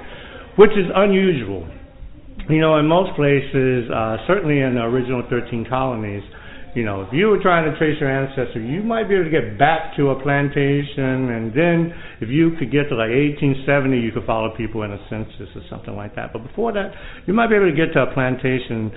which 0.57 0.71
is 0.71 0.87
unusual. 0.95 1.67
You 2.49 2.61
know, 2.61 2.77
in 2.77 2.87
most 2.87 3.15
places, 3.15 3.91
uh, 3.91 4.17
certainly 4.25 4.61
in 4.61 4.73
the 4.73 4.81
original 4.81 5.21
13 5.29 5.67
colonies, 5.69 6.23
you 6.75 6.83
know, 6.83 7.01
if 7.01 7.09
you 7.11 7.27
were 7.27 7.41
trying 7.41 7.71
to 7.71 7.77
trace 7.77 7.99
your 7.99 8.09
ancestry, 8.09 8.67
you 8.67 8.83
might 8.83 9.09
be 9.09 9.15
able 9.15 9.25
to 9.25 9.31
get 9.31 9.57
back 9.57 9.95
to 9.97 10.09
a 10.09 10.21
plantation, 10.21 11.29
and 11.29 11.51
then 11.53 11.93
if 12.21 12.29
you 12.29 12.51
could 12.59 12.71
get 12.71 12.89
to 12.89 12.95
like 12.95 13.09
1870, 13.09 13.97
you 13.97 14.11
could 14.11 14.25
follow 14.25 14.55
people 14.55 14.83
in 14.83 14.91
a 14.91 14.99
census 15.09 15.49
or 15.55 15.61
something 15.69 15.95
like 15.95 16.15
that. 16.15 16.31
But 16.31 16.43
before 16.43 16.71
that, 16.73 16.91
you 17.25 17.33
might 17.33 17.47
be 17.47 17.55
able 17.55 17.69
to 17.69 17.75
get 17.75 17.93
to 17.93 18.03
a 18.03 18.13
plantation 18.13 18.91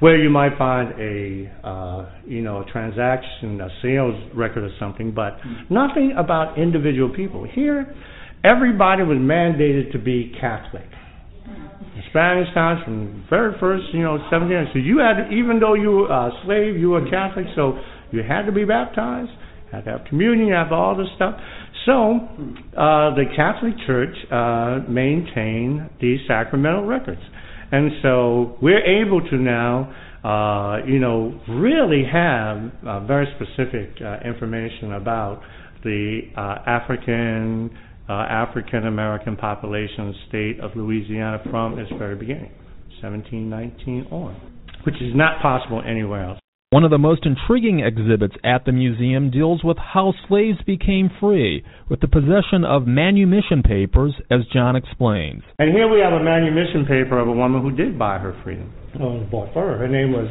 where 0.00 0.18
you 0.18 0.28
might 0.28 0.58
find 0.58 0.92
a, 1.00 1.50
uh, 1.66 2.10
you 2.26 2.42
know, 2.42 2.62
a 2.62 2.64
transaction, 2.70 3.60
a 3.60 3.68
sales 3.80 4.14
record 4.34 4.64
or 4.64 4.70
something, 4.78 5.14
but 5.14 5.38
nothing 5.70 6.14
about 6.18 6.58
individual 6.58 7.08
people. 7.14 7.46
Here, 7.50 7.94
everybody 8.44 9.02
was 9.02 9.18
mandated 9.18 9.92
to 9.92 9.98
be 9.98 10.34
Catholic. 10.40 10.88
Spanish 12.10 12.52
times, 12.54 12.80
from 12.84 13.24
very 13.30 13.54
first, 13.60 13.84
you 13.92 14.02
know, 14.02 14.18
1700s. 14.32 14.72
So 14.72 14.78
you 14.78 14.98
had, 14.98 15.32
even 15.32 15.60
though 15.60 15.74
you 15.74 15.90
were 15.90 16.10
a 16.10 16.30
slave, 16.44 16.76
you 16.76 16.90
were 16.90 17.08
Catholic, 17.08 17.46
so 17.54 17.78
you 18.10 18.22
had 18.22 18.42
to 18.46 18.52
be 18.52 18.64
baptized, 18.64 19.30
had 19.70 19.84
to 19.84 19.90
have 19.98 20.00
communion, 20.08 20.48
you 20.48 20.54
have 20.54 20.72
all 20.72 20.96
this 20.96 21.06
stuff. 21.16 21.34
So 21.86 22.16
uh, 22.76 23.14
the 23.14 23.24
Catholic 23.36 23.74
Church 23.86 24.16
uh, 24.32 24.90
maintained 24.90 25.90
these 26.00 26.20
sacramental 26.26 26.84
records, 26.84 27.20
and 27.70 27.90
so 28.02 28.56
we're 28.62 28.84
able 29.02 29.20
to 29.20 29.36
now, 29.36 29.92
uh, 30.24 30.84
you 30.86 30.98
know, 30.98 31.38
really 31.48 32.02
have 32.10 32.72
uh, 32.86 33.06
very 33.06 33.26
specific 33.36 34.00
uh, 34.00 34.26
information 34.26 34.92
about 34.94 35.42
the 35.84 36.22
uh, 36.36 36.56
African 36.66 37.70
uh, 38.08 38.12
African 38.12 38.86
American 38.86 39.36
population 39.36 40.06
in 40.06 40.08
the 40.08 40.18
state 40.28 40.60
of 40.60 40.76
Louisiana 40.76 41.42
from 41.50 41.78
its 41.78 41.90
very 41.98 42.16
beginning, 42.16 42.52
1719 43.02 44.08
on, 44.10 44.34
which 44.84 44.96
is 44.96 45.14
not 45.14 45.40
possible 45.40 45.82
anywhere 45.86 46.24
else. 46.24 46.38
One 46.74 46.82
of 46.82 46.90
the 46.90 46.98
most 46.98 47.24
intriguing 47.24 47.80
exhibits 47.86 48.34
at 48.42 48.64
the 48.64 48.72
museum 48.72 49.30
deals 49.30 49.62
with 49.62 49.76
how 49.78 50.12
slaves 50.26 50.58
became 50.66 51.08
free, 51.20 51.64
with 51.88 52.00
the 52.00 52.08
possession 52.08 52.64
of 52.64 52.84
manumission 52.84 53.62
papers, 53.62 54.12
as 54.28 54.40
John 54.52 54.74
explains. 54.74 55.44
And 55.60 55.72
here 55.72 55.86
we 55.86 56.00
have 56.00 56.12
a 56.12 56.22
manumission 56.22 56.84
paper 56.84 57.20
of 57.20 57.28
a 57.28 57.32
woman 57.32 57.62
who 57.62 57.70
did 57.70 57.96
buy 57.96 58.18
her 58.18 58.34
freedom. 58.42 58.72
Oh, 59.00 59.24
bought 59.30 59.52
for 59.52 59.68
her. 59.68 59.78
Her 59.78 59.88
name 59.88 60.10
was. 60.10 60.26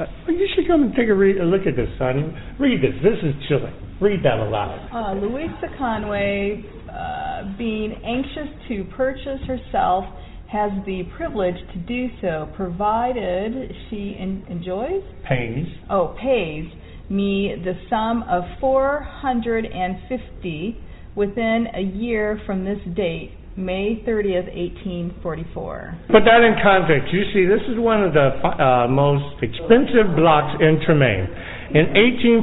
Uh, 0.00 0.06
you 0.28 0.48
should 0.54 0.66
come 0.66 0.82
and 0.82 0.94
take 0.94 1.08
a, 1.08 1.14
read, 1.14 1.36
a 1.36 1.44
look 1.44 1.66
at 1.66 1.76
this, 1.76 1.88
son. 1.98 2.34
Read 2.58 2.80
this. 2.82 2.94
This 3.02 3.18
is 3.22 3.34
chilling. 3.48 3.74
Read 4.00 4.20
that 4.24 4.38
aloud. 4.38 4.88
Uh, 4.92 5.12
Louisa 5.20 5.68
Conway, 5.76 6.64
uh, 6.90 7.56
being 7.58 7.92
anxious 8.04 8.48
to 8.68 8.84
purchase 8.96 9.40
herself, 9.46 10.04
has 10.50 10.70
the 10.86 11.02
privilege 11.16 11.54
to 11.74 11.78
do 11.80 12.08
so, 12.20 12.48
provided 12.56 13.70
she 13.88 14.16
en- 14.18 14.44
enjoys, 14.48 15.02
Pays. 15.28 15.66
oh, 15.90 16.16
pays 16.20 16.64
me 17.08 17.54
the 17.64 17.74
sum 17.88 18.24
of 18.28 18.42
four 18.58 19.02
hundred 19.02 19.64
and 19.66 19.96
fifty 20.08 20.76
within 21.14 21.66
a 21.74 21.80
year 21.80 22.40
from 22.46 22.64
this 22.64 22.78
date, 22.96 23.32
May 23.56 24.02
thirtieth, 24.06 24.46
eighteen 24.48 25.14
forty-four. 25.22 25.98
Put 26.06 26.22
that 26.24 26.40
in 26.42 26.54
context. 26.62 27.12
You 27.12 27.24
see, 27.34 27.44
this 27.46 27.60
is 27.68 27.78
one 27.78 28.02
of 28.02 28.14
the 28.14 28.30
uh, 28.46 28.86
most 28.88 29.42
expensive 29.42 30.14
blocks 30.16 30.54
in 30.60 30.78
Treme. 30.86 31.26
In 31.70 31.86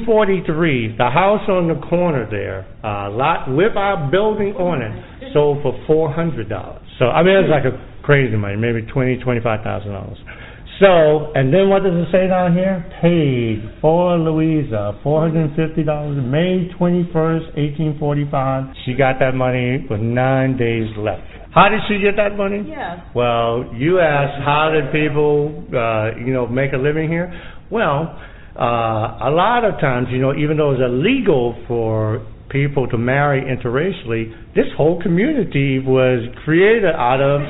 1843, 0.08 0.96
the 0.96 1.10
house 1.12 1.44
on 1.50 1.68
the 1.68 1.76
corner 1.88 2.24
there, 2.32 2.64
uh, 2.80 3.12
lot 3.12 3.52
with 3.52 3.76
our 3.76 4.10
building 4.10 4.56
on 4.56 4.80
it, 4.80 5.34
sold 5.34 5.60
for 5.64 5.76
four 5.88 6.12
hundred 6.12 6.50
dollars. 6.50 6.84
So 7.00 7.06
I 7.06 7.24
mean, 7.24 7.36
it's 7.36 7.52
like 7.52 7.66
a 7.68 7.76
crazy 8.04 8.36
money, 8.36 8.56
maybe 8.56 8.84
twenty, 8.88 9.18
twenty-five 9.18 9.64
thousand 9.64 9.92
dollars. 9.92 10.18
So, 10.80 11.34
and 11.34 11.52
then 11.52 11.70
what 11.70 11.82
does 11.82 11.94
it 11.94 12.12
say 12.12 12.28
down 12.28 12.54
here? 12.54 12.86
Paid 13.02 13.82
for 13.82 14.16
Louisa 14.18 15.00
four 15.02 15.22
hundred 15.22 15.50
and 15.50 15.56
fifty 15.56 15.84
dollars, 15.84 16.22
May 16.24 16.70
twenty-first, 16.78 17.58
eighteen 17.58 17.98
forty-five. 18.00 18.76
She 18.86 18.94
got 18.94 19.18
that 19.20 19.34
money 19.34 19.88
with 19.90 20.00
nine 20.00 20.56
days 20.56 20.86
left. 20.96 21.24
How 21.52 21.70
did 21.70 21.80
she 21.90 21.98
get 21.98 22.16
that 22.18 22.38
money? 22.38 22.64
Yes. 22.68 23.00
Well, 23.16 23.74
you 23.74 24.00
asked 24.00 24.38
how 24.46 24.70
did 24.70 24.92
people, 24.92 25.66
uh, 25.74 26.16
you 26.24 26.32
know, 26.32 26.46
make 26.46 26.74
a 26.74 26.78
living 26.78 27.10
here? 27.10 27.34
Well, 27.72 28.14
uh, 28.56 29.30
a 29.30 29.32
lot 29.34 29.66
of 29.66 29.80
times, 29.82 30.08
you 30.12 30.20
know, 30.20 30.36
even 30.36 30.58
though 30.58 30.74
it's 30.74 30.82
illegal 30.86 31.56
for 31.68 32.22
people 32.50 32.88
to 32.90 32.98
marry 32.98 33.42
interracially, 33.42 34.32
this 34.54 34.66
whole 34.78 35.02
community 35.02 35.80
was 35.80 36.24
created 36.46 36.86
out 36.86 37.20
of 37.20 37.42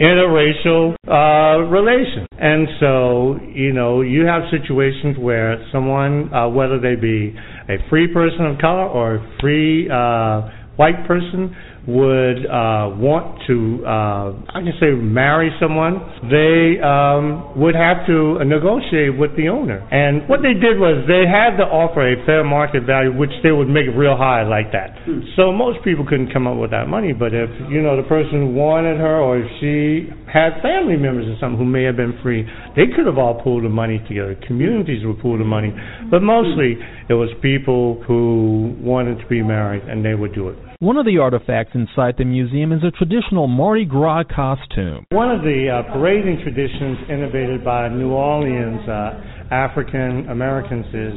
interracial 0.00 0.94
uh, 1.08 1.62
relations. 1.68 2.26
And 2.38 2.68
so, 2.80 3.38
you 3.54 3.72
know, 3.72 4.02
you 4.02 4.26
have 4.26 4.42
situations 4.50 5.16
where 5.18 5.64
someone, 5.72 6.32
uh, 6.32 6.48
whether 6.48 6.78
they 6.78 6.96
be 6.96 7.34
a 7.68 7.76
free 7.88 8.12
person 8.12 8.46
of 8.46 8.58
color 8.58 8.86
or 8.86 9.16
a 9.16 9.36
free 9.40 9.88
uh, 9.88 10.48
white 10.76 11.06
person, 11.06 11.56
would 11.86 12.42
uh, 12.46 12.90
want 12.98 13.38
to, 13.46 13.82
uh, 13.86 14.34
I 14.50 14.58
can 14.58 14.74
say, 14.82 14.90
marry 14.90 15.54
someone, 15.62 16.02
they 16.26 16.82
um, 16.82 17.54
would 17.54 17.78
have 17.78 18.02
to 18.10 18.42
negotiate 18.42 19.14
with 19.14 19.38
the 19.38 19.48
owner. 19.48 19.86
And 19.94 20.28
what 20.28 20.42
they 20.42 20.54
did 20.54 20.82
was 20.82 21.06
they 21.06 21.30
had 21.30 21.54
to 21.62 21.66
offer 21.66 22.02
a 22.02 22.18
fair 22.26 22.42
market 22.42 22.82
value, 22.82 23.14
which 23.14 23.30
they 23.46 23.54
would 23.54 23.70
make 23.70 23.86
real 23.94 24.16
high 24.18 24.42
like 24.42 24.74
that. 24.74 24.98
So 25.38 25.54
most 25.54 25.78
people 25.86 26.02
couldn't 26.02 26.32
come 26.32 26.46
up 26.46 26.58
with 26.58 26.74
that 26.74 26.88
money. 26.90 27.14
But 27.14 27.32
if 27.32 27.50
you 27.70 27.82
know 27.82 27.96
the 27.96 28.08
person 28.08 28.54
wanted 28.54 28.98
her, 28.98 29.22
or 29.22 29.38
if 29.38 29.46
she 29.62 30.10
had 30.26 30.58
family 30.62 30.96
members 30.98 31.30
or 31.30 31.38
something 31.38 31.58
who 31.58 31.64
may 31.64 31.84
have 31.84 31.96
been 31.96 32.18
free, 32.22 32.42
they 32.74 32.90
could 32.94 33.06
have 33.06 33.18
all 33.18 33.40
pulled 33.40 33.62
the 33.62 33.70
money 33.70 34.02
together. 34.08 34.34
Communities 34.46 35.06
would 35.06 35.20
pool 35.20 35.38
the 35.38 35.44
money, 35.44 35.72
but 36.10 36.20
mostly 36.20 36.74
it 37.08 37.14
was 37.14 37.30
people 37.40 38.02
who 38.06 38.74
wanted 38.80 39.18
to 39.22 39.26
be 39.26 39.42
married, 39.42 39.82
and 39.84 40.04
they 40.04 40.14
would 40.14 40.34
do 40.34 40.48
it. 40.48 40.58
One 40.80 40.98
of 40.98 41.06
the 41.06 41.16
artifacts 41.16 41.72
inside 41.72 42.16
the 42.18 42.26
museum 42.26 42.70
is 42.70 42.84
a 42.84 42.90
traditional 42.90 43.46
Mardi 43.46 43.86
Gras 43.86 44.24
costume. 44.28 45.06
One 45.08 45.30
of 45.32 45.40
the 45.40 45.72
uh, 45.72 45.90
parading 45.94 46.44
traditions 46.44 46.98
innovated 47.08 47.64
by 47.64 47.88
New 47.88 48.12
Orleans 48.12 48.86
uh, 48.86 49.54
African 49.54 50.28
Americans 50.28 50.84
is 50.92 51.16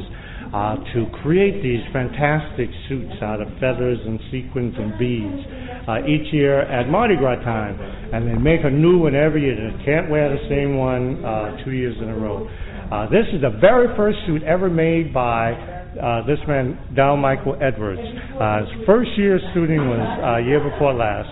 uh, 0.54 0.76
to 0.96 1.12
create 1.20 1.60
these 1.60 1.84
fantastic 1.92 2.70
suits 2.88 3.12
out 3.20 3.42
of 3.42 3.48
feathers 3.60 4.00
and 4.00 4.18
sequins 4.32 4.72
and 4.80 4.98
beads 4.98 5.44
uh, 5.86 6.08
each 6.08 6.32
year 6.32 6.62
at 6.62 6.88
Mardi 6.88 7.16
Gras 7.16 7.44
time. 7.44 7.76
And 8.14 8.32
they 8.32 8.40
make 8.40 8.64
a 8.64 8.70
new 8.70 8.96
one 9.00 9.14
every 9.14 9.42
year. 9.44 9.60
They 9.60 9.84
can't 9.84 10.08
wear 10.08 10.32
the 10.32 10.40
same 10.48 10.78
one 10.78 11.22
uh, 11.22 11.62
two 11.66 11.72
years 11.72 11.96
in 12.00 12.08
a 12.08 12.16
row. 12.16 12.48
Uh, 12.90 13.10
this 13.10 13.28
is 13.34 13.42
the 13.42 13.52
very 13.60 13.94
first 13.94 14.16
suit 14.26 14.42
ever 14.42 14.70
made 14.70 15.12
by 15.12 15.52
uh, 15.98 16.26
this 16.26 16.38
man, 16.46 16.78
Dow 16.94 17.16
Michael 17.16 17.56
Edwards. 17.60 18.00
Uh, 18.00 18.60
his 18.60 18.86
first 18.86 19.10
year 19.16 19.40
shooting 19.54 19.78
was 19.78 20.02
uh, 20.22 20.36
year 20.38 20.60
before 20.60 20.94
last. 20.94 21.28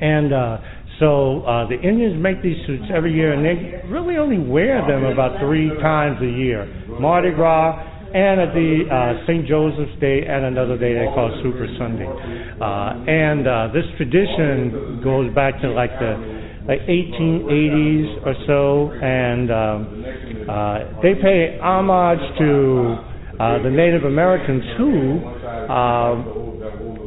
And 0.00 0.32
uh, 0.32 0.58
so 0.98 1.42
uh, 1.42 1.68
the 1.68 1.80
Indians 1.80 2.20
make 2.22 2.42
these 2.42 2.56
suits 2.66 2.84
every 2.94 3.12
year, 3.12 3.32
and 3.32 3.44
they 3.44 3.88
really 3.88 4.16
only 4.16 4.38
wear 4.38 4.80
them 4.86 5.04
about 5.04 5.40
three 5.40 5.68
times 5.80 6.20
a 6.22 6.28
year. 6.28 6.68
Mardi 7.00 7.32
Gras, 7.32 7.90
and 8.12 8.40
at 8.40 8.52
the 8.54 8.84
uh, 8.90 9.24
St. 9.26 9.46
Joseph's 9.46 9.98
Day, 10.00 10.26
and 10.26 10.44
another 10.44 10.76
day 10.76 10.94
they 10.94 11.06
call 11.14 11.30
Super 11.42 11.68
Sunday. 11.78 12.08
Uh, 12.60 13.00
and 13.08 13.46
uh, 13.46 13.68
this 13.72 13.84
tradition 13.96 15.00
goes 15.04 15.32
back 15.34 15.60
to 15.62 15.70
like 15.70 15.92
the 16.00 16.40
like 16.68 16.80
1880s 16.84 18.26
or 18.26 18.34
so, 18.46 18.92
and 19.00 19.50
um, 19.50 20.04
uh, 20.48 21.00
they 21.02 21.14
pay 21.14 21.58
homage 21.62 22.20
to 22.38 23.09
uh, 23.40 23.62
the 23.62 23.70
Native 23.70 24.04
Americans 24.04 24.62
who 24.76 25.16
uh, 25.16 26.12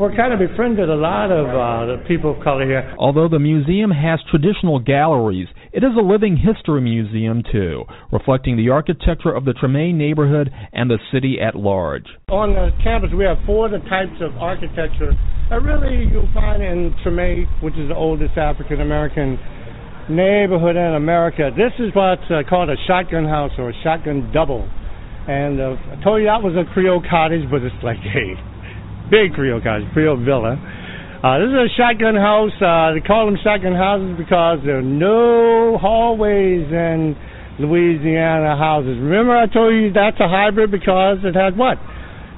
were 0.02 0.10
kind 0.18 0.34
of 0.34 0.40
befriended 0.42 0.90
a 0.90 0.96
lot 0.96 1.30
of 1.30 1.46
uh, 1.46 1.86
the 1.94 2.04
people 2.08 2.34
of 2.34 2.44
color 2.44 2.66
here. 2.66 2.96
Although 2.98 3.30
the 3.30 3.38
museum 3.38 3.92
has 3.92 4.20
traditional 4.32 4.80
galleries, 4.80 5.48
it 5.72 5.84
is 5.84 5.94
a 5.94 6.02
living 6.02 6.36
history 6.36 6.82
museum 6.82 7.44
too, 7.52 7.84
reflecting 8.12 8.58
the 8.58 8.70
architecture 8.70 9.30
of 9.30 9.46
the 9.46 9.54
Treme 9.54 9.94
neighborhood 9.94 10.50
and 10.74 10.90
the 10.90 10.98
city 11.14 11.38
at 11.40 11.54
large. 11.54 12.10
On 12.30 12.50
the 12.54 12.72
campus, 12.84 13.12
we 13.16 13.26
have 13.26 13.38
four 13.46 13.68
of 13.68 13.72
the 13.72 13.88
types 13.88 14.18
of 14.20 14.34
architecture 14.42 15.14
that 15.52 15.62
really 15.62 16.10
you'll 16.10 16.34
find 16.34 16.64
in 16.64 16.96
Treme, 17.06 17.46
which 17.62 17.78
is 17.78 17.90
the 17.90 17.96
oldest 17.96 18.38
African 18.38 18.82
American 18.82 19.38
neighborhood 20.10 20.76
in 20.76 20.96
America. 20.98 21.52
This 21.56 21.78
is 21.78 21.94
what's 21.94 22.26
uh, 22.34 22.42
called 22.50 22.70
a 22.70 22.76
shotgun 22.88 23.26
house 23.26 23.52
or 23.60 23.70
a 23.70 23.74
shotgun 23.84 24.32
double. 24.34 24.68
And 25.28 25.60
uh, 25.62 25.76
I 25.80 25.96
told 26.04 26.20
you 26.20 26.28
that 26.28 26.44
was 26.44 26.56
a 26.60 26.68
Creole 26.74 27.04
cottage, 27.08 27.48
but 27.50 27.64
it's 27.64 27.76
like 27.80 28.00
a 28.04 28.36
big 29.08 29.34
Creole 29.34 29.62
cottage, 29.64 29.88
Creole 29.94 30.20
villa. 30.20 30.60
Uh, 31.24 31.40
this 31.40 31.48
is 31.56 31.56
a 31.56 31.72
shotgun 31.80 32.20
house. 32.20 32.52
Uh, 32.60 32.92
they 32.92 33.00
call 33.00 33.32
them 33.32 33.40
shotgun 33.40 33.72
houses 33.72 34.20
because 34.20 34.60
there 34.68 34.84
are 34.84 34.84
no 34.84 35.80
hallways 35.80 36.68
in 36.68 37.16
Louisiana 37.64 38.60
houses. 38.60 39.00
Remember 39.00 39.32
I 39.32 39.48
told 39.48 39.72
you 39.72 39.94
that's 39.96 40.20
a 40.20 40.28
hybrid 40.28 40.72
because 40.72 41.24
it 41.24 41.36
has 41.40 41.56
what? 41.56 41.80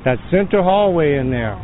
That 0.05 0.21
center 0.29 0.61
hallway 0.61 1.17
in 1.17 1.33
there. 1.33 1.57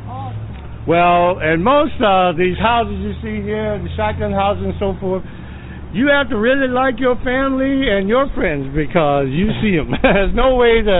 Well, 0.89 1.37
and 1.37 1.61
most 1.61 1.93
of 2.01 2.33
uh, 2.33 2.37
these 2.41 2.57
houses 2.57 2.97
you 2.97 3.13
see 3.21 3.37
here, 3.45 3.77
the 3.77 3.93
shotgun 3.93 4.33
houses 4.33 4.73
and 4.73 4.73
so 4.81 4.97
forth, 4.97 5.21
you 5.93 6.07
have 6.07 6.29
to 6.29 6.37
really 6.37 6.67
like 6.67 6.99
your 6.99 7.15
family 7.23 7.89
and 7.91 8.07
your 8.07 8.29
friends 8.33 8.71
because 8.75 9.27
you 9.29 9.51
see 9.61 9.75
them. 9.75 9.91
There's 10.01 10.33
no 10.33 10.55
way 10.55 10.81
to 10.81 10.97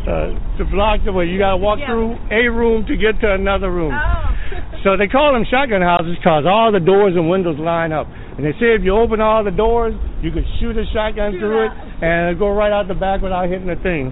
uh, 0.00 0.58
to 0.58 0.64
block 0.70 1.00
the 1.04 1.12
way. 1.12 1.26
You 1.26 1.38
got 1.38 1.52
to 1.52 1.56
walk 1.62 1.78
Yeah. 1.78 1.86
through 1.92 2.16
a 2.32 2.48
room 2.50 2.86
to 2.86 2.96
get 2.96 3.20
to 3.20 3.32
another 3.34 3.70
room. 3.70 3.94
Oh. 3.94 4.26
So 4.82 4.96
they 4.96 5.06
call 5.08 5.34
them 5.34 5.44
shotgun 5.44 5.82
houses 5.82 6.16
because 6.16 6.44
all 6.48 6.72
the 6.72 6.80
doors 6.80 7.12
and 7.14 7.28
windows 7.28 7.58
line 7.60 7.92
up. 7.92 8.08
And 8.08 8.40
they 8.40 8.52
say 8.56 8.72
if 8.72 8.82
you 8.82 8.96
open 8.96 9.20
all 9.20 9.44
the 9.44 9.50
doors, 9.52 9.92
you 10.22 10.32
could 10.32 10.46
shoot 10.58 10.72
a 10.74 10.84
shotgun 10.90 11.36
through 11.38 11.66
it 11.66 11.72
and 12.00 12.32
it'll 12.32 12.38
go 12.40 12.48
right 12.48 12.72
out 12.72 12.88
the 12.88 12.94
back 12.96 13.20
without 13.20 13.46
hitting 13.46 13.68
a 13.68 13.76
thing. 13.76 14.08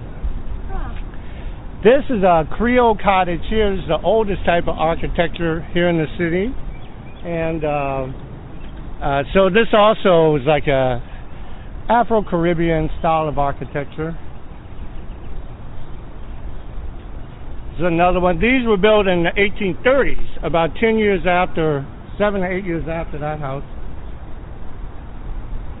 This 1.83 2.03
is 2.11 2.21
a 2.23 2.43
Creole 2.55 2.95
cottage 3.01 3.41
here. 3.49 3.73
This 3.75 3.83
is 3.83 3.87
the 3.89 3.99
oldest 4.03 4.45
type 4.45 4.67
of 4.67 4.77
architecture 4.77 5.65
here 5.73 5.89
in 5.89 5.97
the 5.97 6.07
city. 6.21 6.53
And 7.25 7.63
uh, 7.65 8.28
Uh, 8.99 9.23
so 9.33 9.49
this 9.49 9.71
also 9.71 10.35
is 10.35 10.43
like 10.45 10.67
a 10.67 10.99
Afro-Caribbean 11.87 12.89
style 12.99 13.29
of 13.29 13.37
architecture. 13.37 14.11
This 17.71 17.79
is 17.79 17.85
another 17.87 18.19
one. 18.19 18.41
These 18.41 18.67
were 18.67 18.75
built 18.75 19.07
in 19.07 19.23
the 19.23 19.31
1830s, 19.39 20.45
about 20.45 20.75
10 20.81 20.97
years 20.97 21.21
after, 21.25 21.87
seven 22.17 22.41
or 22.41 22.51
eight 22.51 22.65
years 22.65 22.83
after 22.91 23.17
that 23.19 23.39
house. 23.39 23.63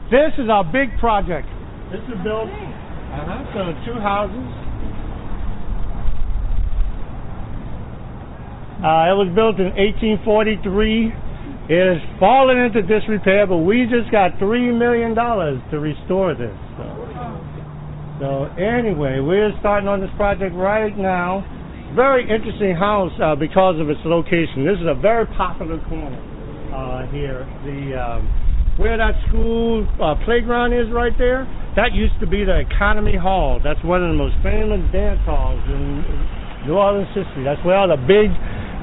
This 0.09 0.31
is 0.39 0.49
our 0.49 0.63
big 0.63 0.97
project. 0.97 1.47
This 1.91 1.99
is 2.07 2.17
built, 2.23 2.47
uh-huh, 2.47 3.51
so 3.51 3.75
two 3.83 3.99
houses. 3.99 4.47
Uh, 8.79 9.11
it 9.11 9.17
was 9.19 9.27
built 9.35 9.59
in 9.59 9.75
1843. 9.75 11.28
It 11.69 11.77
has 11.77 12.01
fallen 12.19 12.57
into 12.57 12.81
disrepair, 12.81 13.45
but 13.45 13.61
we 13.61 13.85
just 13.85 14.09
got 14.11 14.33
three 14.41 14.73
million 14.73 15.13
dollars 15.13 15.61
to 15.69 15.77
restore 15.77 16.33
this. 16.33 16.57
So, 16.73 16.85
so 18.17 18.29
anyway, 18.57 19.21
we're 19.21 19.53
starting 19.61 19.87
on 19.87 20.01
this 20.01 20.09
project 20.17 20.55
right 20.57 20.97
now. 20.97 21.45
Very 21.93 22.25
interesting 22.25 22.73
house 22.73 23.13
uh, 23.21 23.35
because 23.37 23.77
of 23.77 23.89
its 23.89 24.01
location. 24.01 24.65
This 24.65 24.81
is 24.81 24.89
a 24.89 24.97
very 24.97 25.29
popular 25.37 25.77
corner 25.85 26.17
uh, 26.73 27.05
here. 27.13 27.45
The 27.61 27.93
um, 27.93 28.25
where 28.81 28.97
that 28.97 29.13
school 29.29 29.85
uh, 30.01 30.17
playground 30.25 30.73
is 30.73 30.89
right 30.89 31.13
there. 31.21 31.45
That 31.75 31.93
used 31.93 32.17
to 32.21 32.25
be 32.25 32.45
the 32.49 32.65
Economy 32.65 33.13
Hall. 33.13 33.61
That's 33.61 33.83
one 33.85 34.01
of 34.01 34.09
the 34.09 34.17
most 34.17 34.41
famous 34.41 34.81
dance 34.89 35.21
halls 35.21 35.61
in 35.69 36.01
New 36.65 36.73
Orleans 36.73 37.13
history. 37.13 37.45
That's 37.45 37.61
where 37.61 37.77
all 37.77 37.93
the 37.93 38.01
big 38.09 38.33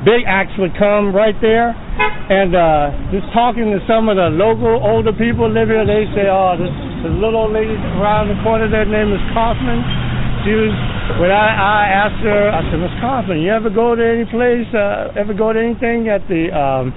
big 0.04 0.26
acts 0.28 0.52
would 0.58 0.74
come 0.76 1.14
right 1.14 1.36
there. 1.40 1.72
And 2.26 2.52
uh, 2.52 2.90
just 3.14 3.30
talking 3.32 3.70
to 3.70 3.78
some 3.86 4.10
of 4.10 4.18
the 4.18 4.28
local 4.34 4.82
older 4.82 5.14
people 5.14 5.46
live 5.48 5.70
here, 5.70 5.86
they 5.86 6.04
say, 6.12 6.26
oh, 6.26 6.58
this, 6.58 6.72
this 7.00 7.14
little 7.16 7.48
old 7.48 7.54
lady 7.54 7.78
around 7.96 8.28
the 8.28 8.36
corner 8.42 8.66
there, 8.66 8.84
name 8.84 9.14
is 9.14 9.22
Kaufman. 9.32 9.80
She 10.44 10.52
was, 10.52 10.74
when 11.22 11.30
I, 11.30 11.48
I 11.54 11.82
asked 11.90 12.22
her, 12.26 12.50
I 12.50 12.60
said, 12.68 12.82
Miss 12.82 12.92
Kaufman, 12.98 13.40
you 13.40 13.50
ever 13.54 13.70
go 13.70 13.94
to 13.94 14.02
any 14.02 14.26
place, 14.26 14.66
uh, 14.74 15.14
ever 15.16 15.32
go 15.32 15.54
to 15.54 15.58
anything 15.58 16.10
at 16.10 16.26
the 16.26 16.50
um, 16.50 16.90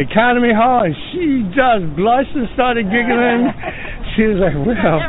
Economy 0.00 0.50
Hall? 0.50 0.88
And 0.88 0.96
she 1.12 1.44
just 1.52 1.84
blushed 1.94 2.34
and 2.34 2.48
started 2.56 2.88
giggling. 2.88 3.52
she 4.16 4.32
was 4.32 4.40
like, 4.40 4.56
well, 4.56 5.00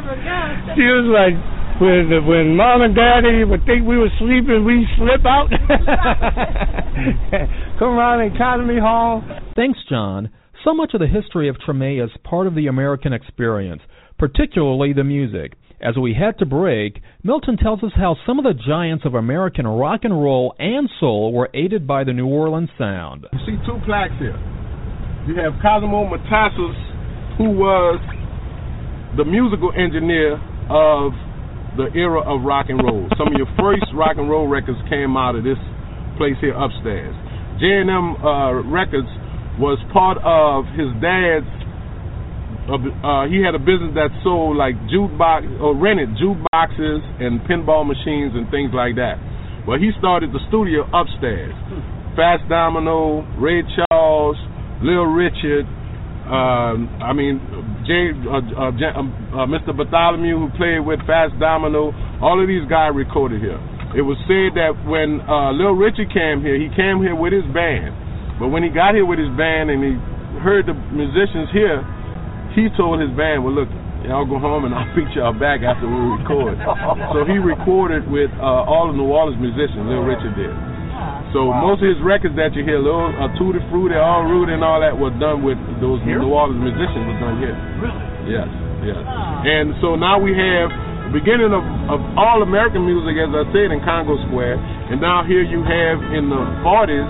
she 0.75 0.83
was 0.83 1.07
like, 1.09 1.35
when 1.79 2.25
when 2.25 2.55
mom 2.55 2.81
and 2.81 2.95
daddy 2.95 3.43
would 3.43 3.65
think 3.65 3.87
we 3.87 3.97
were 3.97 4.09
sleeping, 4.19 4.65
we 4.65 4.87
slip 4.97 5.25
out. 5.25 5.49
Come 7.79 7.89
around 7.89 8.33
Economy 8.33 8.79
Hall. 8.79 9.23
Thanks, 9.55 9.79
John. 9.89 10.29
So 10.63 10.73
much 10.73 10.93
of 10.93 10.99
the 10.99 11.07
history 11.07 11.47
of 11.47 11.55
Treme 11.57 12.03
is 12.03 12.09
part 12.23 12.47
of 12.47 12.55
the 12.55 12.67
American 12.67 13.13
experience, 13.13 13.81
particularly 14.17 14.91
the 14.91 15.05
music. 15.05 15.53
As 15.81 15.95
we 15.95 16.13
head 16.13 16.37
to 16.39 16.45
break, 16.45 17.01
Milton 17.23 17.55
tells 17.55 17.81
us 17.81 17.93
how 17.95 18.17
some 18.27 18.37
of 18.37 18.43
the 18.43 18.61
giants 18.67 19.05
of 19.05 19.13
American 19.13 19.65
rock 19.65 20.01
and 20.03 20.11
roll 20.11 20.53
and 20.59 20.89
soul 20.99 21.31
were 21.31 21.49
aided 21.53 21.87
by 21.87 22.03
the 22.03 22.11
New 22.11 22.27
Orleans 22.27 22.69
sound. 22.77 23.25
You 23.31 23.39
see 23.45 23.55
two 23.65 23.79
plaques 23.85 24.11
here. 24.19 24.35
You 25.25 25.35
have 25.39 25.53
Cosimo 25.61 26.03
Matassa's, 26.03 26.75
who 27.37 27.51
was 27.51 28.01
the 29.15 29.23
musical 29.23 29.71
engineer 29.71 30.33
of 30.69 31.13
the 31.79 31.87
era 31.95 32.19
of 32.19 32.43
rock 32.43 32.67
and 32.67 32.83
roll. 32.83 33.07
Some 33.15 33.31
of 33.31 33.39
your 33.39 33.47
first 33.55 33.87
rock 33.95 34.19
and 34.19 34.27
roll 34.27 34.51
records 34.51 34.77
came 34.91 35.15
out 35.15 35.39
of 35.39 35.47
this 35.47 35.57
place 36.19 36.35
here 36.43 36.51
upstairs. 36.51 37.15
J&M 37.63 38.19
uh, 38.19 38.67
Records 38.67 39.07
was 39.55 39.79
part 39.95 40.19
of 40.19 40.67
his 40.75 40.91
dad's. 40.99 41.47
Uh, 42.67 43.31
he 43.31 43.39
had 43.39 43.55
a 43.55 43.63
business 43.63 43.95
that 43.95 44.11
sold 44.27 44.59
like 44.59 44.75
jukebox 44.91 45.47
or 45.63 45.71
rented 45.73 46.19
jukeboxes 46.19 47.01
and 47.23 47.39
pinball 47.47 47.87
machines 47.87 48.35
and 48.35 48.51
things 48.51 48.75
like 48.75 48.99
that. 48.99 49.15
Well, 49.63 49.79
he 49.79 49.95
started 49.97 50.35
the 50.35 50.43
studio 50.51 50.83
upstairs. 50.91 51.55
Fats 52.19 52.43
Domino, 52.51 53.23
Ray 53.39 53.63
Charles, 53.63 54.37
Lil 54.83 55.07
Richard, 55.07 55.65
um, 56.29 56.85
I 57.01 57.09
mean, 57.09 57.41
Uh, 57.89 58.37
uh, 58.53 58.69
uh, 58.69 59.49
Mr. 59.49 59.73
Bartholomew, 59.73 60.37
who 60.37 60.53
played 60.53 60.85
with 60.85 61.01
Fats 61.09 61.33
Domino, 61.41 61.89
all 62.21 62.37
of 62.37 62.45
these 62.45 62.61
guys 62.69 62.93
recorded 62.93 63.41
here. 63.41 63.57
It 63.97 64.05
was 64.05 64.13
said 64.29 64.53
that 64.53 64.77
when 64.85 65.25
uh, 65.25 65.49
Lil 65.57 65.73
Richard 65.73 66.13
came 66.13 66.45
here, 66.45 66.53
he 66.53 66.69
came 66.77 67.01
here 67.01 67.17
with 67.17 67.33
his 67.33 67.49
band. 67.49 67.97
But 68.37 68.53
when 68.53 68.61
he 68.61 68.69
got 68.69 68.93
here 68.93 69.09
with 69.09 69.17
his 69.17 69.33
band 69.33 69.73
and 69.73 69.81
he 69.81 69.97
heard 70.37 70.69
the 70.69 70.77
musicians 70.93 71.49
here, 71.49 71.81
he 72.53 72.69
told 72.77 73.01
his 73.01 73.09
band, 73.17 73.41
well, 73.41 73.57
look, 73.57 73.73
y'all 74.05 74.29
go 74.29 74.37
home 74.37 74.69
and 74.69 74.73
I'll 74.77 74.85
beat 74.93 75.09
y'all 75.17 75.33
back 75.33 75.65
after 75.65 75.89
we 75.89 76.21
record. 76.21 76.61
so 77.17 77.25
he 77.25 77.41
recorded 77.41 78.05
with 78.05 78.29
uh, 78.37 78.69
all 78.69 78.93
the 78.93 78.95
New 79.01 79.09
Orleans 79.09 79.41
musicians, 79.41 79.89
Lil 79.89 80.05
Richard 80.05 80.37
did. 80.37 80.53
So 81.29 81.53
wow. 81.53 81.61
most 81.61 81.85
of 81.85 81.93
his 81.93 82.01
records 82.01 82.33
that 82.41 82.57
you 82.57 82.65
hear, 82.65 82.81
little 82.81 83.13
uh, 83.13 83.29
Tutti 83.37 83.61
Frutti, 83.69 83.93
All 83.93 84.25
Root, 84.25 84.49
and 84.49 84.65
all 84.65 84.81
that 84.81 84.97
was 84.97 85.13
done 85.21 85.45
with 85.45 85.61
those 85.77 86.01
here? 86.01 86.17
New 86.17 86.33
Orleans 86.33 86.57
musicians 86.57 87.05
was 87.05 87.19
done 87.21 87.37
here. 87.37 87.53
Really? 87.77 88.05
Yes, 88.33 88.49
yes. 88.81 88.97
Oh. 88.97 89.45
And 89.45 89.77
so 89.77 89.93
now 89.93 90.17
we 90.17 90.33
have 90.33 90.73
the 91.09 91.13
beginning 91.13 91.53
of, 91.53 91.61
of 91.93 92.01
all 92.17 92.41
American 92.41 92.81
music, 92.81 93.13
as 93.21 93.29
I 93.29 93.45
said, 93.53 93.69
in 93.69 93.77
Congo 93.85 94.17
Square, 94.25 94.57
and 94.89 94.97
now 94.97 95.21
here 95.21 95.45
you 95.45 95.61
have 95.61 96.01
in 96.17 96.33
the 96.33 96.41
40s 96.65 97.09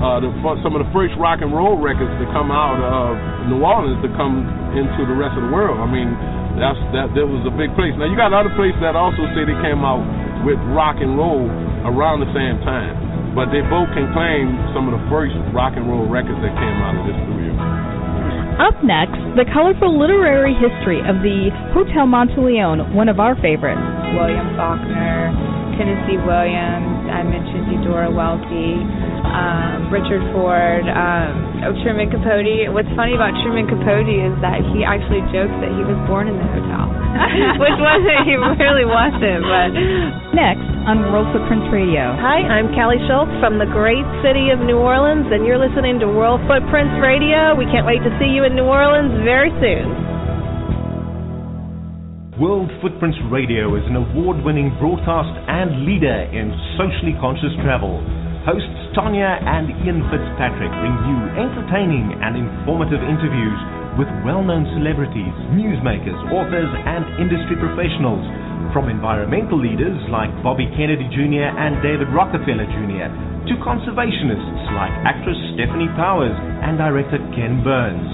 uh, 0.00 0.22
the, 0.22 0.30
some 0.64 0.72
of 0.72 0.80
the 0.80 0.90
first 0.94 1.12
rock 1.20 1.44
and 1.44 1.52
roll 1.52 1.76
records 1.76 2.12
to 2.22 2.26
come 2.32 2.48
out 2.48 2.78
of 2.80 3.18
New 3.52 3.60
Orleans 3.60 4.00
to 4.00 4.08
come 4.16 4.48
into 4.78 5.04
the 5.04 5.16
rest 5.16 5.36
of 5.36 5.44
the 5.44 5.52
world. 5.52 5.76
I 5.76 5.88
mean, 5.90 6.08
that's 6.56 6.78
that 6.96 7.12
that 7.18 7.26
was 7.26 7.42
a 7.44 7.52
big 7.52 7.74
place. 7.76 7.92
Now 7.98 8.08
you 8.08 8.16
got 8.16 8.32
other 8.32 8.52
places 8.56 8.80
that 8.80 8.96
also 8.96 9.26
say 9.36 9.44
they 9.44 9.58
came 9.60 9.82
out 9.82 10.00
with 10.46 10.56
rock 10.70 11.02
and 11.02 11.18
roll 11.18 11.50
around 11.84 12.22
the 12.22 12.30
same 12.30 12.62
time 12.62 13.07
but 13.38 13.54
they 13.54 13.62
both 13.70 13.86
can 13.94 14.10
claim 14.10 14.50
some 14.74 14.90
of 14.90 14.98
the 14.98 15.04
first 15.06 15.38
rock 15.54 15.78
and 15.78 15.86
roll 15.86 16.10
records 16.10 16.42
that 16.42 16.50
came 16.58 16.76
out 16.82 16.98
of 16.98 17.06
this 17.06 17.14
studio. 17.22 17.54
Up 18.58 18.74
next, 18.82 19.14
the 19.38 19.46
colorful 19.54 19.94
literary 19.94 20.58
history 20.58 20.98
of 21.06 21.22
the 21.22 21.54
Hotel 21.70 22.02
Monteleone, 22.02 22.90
one 22.98 23.06
of 23.06 23.22
our 23.22 23.38
favorites. 23.38 23.78
William 24.18 24.58
Faulkner, 24.58 25.30
Tennessee 25.78 26.18
Williams, 26.18 27.06
I 27.06 27.22
mentioned 27.22 27.70
Eudora 27.70 28.10
Welty, 28.10 28.82
um, 29.22 29.86
Richard 29.94 30.20
Ford, 30.34 30.82
um, 30.90 31.62
oh, 31.62 31.72
Truman 31.86 32.10
Capote. 32.10 32.74
What's 32.74 32.90
funny 32.98 33.14
about 33.14 33.30
Truman 33.46 33.70
Capote 33.70 34.10
is 34.10 34.34
that 34.42 34.58
he 34.74 34.82
actually 34.82 35.22
jokes 35.30 35.54
that 35.62 35.70
he 35.70 35.82
was 35.86 35.94
born 36.10 36.26
in 36.26 36.34
the 36.34 36.48
hotel, 36.50 36.90
which 37.62 37.78
wasn't, 37.78 38.26
he 38.26 38.34
really 38.34 38.90
wasn't. 38.90 39.46
But 39.46 39.70
next 40.34 40.66
on 40.90 41.14
World 41.14 41.30
Footprints 41.30 41.70
Radio. 41.70 42.10
Hi, 42.18 42.42
I'm 42.42 42.74
Callie 42.74 42.98
Schultz 43.06 43.30
from 43.38 43.62
the 43.62 43.70
great 43.70 44.04
city 44.26 44.50
of 44.50 44.58
New 44.58 44.82
Orleans, 44.82 45.30
and 45.30 45.46
you're 45.46 45.62
listening 45.62 46.02
to 46.02 46.10
World 46.10 46.42
Footprints 46.50 46.98
Radio. 46.98 47.54
We 47.54 47.70
can't 47.70 47.86
wait 47.86 48.02
to 48.02 48.10
see 48.18 48.34
you 48.34 48.42
in 48.42 48.58
New 48.58 48.66
Orleans 48.66 49.14
very 49.22 49.54
soon. 49.62 50.17
World 52.38 52.70
Footprints 52.78 53.18
Radio 53.34 53.74
is 53.74 53.82
an 53.90 53.98
award 53.98 54.38
winning 54.46 54.70
broadcast 54.78 55.34
and 55.50 55.82
leader 55.82 56.22
in 56.30 56.54
socially 56.78 57.18
conscious 57.18 57.50
travel. 57.66 57.98
Hosts 58.46 58.94
Tanya 58.94 59.42
and 59.42 59.66
Ian 59.82 60.06
Fitzpatrick 60.06 60.70
bring 60.70 60.94
you 61.02 61.18
entertaining 61.34 62.14
and 62.22 62.38
informative 62.38 63.02
interviews 63.02 63.58
with 63.98 64.06
well 64.22 64.46
known 64.46 64.70
celebrities, 64.78 65.34
newsmakers, 65.50 66.14
authors, 66.30 66.70
and 66.70 67.02
industry 67.18 67.58
professionals. 67.58 68.22
From 68.70 68.86
environmental 68.86 69.58
leaders 69.58 69.98
like 70.06 70.30
Bobby 70.46 70.70
Kennedy 70.78 71.10
Jr. 71.10 71.50
and 71.50 71.82
David 71.82 72.06
Rockefeller 72.14 72.70
Jr., 72.70 73.10
to 73.50 73.54
conservationists 73.66 74.62
like 74.78 74.94
actress 75.02 75.38
Stefanie 75.58 75.90
Powers 75.98 76.38
and 76.62 76.78
director 76.78 77.18
Ken 77.34 77.66
Burns. 77.66 78.06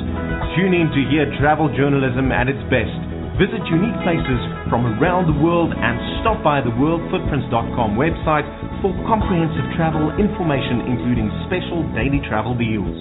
Tune 0.56 0.72
in 0.72 0.88
to 0.96 1.00
hear 1.12 1.28
travel 1.36 1.68
journalism 1.76 2.32
at 2.32 2.48
its 2.48 2.64
best 2.72 3.13
Visit 3.34 3.66
unique 3.66 3.98
places 4.06 4.40
from 4.70 4.86
around 4.86 5.26
the 5.26 5.34
world 5.42 5.74
and 5.74 6.22
stop 6.22 6.38
by 6.46 6.62
the 6.62 6.70
worldfootprints.com 6.70 7.98
website 7.98 8.46
for 8.78 8.94
comprehensive 9.10 9.74
travel 9.74 10.14
information, 10.22 10.86
including 10.86 11.26
special 11.50 11.82
daily 11.98 12.22
travel 12.30 12.54
deals. 12.54 12.94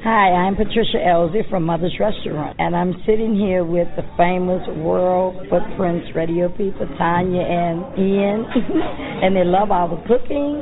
Hi, 0.00 0.32
I'm 0.32 0.56
Patricia 0.56 0.96
Elsie 1.04 1.44
from 1.52 1.68
Mother's 1.68 1.92
Restaurant, 2.00 2.56
and 2.56 2.72
I'm 2.72 2.96
sitting 3.04 3.36
here 3.36 3.68
with 3.68 3.88
the 4.00 4.06
famous 4.16 4.64
World 4.80 5.44
Footprints 5.52 6.08
radio 6.16 6.48
people, 6.56 6.88
Tanya 6.96 7.44
and 7.44 7.84
Ian, 8.00 8.48
and 9.28 9.36
they 9.36 9.44
love 9.44 9.68
all 9.68 9.92
the 9.92 10.00
cooking, 10.08 10.56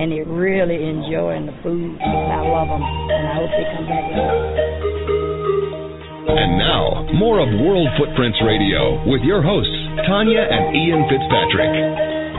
and 0.00 0.08
they're 0.08 0.24
really 0.24 0.88
enjoying 0.88 1.52
the 1.52 1.56
food. 1.60 2.00
I 2.00 2.40
love 2.48 2.72
them, 2.72 2.80
and 2.80 3.28
I 3.28 3.32
hope 3.44 3.52
they 3.52 3.66
come 3.76 3.86
back. 3.92 4.93
And 6.24 6.56
now, 6.56 7.04
more 7.20 7.36
of 7.36 7.52
World 7.60 7.84
Footprints 8.00 8.40
Radio 8.40 8.96
with 9.04 9.20
your 9.28 9.44
hosts, 9.44 9.76
Tanya 10.08 10.40
and 10.40 10.72
Ian 10.72 11.04
Fitzpatrick. 11.04 11.68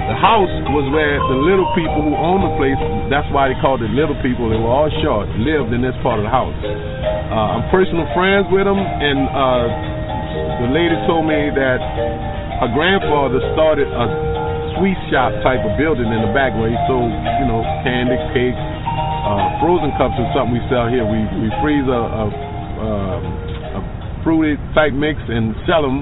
the 0.09 0.17
house 0.17 0.49
was 0.73 0.89
where 0.89 1.21
the 1.29 1.38
little 1.38 1.69
people 1.77 2.01
who 2.01 2.17
owned 2.17 2.49
the 2.49 2.53
place, 2.57 2.81
that's 3.13 3.29
why 3.29 3.45
they 3.45 3.53
called 3.61 3.86
it 3.86 3.93
little 3.93 4.17
people, 4.25 4.49
they 4.49 4.57
were 4.57 4.73
all 4.73 4.89
short, 5.05 5.29
lived 5.38 5.69
in 5.69 5.86
this 5.86 5.93
part 6.01 6.17
of 6.17 6.25
the 6.25 6.33
house. 6.33 6.57
Uh, 7.29 7.61
I'm 7.61 7.69
personal 7.69 8.09
friends 8.17 8.49
with 8.49 8.65
them, 8.65 8.81
and 8.81 9.19
uh, 9.29 9.65
the 10.65 10.69
lady 10.73 10.97
told 11.05 11.29
me 11.29 11.53
that 11.53 11.77
her 12.65 12.69
grandfather 12.73 13.38
started 13.53 13.86
a 13.86 14.05
sweet 14.81 14.97
shop 15.13 15.29
type 15.45 15.61
of 15.61 15.77
building 15.77 16.09
in 16.09 16.25
the 16.25 16.33
back 16.33 16.57
where 16.57 16.73
he 16.73 16.79
sold, 16.89 17.13
you 17.13 17.45
know, 17.45 17.61
candy, 17.86 18.17
cakes, 18.33 18.57
uh, 19.29 19.61
frozen 19.61 19.93
cups 20.01 20.17
is 20.17 20.25
something 20.33 20.57
we 20.57 20.63
sell 20.73 20.89
here. 20.89 21.05
We 21.05 21.21
we 21.38 21.53
freeze 21.61 21.86
a, 21.86 22.01
a, 22.01 22.25
um, 22.81 23.44
fruity 24.26 24.57
type 24.73 24.91
mix 24.91 25.21
and 25.30 25.53
sell 25.69 25.86
them 25.86 26.01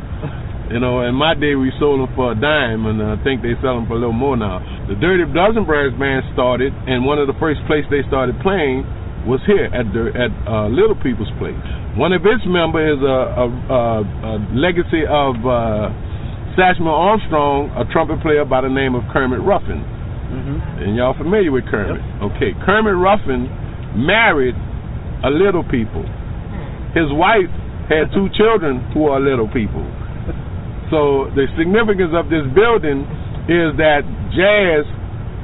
you 0.71 0.79
know, 0.79 1.03
in 1.03 1.13
my 1.13 1.35
day 1.35 1.53
we 1.53 1.69
sold 1.77 2.01
them 2.01 2.09
for 2.15 2.31
a 2.31 2.37
dime, 2.39 2.87
and 2.87 2.97
I 2.97 3.19
think 3.21 3.43
they 3.43 3.53
sell 3.59 3.75
them 3.77 3.85
for 3.85 3.93
a 3.93 4.01
little 4.01 4.15
more 4.15 4.33
now. 4.33 4.63
The 4.87 4.95
Dirty 4.95 5.27
Dozen 5.29 5.69
Brass 5.69 5.93
Band 5.99 6.25
started, 6.31 6.71
and 6.87 7.05
one 7.05 7.19
of 7.21 7.27
the 7.27 7.37
first 7.37 7.59
places 7.67 7.91
they 7.91 8.01
started 8.07 8.39
playing 8.39 8.81
was 9.29 9.43
here 9.45 9.67
at 9.69 9.85
the, 9.91 10.11
at 10.15 10.31
uh, 10.47 10.67
Little 10.73 10.95
People's 10.97 11.31
Place. 11.37 11.55
One 11.99 12.15
of 12.15 12.25
its 12.25 12.41
members 12.47 12.97
is 12.97 13.05
a, 13.05 13.19
a, 13.37 13.45
a, 13.45 13.81
a 14.01 14.33
legacy 14.55 15.03
of 15.05 15.37
uh, 15.45 15.93
Satchmo 16.55 16.89
Armstrong, 16.89 17.69
a 17.75 17.85
trumpet 17.93 18.23
player 18.25 18.43
by 18.43 18.65
the 18.65 18.71
name 18.71 18.95
of 18.95 19.03
Kermit 19.11 19.45
Ruffin. 19.45 19.83
Mm-hmm. 19.83 20.57
And 20.83 20.97
y'all 20.97 21.15
familiar 21.15 21.51
with 21.51 21.69
Kermit? 21.69 22.01
Yep. 22.01 22.33
Okay, 22.33 22.51
Kermit 22.65 22.97
Ruffin 22.97 23.45
married 23.99 24.55
a 25.21 25.29
Little 25.29 25.63
People. 25.63 26.03
His 26.97 27.13
wife 27.13 27.51
had 27.91 28.11
two 28.15 28.31
children 28.37 28.79
who 28.93 29.07
are 29.11 29.19
Little 29.19 29.47
People. 29.47 29.83
So 30.91 31.27
the 31.33 31.49
significance 31.57 32.13
of 32.13 32.29
this 32.29 32.45
building 32.53 33.03
is 33.49 33.75
that 33.81 34.05
jazz 34.31 34.87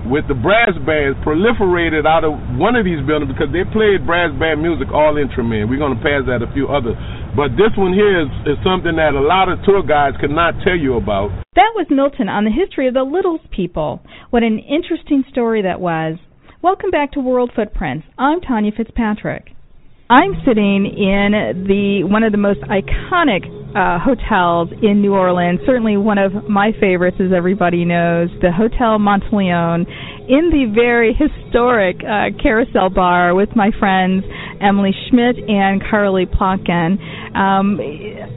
with 0.08 0.24
the 0.32 0.38
brass 0.38 0.72
bands 0.88 1.20
proliferated 1.28 2.08
out 2.08 2.24
of 2.24 2.40
one 2.56 2.76
of 2.80 2.86
these 2.86 3.04
buildings 3.04 3.32
because 3.36 3.52
they 3.52 3.68
played 3.68 4.08
brass 4.08 4.32
band 4.40 4.64
music 4.64 4.88
all 4.96 5.20
intramen. 5.20 5.68
We're 5.68 5.82
going 5.82 5.98
to 5.98 6.04
pass 6.04 6.24
that 6.32 6.40
a 6.40 6.50
few 6.54 6.72
others. 6.72 6.96
But 7.36 7.60
this 7.60 7.76
one 7.76 7.92
here 7.92 8.24
is, 8.24 8.32
is 8.48 8.58
something 8.64 8.96
that 8.96 9.14
a 9.14 9.22
lot 9.22 9.52
of 9.52 9.60
tour 9.68 9.84
guides 9.84 10.16
could 10.22 10.32
not 10.32 10.56
tell 10.64 10.78
you 10.78 10.96
about. 10.96 11.30
That 11.56 11.76
was 11.76 11.88
Milton 11.90 12.30
on 12.30 12.46
the 12.46 12.56
history 12.56 12.88
of 12.88 12.94
the 12.94 13.04
Littles 13.04 13.42
people. 13.52 14.00
What 14.30 14.44
an 14.44 14.60
interesting 14.60 15.24
story 15.30 15.62
that 15.64 15.82
was. 15.82 16.18
Welcome 16.62 16.92
back 16.92 17.12
to 17.14 17.20
World 17.20 17.52
Footprints. 17.56 18.08
I'm 18.18 18.40
Tanya 18.42 18.72
Fitzpatrick. 18.76 19.52
I'm 20.12 20.34
sitting 20.43 20.89
in 20.89 21.68
the 21.70 22.01
one 22.03 22.24
of 22.24 22.32
the 22.32 22.41
most 22.41 22.62
iconic 22.62 23.45
uh, 23.78 24.01
hotels 24.01 24.70
in 24.82 25.01
New 25.01 25.14
Orleans. 25.14 25.60
Certainly 25.68 25.97
one 25.97 26.18
of 26.18 26.49
my 26.49 26.72
favorites, 26.82 27.18
as 27.22 27.30
everybody 27.32 27.86
knows, 27.86 28.30
the 28.41 28.51
Hotel 28.51 28.97
Monteleone, 28.97 29.86
in 30.26 30.49
the 30.49 30.74
very 30.74 31.14
historic 31.14 31.97
uh, 32.01 32.34
Carousel 32.41 32.89
Bar 32.89 33.36
with 33.36 33.49
my 33.55 33.70
friends 33.78 34.26
Emily 34.62 34.91
Schmidt 35.10 35.38
and 35.47 35.82
Carly 35.89 36.26
Plotkin. 36.26 36.97
Um, 37.36 37.80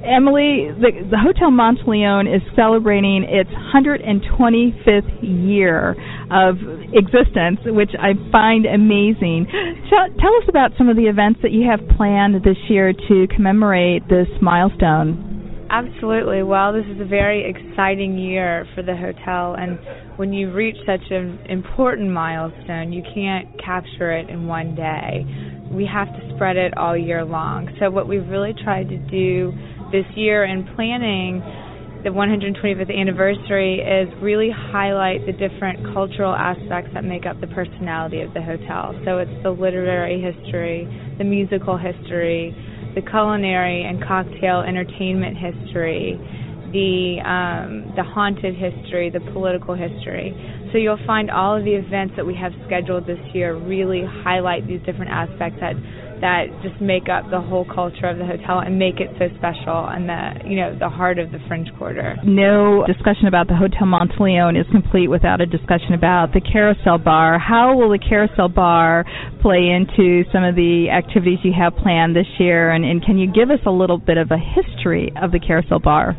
Emily, 0.04 0.70
the, 0.74 1.06
the 1.10 1.18
Hotel 1.18 1.50
Monteleone 1.50 2.28
is 2.34 2.42
celebrating 2.54 3.24
its 3.28 3.50
125th 3.50 5.22
year 5.22 5.96
of 6.30 6.56
existence, 6.92 7.60
which 7.66 7.90
I 7.98 8.14
find 8.30 8.66
amazing. 8.66 9.46
Tell, 9.90 10.08
tell 10.18 10.34
us 10.36 10.46
about 10.48 10.72
some 10.78 10.88
of 10.88 10.96
the 10.96 11.06
events 11.06 11.40
that 11.42 11.52
you 11.52 11.68
have 11.68 11.80
planned 11.96 12.36
this 12.44 12.58
year 12.68 12.92
to 12.92 13.26
commemorate 13.34 14.08
this 14.08 14.28
milestone. 14.40 15.41
Absolutely. 15.72 16.42
Well, 16.42 16.72
this 16.74 16.84
is 16.86 17.00
a 17.00 17.06
very 17.06 17.48
exciting 17.48 18.18
year 18.18 18.66
for 18.74 18.82
the 18.82 18.94
hotel, 18.94 19.54
and 19.58 19.78
when 20.16 20.32
you 20.32 20.52
reach 20.52 20.76
such 20.86 21.00
an 21.10 21.38
important 21.48 22.10
milestone, 22.10 22.92
you 22.92 23.02
can't 23.14 23.48
capture 23.64 24.12
it 24.12 24.28
in 24.28 24.46
one 24.46 24.74
day. 24.74 25.24
We 25.72 25.86
have 25.86 26.08
to 26.08 26.34
spread 26.34 26.58
it 26.58 26.76
all 26.76 26.96
year 26.96 27.24
long. 27.24 27.68
So, 27.80 27.90
what 27.90 28.06
we've 28.06 28.28
really 28.28 28.52
tried 28.62 28.90
to 28.90 28.98
do 29.10 29.52
this 29.92 30.04
year 30.14 30.44
in 30.44 30.68
planning 30.76 31.42
the 32.04 32.10
125th 32.10 32.90
anniversary 32.90 33.78
is 33.78 34.08
really 34.20 34.50
highlight 34.50 35.24
the 35.24 35.32
different 35.32 35.78
cultural 35.94 36.34
aspects 36.34 36.90
that 36.94 37.04
make 37.04 37.26
up 37.26 37.40
the 37.40 37.46
personality 37.48 38.20
of 38.20 38.34
the 38.34 38.42
hotel. 38.42 38.92
So 39.04 39.18
it's 39.18 39.30
the 39.44 39.50
literary 39.50 40.20
history, 40.20 40.84
the 41.18 41.24
musical 41.24 41.78
history, 41.78 42.50
the 42.94 43.02
culinary 43.02 43.84
and 43.84 44.02
cocktail 44.02 44.60
entertainment 44.60 45.36
history, 45.36 46.18
the 46.72 47.20
um, 47.24 47.92
the 47.96 48.02
haunted 48.02 48.54
history, 48.54 49.10
the 49.10 49.20
political 49.32 49.74
history. 49.74 50.32
So 50.72 50.78
you'll 50.78 51.04
find 51.06 51.30
all 51.30 51.56
of 51.56 51.64
the 51.64 51.74
events 51.74 52.14
that 52.16 52.24
we 52.24 52.34
have 52.36 52.52
scheduled 52.66 53.06
this 53.06 53.20
year 53.34 53.54
really 53.54 54.02
highlight 54.24 54.66
these 54.66 54.80
different 54.86 55.10
aspects 55.10 55.60
that 55.60 55.76
that 56.22 56.46
just 56.62 56.80
make 56.80 57.10
up 57.10 57.28
the 57.30 57.40
whole 57.42 57.66
culture 57.66 58.06
of 58.06 58.16
the 58.16 58.24
hotel 58.24 58.62
and 58.62 58.78
make 58.78 59.02
it 59.02 59.10
so 59.18 59.26
special 59.36 59.90
and 59.90 60.08
the 60.08 60.48
you 60.48 60.54
know 60.56 60.70
the 60.78 60.88
heart 60.88 61.18
of 61.18 61.30
the 61.32 61.38
French 61.48 61.68
Quarter. 61.76 62.16
No 62.24 62.86
discussion 62.86 63.26
about 63.26 63.48
the 63.48 63.58
Hotel 63.58 63.84
Monteleone 63.90 64.58
is 64.58 64.64
complete 64.70 65.08
without 65.08 65.40
a 65.40 65.46
discussion 65.46 65.94
about 65.94 66.32
the 66.32 66.40
Carousel 66.40 66.98
Bar. 66.98 67.38
How 67.38 67.76
will 67.76 67.90
the 67.90 67.98
Carousel 67.98 68.48
Bar 68.48 69.04
play 69.42 69.66
into 69.74 70.22
some 70.32 70.44
of 70.44 70.54
the 70.54 70.94
activities 70.94 71.42
you 71.42 71.52
have 71.58 71.74
planned 71.82 72.14
this 72.14 72.30
year, 72.38 72.70
and, 72.70 72.84
and 72.84 73.04
can 73.04 73.18
you 73.18 73.26
give 73.26 73.50
us 73.50 73.60
a 73.66 73.70
little 73.70 73.98
bit 73.98 74.16
of 74.16 74.30
a 74.30 74.38
history 74.38 75.12
of 75.20 75.32
the 75.32 75.40
Carousel 75.40 75.80
Bar? 75.80 76.16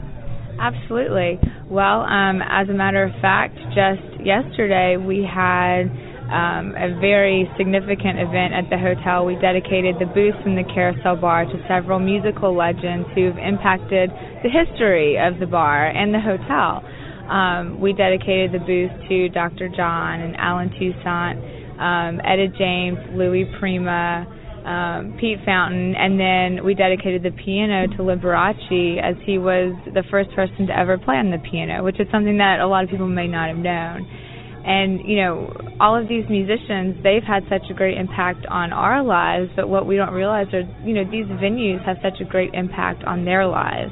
Absolutely. 0.59 1.39
Well, 1.71 2.01
um, 2.01 2.41
as 2.43 2.67
a 2.69 2.73
matter 2.73 3.03
of 3.03 3.11
fact, 3.21 3.55
just 3.71 4.03
yesterday 4.23 4.97
we 4.97 5.23
had 5.23 5.87
um, 6.31 6.75
a 6.79 6.95
very 6.99 7.49
significant 7.57 8.19
event 8.19 8.53
at 8.53 8.69
the 8.69 8.77
hotel. 8.77 9.25
We 9.25 9.35
dedicated 9.35 9.99
the 9.99 10.07
booth 10.07 10.35
from 10.43 10.55
the 10.55 10.63
Carousel 10.63 11.17
Bar 11.17 11.45
to 11.45 11.57
several 11.67 11.99
musical 11.99 12.55
legends 12.55 13.07
who've 13.15 13.37
impacted 13.37 14.09
the 14.43 14.49
history 14.49 15.19
of 15.19 15.39
the 15.39 15.47
bar 15.47 15.87
and 15.87 16.13
the 16.13 16.21
hotel. 16.21 16.83
Um, 17.29 17.79
we 17.79 17.93
dedicated 17.93 18.51
the 18.51 18.63
booth 18.63 18.91
to 19.09 19.29
Dr. 19.29 19.69
John 19.69 20.21
and 20.21 20.35
Allen 20.37 20.69
Toussaint, 20.79 21.39
um, 21.79 22.19
Etta 22.23 22.47
James, 22.57 22.99
Louis 23.15 23.45
Prima, 23.59 24.27
um, 24.65 25.17
Pete 25.19 25.39
Fountain, 25.45 25.95
and 25.95 26.19
then 26.19 26.63
we 26.65 26.73
dedicated 26.73 27.23
the 27.23 27.31
piano 27.31 27.87
to 27.87 28.03
Liberace 28.03 28.99
as 29.03 29.15
he 29.25 29.37
was 29.37 29.75
the 29.93 30.03
first 30.09 30.31
person 30.31 30.67
to 30.67 30.77
ever 30.77 30.97
play 30.97 31.15
on 31.15 31.31
the 31.31 31.39
piano, 31.51 31.83
which 31.83 31.99
is 31.99 32.07
something 32.11 32.37
that 32.37 32.59
a 32.59 32.67
lot 32.67 32.83
of 32.83 32.89
people 32.89 33.07
may 33.07 33.27
not 33.27 33.49
have 33.49 33.57
known. 33.57 34.07
And, 34.65 35.01
you 35.03 35.17
know, 35.17 35.51
all 35.79 35.99
of 35.99 36.07
these 36.07 36.23
musicians, 36.29 36.95
they've 37.03 37.23
had 37.23 37.43
such 37.49 37.69
a 37.69 37.73
great 37.73 37.97
impact 37.97 38.45
on 38.47 38.71
our 38.71 39.03
lives, 39.03 39.51
but 39.55 39.67
what 39.67 39.85
we 39.85 39.97
don't 39.97 40.13
realize 40.13 40.47
are, 40.53 40.63
you 40.85 40.93
know, 40.93 41.03
these 41.03 41.25
venues 41.25 41.83
have 41.85 41.97
such 42.01 42.21
a 42.21 42.25
great 42.25 42.53
impact 42.53 43.03
on 43.03 43.25
their 43.25 43.45
lives. 43.45 43.91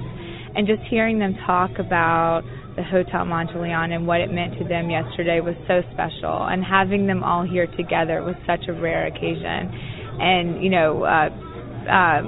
And 0.55 0.67
just 0.67 0.81
hearing 0.89 1.19
them 1.19 1.35
talk 1.45 1.71
about 1.77 2.43
the 2.75 2.83
Hotel 2.83 3.25
Monteleone 3.25 3.91
and 3.91 4.07
what 4.07 4.21
it 4.21 4.31
meant 4.31 4.57
to 4.59 4.63
them 4.63 4.89
yesterday 4.89 5.41
was 5.41 5.55
so 5.67 5.81
special. 5.91 6.47
And 6.47 6.63
having 6.63 7.05
them 7.05 7.21
all 7.21 7.43
here 7.43 7.67
together 7.67 8.23
was 8.23 8.35
such 8.47 8.67
a 8.69 8.73
rare 8.73 9.07
occasion. 9.07 9.67
And, 10.19 10.63
you 10.63 10.69
know, 10.69 11.03
uh, 11.03 11.29
uh, 11.83 12.21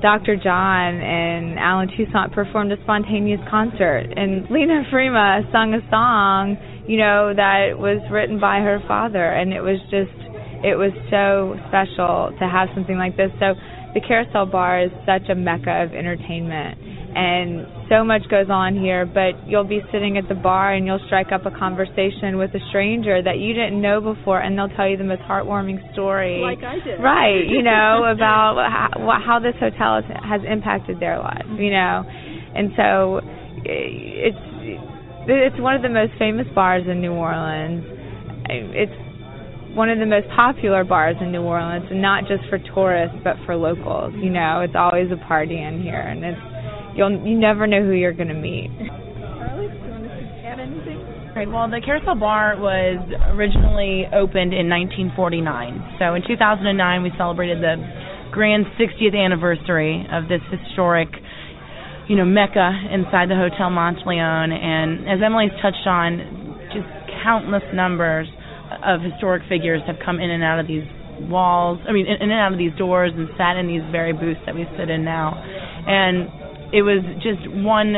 Dr. 0.00 0.36
John 0.36 1.00
and 1.00 1.58
Allen 1.58 1.88
Toussaint 1.96 2.32
performed 2.32 2.72
a 2.72 2.76
spontaneous 2.84 3.40
concert, 3.50 4.12
and 4.14 4.48
Lena 4.50 4.84
Prima 4.90 5.40
sung 5.52 5.72
a 5.72 5.80
song 5.90 6.56
you 6.86 6.98
know, 6.98 7.34
that 7.34 7.78
was 7.78 7.98
written 8.10 8.38
by 8.38 8.60
her 8.60 8.78
father, 8.86 9.24
and 9.24 9.52
it 9.52 9.60
was 9.60 9.78
just, 9.90 10.14
it 10.62 10.78
was 10.78 10.94
so 11.10 11.58
special 11.68 12.30
to 12.38 12.44
have 12.46 12.70
something 12.74 12.96
like 12.96 13.16
this. 13.16 13.30
So 13.42 13.54
the 13.94 14.00
Carousel 14.00 14.46
Bar 14.46 14.86
is 14.86 14.92
such 15.02 15.28
a 15.28 15.34
mecca 15.34 15.82
of 15.82 15.90
entertainment, 15.92 16.78
and 17.16 17.66
so 17.90 18.04
much 18.04 18.22
goes 18.30 18.46
on 18.50 18.78
here. 18.78 19.02
But 19.02 19.48
you'll 19.50 19.66
be 19.66 19.82
sitting 19.90 20.16
at 20.16 20.28
the 20.28 20.38
bar, 20.38 20.74
and 20.74 20.86
you'll 20.86 21.02
strike 21.06 21.32
up 21.34 21.44
a 21.44 21.50
conversation 21.50 22.38
with 22.38 22.54
a 22.54 22.62
stranger 22.70 23.18
that 23.22 23.38
you 23.42 23.50
didn't 23.52 23.82
know 23.82 24.00
before, 24.00 24.38
and 24.38 24.56
they'll 24.56 24.70
tell 24.78 24.86
you 24.86 24.96
the 24.96 25.04
most 25.04 25.22
heartwarming 25.22 25.82
story, 25.92 26.38
like 26.38 26.62
I 26.62 26.78
did, 26.86 27.02
right? 27.02 27.42
You 27.42 27.62
know, 27.66 28.06
about 28.06 28.62
how, 28.70 29.18
how 29.26 29.38
this 29.42 29.58
hotel 29.58 30.02
has, 30.02 30.06
has 30.22 30.40
impacted 30.46 31.00
their 31.00 31.18
lives, 31.18 31.50
you 31.58 31.70
know, 31.70 32.06
and 32.06 32.70
so 32.78 33.20
it's 33.66 34.55
it's 35.28 35.58
one 35.60 35.74
of 35.74 35.82
the 35.82 35.88
most 35.88 36.12
famous 36.18 36.46
bars 36.54 36.84
in 36.88 37.00
New 37.00 37.12
Orleans. 37.12 37.84
It's 38.48 38.94
one 39.74 39.90
of 39.90 39.98
the 39.98 40.06
most 40.06 40.26
popular 40.34 40.84
bars 40.84 41.16
in 41.20 41.32
New 41.32 41.42
Orleans, 41.42 41.86
and 41.90 42.00
not 42.00 42.24
just 42.28 42.48
for 42.48 42.58
tourists, 42.74 43.18
but 43.24 43.36
for 43.44 43.56
locals. 43.56 44.14
You 44.16 44.30
know, 44.30 44.60
it's 44.60 44.76
always 44.76 45.10
a 45.12 45.20
party 45.26 45.60
in 45.60 45.82
here, 45.82 46.00
and 46.00 46.24
it's 46.24 46.40
you'll 46.96 47.26
you 47.26 47.38
never 47.38 47.66
know 47.66 47.82
who 47.82 47.92
you're 47.92 48.14
to 48.14 48.34
meet. 48.34 48.70
Well, 51.36 51.68
the 51.68 51.82
Carousel 51.84 52.16
Bar 52.16 52.56
was 52.56 52.96
originally 53.36 54.08
opened 54.08 54.56
in 54.56 54.72
1949. 54.72 56.00
So 56.00 56.14
in 56.16 56.24
2009, 56.24 57.02
we 57.02 57.12
celebrated 57.18 57.60
the 57.60 57.76
grand 58.32 58.64
60th 58.80 59.12
anniversary 59.12 60.06
of 60.08 60.28
this 60.32 60.40
historic 60.48 61.12
you 62.08 62.16
know, 62.16 62.24
mecca 62.24 62.70
inside 62.92 63.28
the 63.28 63.36
Hotel 63.36 63.70
Monteleone. 63.70 64.54
And 64.54 65.08
as 65.08 65.18
Emily's 65.24 65.54
touched 65.62 65.86
on, 65.86 66.70
just 66.70 66.86
countless 67.22 67.64
numbers 67.74 68.28
of 68.84 69.00
historic 69.02 69.42
figures 69.48 69.82
have 69.86 69.96
come 70.04 70.20
in 70.20 70.30
and 70.30 70.42
out 70.42 70.58
of 70.58 70.66
these 70.66 70.86
walls. 71.26 71.78
I 71.88 71.92
mean, 71.92 72.06
in, 72.06 72.30
and 72.30 72.32
out 72.32 72.52
of 72.52 72.58
these 72.58 72.74
doors 72.78 73.12
and 73.14 73.28
sat 73.38 73.56
in 73.56 73.66
these 73.66 73.82
very 73.90 74.12
booths 74.12 74.40
that 74.46 74.54
we 74.54 74.66
sit 74.78 74.90
in 74.90 75.04
now. 75.04 75.34
And 75.86 76.30
it 76.74 76.82
was 76.82 77.02
just 77.22 77.42
one 77.50 77.94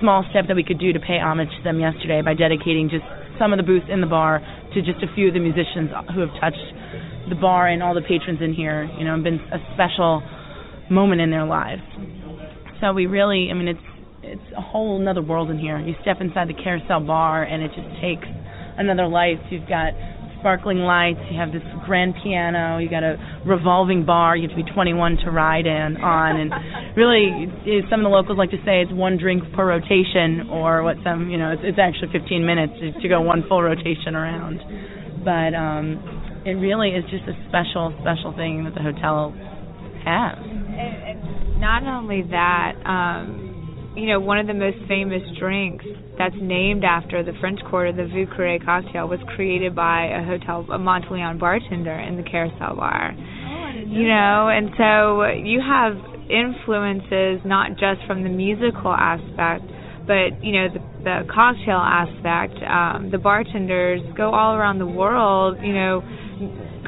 small 0.00 0.26
step 0.30 0.46
that 0.48 0.56
we 0.56 0.64
could 0.64 0.78
do 0.78 0.92
to 0.92 1.00
pay 1.00 1.18
homage 1.22 1.50
to 1.50 1.62
them 1.62 1.78
yesterday 1.78 2.22
by 2.22 2.34
dedicating 2.34 2.90
just 2.90 3.06
some 3.38 3.52
of 3.52 3.58
the 3.58 3.66
booths 3.66 3.86
in 3.86 4.00
the 4.00 4.10
bar 4.10 4.42
to 4.74 4.82
just 4.82 5.02
a 5.02 5.10
few 5.14 5.28
of 5.28 5.34
the 5.34 5.40
musicians 5.40 5.90
who 6.14 6.20
have 6.20 6.34
touched 6.40 6.66
the 7.28 7.38
bar 7.38 7.68
and 7.68 7.82
all 7.82 7.94
the 7.94 8.02
patrons 8.02 8.42
in 8.42 8.54
here, 8.54 8.90
you 8.98 9.04
know, 9.04 9.14
and 9.14 9.22
been 9.22 9.38
a 9.54 9.58
special 9.74 10.22
moment 10.90 11.20
in 11.20 11.30
their 11.30 11.46
lives. 11.46 11.82
So 12.82 12.92
we 12.92 13.06
really, 13.06 13.46
I 13.48 13.54
mean, 13.54 13.68
it's 13.68 13.86
it's 14.24 14.52
a 14.58 14.60
whole 14.60 15.00
another 15.00 15.22
world 15.22 15.50
in 15.50 15.58
here. 15.58 15.78
You 15.78 15.94
step 16.02 16.18
inside 16.20 16.48
the 16.48 16.58
carousel 16.58 16.98
bar 16.98 17.44
and 17.44 17.62
it 17.62 17.70
just 17.78 17.86
takes 18.02 18.26
another 18.76 19.06
life. 19.06 19.38
You've 19.50 19.68
got 19.68 19.94
sparkling 20.42 20.78
lights. 20.82 21.22
You 21.30 21.38
have 21.38 21.52
this 21.52 21.62
grand 21.86 22.14
piano. 22.22 22.78
You 22.78 22.90
got 22.90 23.06
a 23.06 23.14
revolving 23.46 24.04
bar. 24.04 24.36
You 24.36 24.48
have 24.48 24.58
to 24.58 24.64
be 24.64 24.68
21 24.74 25.18
to 25.24 25.30
ride 25.30 25.66
in 25.66 25.96
on. 26.02 26.42
And 26.42 26.50
really, 26.98 27.46
some 27.86 28.02
of 28.02 28.10
the 28.10 28.10
locals 28.10 28.36
like 28.36 28.50
to 28.50 28.58
say 28.66 28.82
it's 28.82 28.90
one 28.90 29.16
drink 29.16 29.44
per 29.54 29.62
rotation, 29.62 30.50
or 30.50 30.82
what 30.82 30.96
some 31.04 31.30
you 31.30 31.38
know 31.38 31.54
it's, 31.54 31.62
it's 31.62 31.78
actually 31.78 32.10
15 32.10 32.44
minutes 32.44 32.74
to 33.00 33.08
go 33.08 33.22
one 33.22 33.46
full 33.48 33.62
rotation 33.62 34.18
around. 34.18 34.58
But 35.22 35.54
um, 35.54 36.42
it 36.44 36.58
really 36.58 36.90
is 36.90 37.06
just 37.14 37.30
a 37.30 37.38
special, 37.46 37.94
special 38.02 38.34
thing 38.34 38.66
that 38.66 38.74
the 38.74 38.82
hotel 38.82 39.30
has. 40.02 40.34
And, 40.42 41.22
and 41.22 41.41
not 41.62 41.86
only 41.86 42.22
that, 42.22 42.74
um, 42.84 43.94
you 43.96 44.06
know, 44.06 44.18
one 44.18 44.36
of 44.38 44.48
the 44.48 44.54
most 44.54 44.78
famous 44.88 45.22
drinks 45.38 45.84
that's 46.18 46.34
named 46.42 46.82
after 46.82 47.22
the 47.22 47.32
French 47.38 47.60
Quarter, 47.70 47.92
the 47.92 48.26
Carré 48.36 48.58
cocktail, 48.64 49.06
was 49.06 49.20
created 49.36 49.72
by 49.72 50.10
a 50.10 50.26
hotel, 50.26 50.66
a 50.74 50.78
Monteleone 50.78 51.38
bartender 51.38 51.94
in 51.94 52.16
the 52.16 52.24
Carousel 52.24 52.74
Bar. 52.74 53.14
Oh, 53.14 53.70
you 53.86 54.08
know, 54.08 54.50
and 54.50 54.74
so 54.74 55.22
you 55.38 55.62
have 55.62 55.94
influences 56.26 57.46
not 57.46 57.78
just 57.78 58.02
from 58.08 58.24
the 58.24 58.28
musical 58.28 58.90
aspect, 58.90 59.62
but 60.02 60.42
you 60.42 60.58
know 60.58 60.66
the, 60.66 60.82
the 61.06 61.16
cocktail 61.32 61.78
aspect. 61.78 62.58
Um, 62.66 63.10
the 63.12 63.18
bartenders 63.18 64.00
go 64.16 64.34
all 64.34 64.56
around 64.56 64.80
the 64.80 64.86
world, 64.90 65.58
you 65.62 65.72
know, 65.72 66.02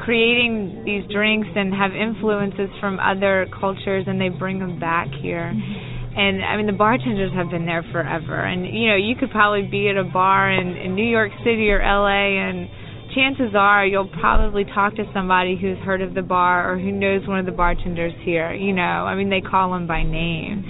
creating 0.05 0.83
these 0.85 1.03
drinks 1.11 1.49
and 1.55 1.73
have 1.73 1.91
influences 1.91 2.69
from 2.79 2.99
other 2.99 3.47
cultures, 3.59 4.05
and 4.07 4.21
they 4.21 4.29
bring 4.29 4.59
them 4.59 4.79
back 4.79 5.09
here. 5.21 5.51
Mm-hmm. 5.51 5.95
And 6.15 6.45
I 6.45 6.55
mean 6.55 6.65
the 6.65 6.77
bartenders 6.77 7.33
have 7.33 7.49
been 7.49 7.65
there 7.65 7.83
forever. 7.91 8.39
And 8.39 8.65
you 8.65 8.87
know 8.87 8.95
you 8.95 9.15
could 9.19 9.31
probably 9.31 9.67
be 9.67 9.89
at 9.89 9.97
a 9.97 10.05
bar 10.05 10.49
in, 10.49 10.77
in 10.77 10.95
New 10.95 11.05
York 11.05 11.31
City 11.43 11.69
or 11.69 11.79
LA 11.79 12.39
and 12.39 12.69
chances 13.13 13.53
are 13.53 13.85
you'll 13.85 14.07
probably 14.21 14.63
talk 14.63 14.95
to 14.95 15.03
somebody 15.13 15.57
who's 15.59 15.77
heard 15.79 16.01
of 16.01 16.13
the 16.13 16.21
bar 16.21 16.71
or 16.71 16.79
who 16.79 16.91
knows 16.91 17.27
one 17.27 17.39
of 17.39 17.45
the 17.45 17.51
bartenders 17.51 18.13
here 18.23 18.53
you 18.53 18.71
know. 18.71 18.81
I 18.81 19.15
mean 19.15 19.29
they 19.29 19.41
call 19.41 19.73
them 19.73 19.87
by 19.87 20.03
name. 20.03 20.63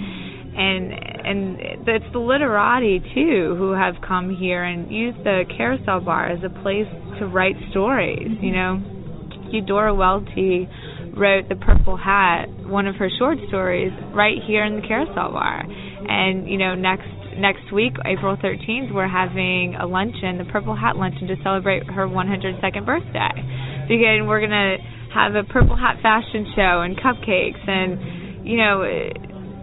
And 0.58 0.92
and 0.92 1.86
it's 1.86 2.12
the 2.12 2.18
literati 2.18 2.98
too 3.14 3.54
who 3.56 3.70
have 3.70 3.94
come 4.02 4.34
here 4.34 4.64
and 4.64 4.90
used 4.90 5.18
the 5.18 5.44
carousel 5.56 6.00
bar 6.00 6.26
as 6.26 6.40
a 6.42 6.50
place 6.62 6.90
to 7.20 7.26
write 7.26 7.54
stories 7.70 8.36
you 8.40 8.50
know 8.50 8.95
Eudora 9.52 9.94
Welty 9.94 10.68
wrote 11.16 11.48
The 11.48 11.56
Purple 11.56 11.96
Hat, 11.96 12.46
one 12.66 12.86
of 12.86 12.96
her 12.96 13.08
short 13.18 13.38
stories, 13.48 13.92
right 14.12 14.36
here 14.46 14.64
in 14.64 14.76
the 14.76 14.86
Carousel 14.86 15.32
Bar. 15.32 15.64
And 16.08 16.48
you 16.48 16.58
know, 16.58 16.74
next 16.74 17.08
next 17.38 17.72
week, 17.72 17.92
April 18.04 18.36
13th, 18.36 18.92
we're 18.92 19.08
having 19.08 19.76
a 19.80 19.86
luncheon, 19.86 20.38
the 20.38 20.48
Purple 20.50 20.76
Hat 20.76 20.96
luncheon, 20.96 21.28
to 21.28 21.36
celebrate 21.42 21.84
her 21.90 22.06
102nd 22.06 22.86
birthday. 22.86 23.32
Again, 23.86 24.26
we're 24.26 24.40
gonna 24.40 24.76
have 25.14 25.34
a 25.34 25.44
Purple 25.44 25.76
Hat 25.76 25.96
fashion 26.02 26.52
show 26.54 26.82
and 26.82 26.96
cupcakes, 26.96 27.68
and 27.68 28.46
you 28.46 28.56
know, 28.58 28.82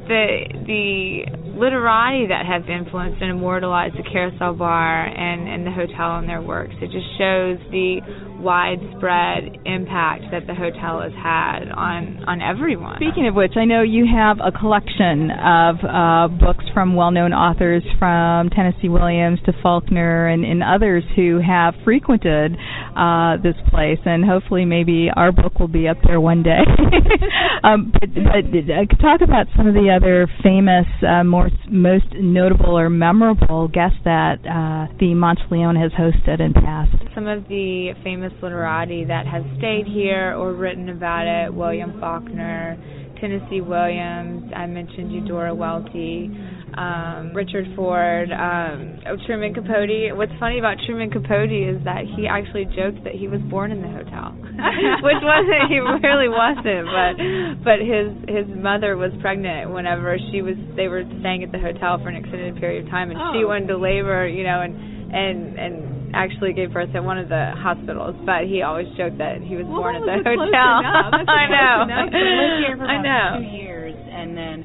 the 0.08 0.46
the 0.66 1.43
literati 1.54 2.28
that 2.28 2.46
have 2.46 2.70
influenced 2.70 3.22
and 3.22 3.32
immortalized 3.32 3.96
the 3.96 4.04
Carousel 4.04 4.56
Bar 4.56 5.06
and 5.06 5.48
and 5.48 5.66
the 5.66 5.72
hotel 5.72 6.18
and 6.18 6.28
their 6.28 6.42
works. 6.42 6.74
It 6.82 6.92
just 6.92 7.08
shows 7.18 7.58
the 7.72 8.02
widespread 8.44 9.64
impact 9.66 10.28
that 10.32 10.46
the 10.48 10.54
hotel 10.54 11.02
has 11.02 11.14
had 11.16 11.72
on 11.72 12.24
on 12.28 12.42
everyone. 12.42 12.98
Speaking 12.98 13.28
of 13.28 13.36
which, 13.36 13.54
I 13.56 13.66
know 13.66 13.82
you 13.82 14.06
have 14.06 14.38
a 14.44 14.52
collection 14.52 15.32
of 15.32 15.76
uh, 15.80 16.28
books 16.28 16.66
from 16.74 16.96
well-known 16.96 17.32
authors, 17.34 17.84
from 17.98 18.50
Tennessee 18.50 18.90
Williams 18.90 19.40
to 19.46 19.54
Faulkner 19.62 20.28
and, 20.28 20.44
and 20.44 20.62
others 20.62 21.04
who 21.16 21.40
have 21.40 21.74
frequented 21.84 22.58
uh, 22.96 23.38
this 23.42 23.56
place, 23.70 24.00
and 24.06 24.26
hopefully, 24.26 24.66
maybe 24.66 25.10
our 25.16 25.32
book 25.32 25.60
will 25.60 25.72
be 25.72 25.88
up 25.88 25.98
there 26.06 26.20
one 26.20 26.44
day. 26.44 26.62
um, 27.64 27.92
but, 27.94 28.10
but 28.14 28.46
uh, 28.54 28.86
talk 29.02 29.22
about 29.24 29.48
some 29.56 29.68
of 29.68 29.74
the 29.74 29.90
other 29.90 30.28
famous, 30.44 30.86
uh, 31.02 31.24
more 31.24 31.43
most 31.70 32.06
notable 32.14 32.78
or 32.78 32.90
memorable 32.90 33.68
guests 33.68 33.98
that 34.06 34.40
uh, 34.46 34.94
the 35.00 35.14
Monteleone 35.14 35.80
has 35.82 35.92
hosted 35.92 36.40
in 36.40 36.54
past. 36.54 36.96
Some 37.16 37.28
of 37.28 37.48
the 37.48 37.94
famous 38.04 38.34
literati 38.42 39.06
that 39.06 39.26
have 39.28 39.44
stayed 39.58 39.86
here 39.88 40.36
or 40.36 40.54
written 40.54 40.90
about 40.90 41.28
it 41.28 41.54
William 41.54 42.00
Faulkner, 42.00 42.78
Tennessee 43.24 43.62
Williams, 43.62 44.52
I 44.52 44.68
mentioned 44.68 45.14
Eudora 45.14 45.56
Welty, 45.56 46.28
um, 46.76 47.32
Richard 47.32 47.64
Ford, 47.74 48.28
um, 48.36 49.00
oh, 49.08 49.16
Truman 49.26 49.54
Capote. 49.54 50.12
What's 50.12 50.36
funny 50.44 50.60
about 50.60 50.76
Truman 50.86 51.08
Capote 51.10 51.48
is 51.48 51.80
that 51.88 52.04
he 52.04 52.28
actually 52.28 52.66
joked 52.76 53.00
that 53.08 53.16
he 53.16 53.32
was 53.32 53.40
born 53.48 53.72
in 53.72 53.80
the 53.80 53.88
hotel, 53.88 54.36
which 55.08 55.24
wasn't. 55.24 55.72
He 55.72 55.80
really 55.80 56.28
wasn't. 56.28 56.84
But 56.92 57.16
but 57.64 57.80
his 57.80 58.12
his 58.28 58.48
mother 58.60 59.00
was 59.00 59.16
pregnant 59.22 59.72
whenever 59.72 60.20
she 60.32 60.42
was. 60.42 60.60
They 60.76 60.92
were 60.92 61.08
staying 61.24 61.48
at 61.48 61.56
the 61.56 61.64
hotel 61.64 62.04
for 62.04 62.10
an 62.10 62.20
extended 62.20 62.60
period 62.60 62.84
of 62.84 62.92
time, 62.92 63.08
and 63.08 63.20
oh. 63.24 63.32
she 63.32 63.46
went 63.46 63.72
to 63.72 63.78
labor. 63.80 64.28
You 64.28 64.44
know, 64.44 64.60
and 64.60 64.76
and 65.16 65.56
and 65.56 66.03
actually 66.14 66.54
gave 66.54 66.72
birth 66.72 66.94
at 66.96 67.04
one 67.04 67.18
of 67.18 67.28
the 67.28 67.52
hospitals, 67.58 68.16
but 68.26 68.46
he 68.46 68.62
always 68.62 68.88
joked 68.96 69.18
that 69.18 69.42
he 69.42 69.58
was 69.58 69.66
well, 69.66 69.82
born 69.82 69.96
at 69.98 70.06
the 70.06 70.22
hotel. 70.22 70.74
I 71.28 71.50
know. 71.50 71.76
Enough. 71.90 72.10
lived 72.14 72.58
here 72.62 72.78
for 72.78 72.86
I 72.86 73.02
know. 73.02 73.42
two 73.42 73.50
years, 73.58 73.96
and 73.98 74.38
then 74.38 74.58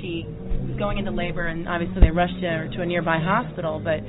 she 0.00 0.28
was 0.68 0.76
going 0.78 0.98
into 0.98 1.10
labor, 1.10 1.48
and 1.48 1.66
obviously 1.66 2.00
they 2.00 2.12
rushed 2.12 2.38
her 2.44 2.68
to 2.76 2.82
a 2.82 2.86
nearby 2.86 3.18
hospital. 3.18 3.80
But 3.80 4.04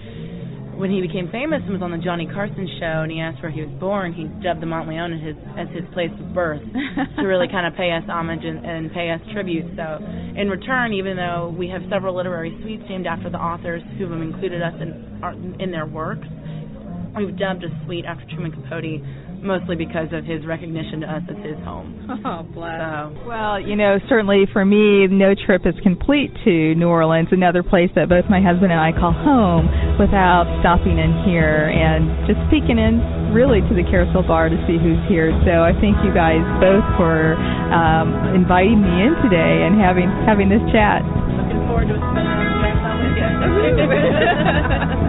when 0.76 0.92
he 0.92 1.00
became 1.00 1.32
famous 1.32 1.64
and 1.64 1.72
was 1.72 1.82
on 1.82 1.96
the 1.96 2.04
Johnny 2.04 2.28
Carson 2.28 2.68
show, 2.76 3.08
and 3.08 3.12
he 3.12 3.24
asked 3.24 3.42
where 3.42 3.52
he 3.52 3.64
was 3.64 3.72
born, 3.80 4.12
he 4.12 4.28
dubbed 4.44 4.60
the 4.60 4.68
Monteleone 4.68 5.16
as 5.16 5.24
his 5.24 5.38
as 5.56 5.68
his 5.72 5.88
place 5.96 6.12
of 6.20 6.36
birth 6.36 6.64
to 7.16 7.24
really 7.24 7.48
kind 7.48 7.64
of 7.64 7.74
pay 7.80 7.96
us 7.96 8.04
homage 8.12 8.44
and, 8.44 8.68
and 8.68 8.92
pay 8.92 9.16
us 9.16 9.24
tribute. 9.32 9.64
So, 9.80 10.04
in 10.36 10.52
return, 10.52 10.92
even 10.92 11.16
though 11.16 11.56
we 11.56 11.72
have 11.72 11.82
several 11.88 12.20
literary 12.20 12.52
suites 12.62 12.84
named 12.92 13.08
after 13.08 13.32
the 13.32 13.40
authors 13.40 13.82
who 13.96 14.12
have 14.12 14.22
included 14.22 14.60
us 14.60 14.76
in 14.84 14.92
in 15.64 15.72
their 15.72 15.88
works 15.88 16.28
We've 17.16 17.38
dubbed 17.38 17.64
a 17.64 17.70
suite 17.86 18.06
after 18.06 18.26
Truman 18.32 18.52
Capote 18.52 19.02
mostly 19.42 19.76
because 19.76 20.14
of 20.14 20.24
his 20.24 20.46
recognition 20.46 21.02
to 21.02 21.08
us 21.10 21.24
as 21.30 21.38
his 21.44 21.58
home. 21.66 21.98
Oh, 22.22 22.44
bless. 22.54 22.78
So. 22.78 23.18
Well, 23.26 23.58
you 23.60 23.76
know, 23.76 23.98
certainly 24.08 24.46
for 24.54 24.64
me, 24.64 25.08
no 25.08 25.34
trip 25.34 25.66
is 25.66 25.74
complete 25.82 26.30
to 26.46 26.76
New 26.76 26.88
Orleans, 26.88 27.30
another 27.32 27.64
place 27.64 27.90
that 27.96 28.10
both 28.10 28.26
my 28.30 28.40
husband 28.40 28.72
and 28.72 28.80
I 28.80 28.92
call 28.94 29.12
home, 29.12 29.66
without 29.98 30.46
stopping 30.62 31.00
in 31.02 31.10
here 31.26 31.74
and 31.74 32.28
just 32.30 32.38
peeking 32.54 32.78
in 32.78 33.34
really 33.34 33.62
to 33.66 33.74
the 33.74 33.82
Carousel 33.90 34.22
Bar 34.28 34.54
to 34.54 34.60
see 34.70 34.78
who's 34.78 35.02
here. 35.10 35.34
So 35.48 35.66
I 35.66 35.74
thank 35.82 35.98
you 36.06 36.14
guys 36.14 36.44
both 36.62 36.86
for 37.00 37.34
um, 37.74 38.38
inviting 38.38 38.84
me 38.86 38.94
in 39.02 39.18
today 39.26 39.66
and 39.66 39.82
having 39.82 40.12
having 40.28 40.46
this 40.52 40.62
chat. 40.70 41.02
Looking 41.02 41.66
forward 41.66 41.90
to 41.90 41.98
spending 41.98 42.38
time 42.86 43.02
with 43.02 43.18
you. 44.94 45.01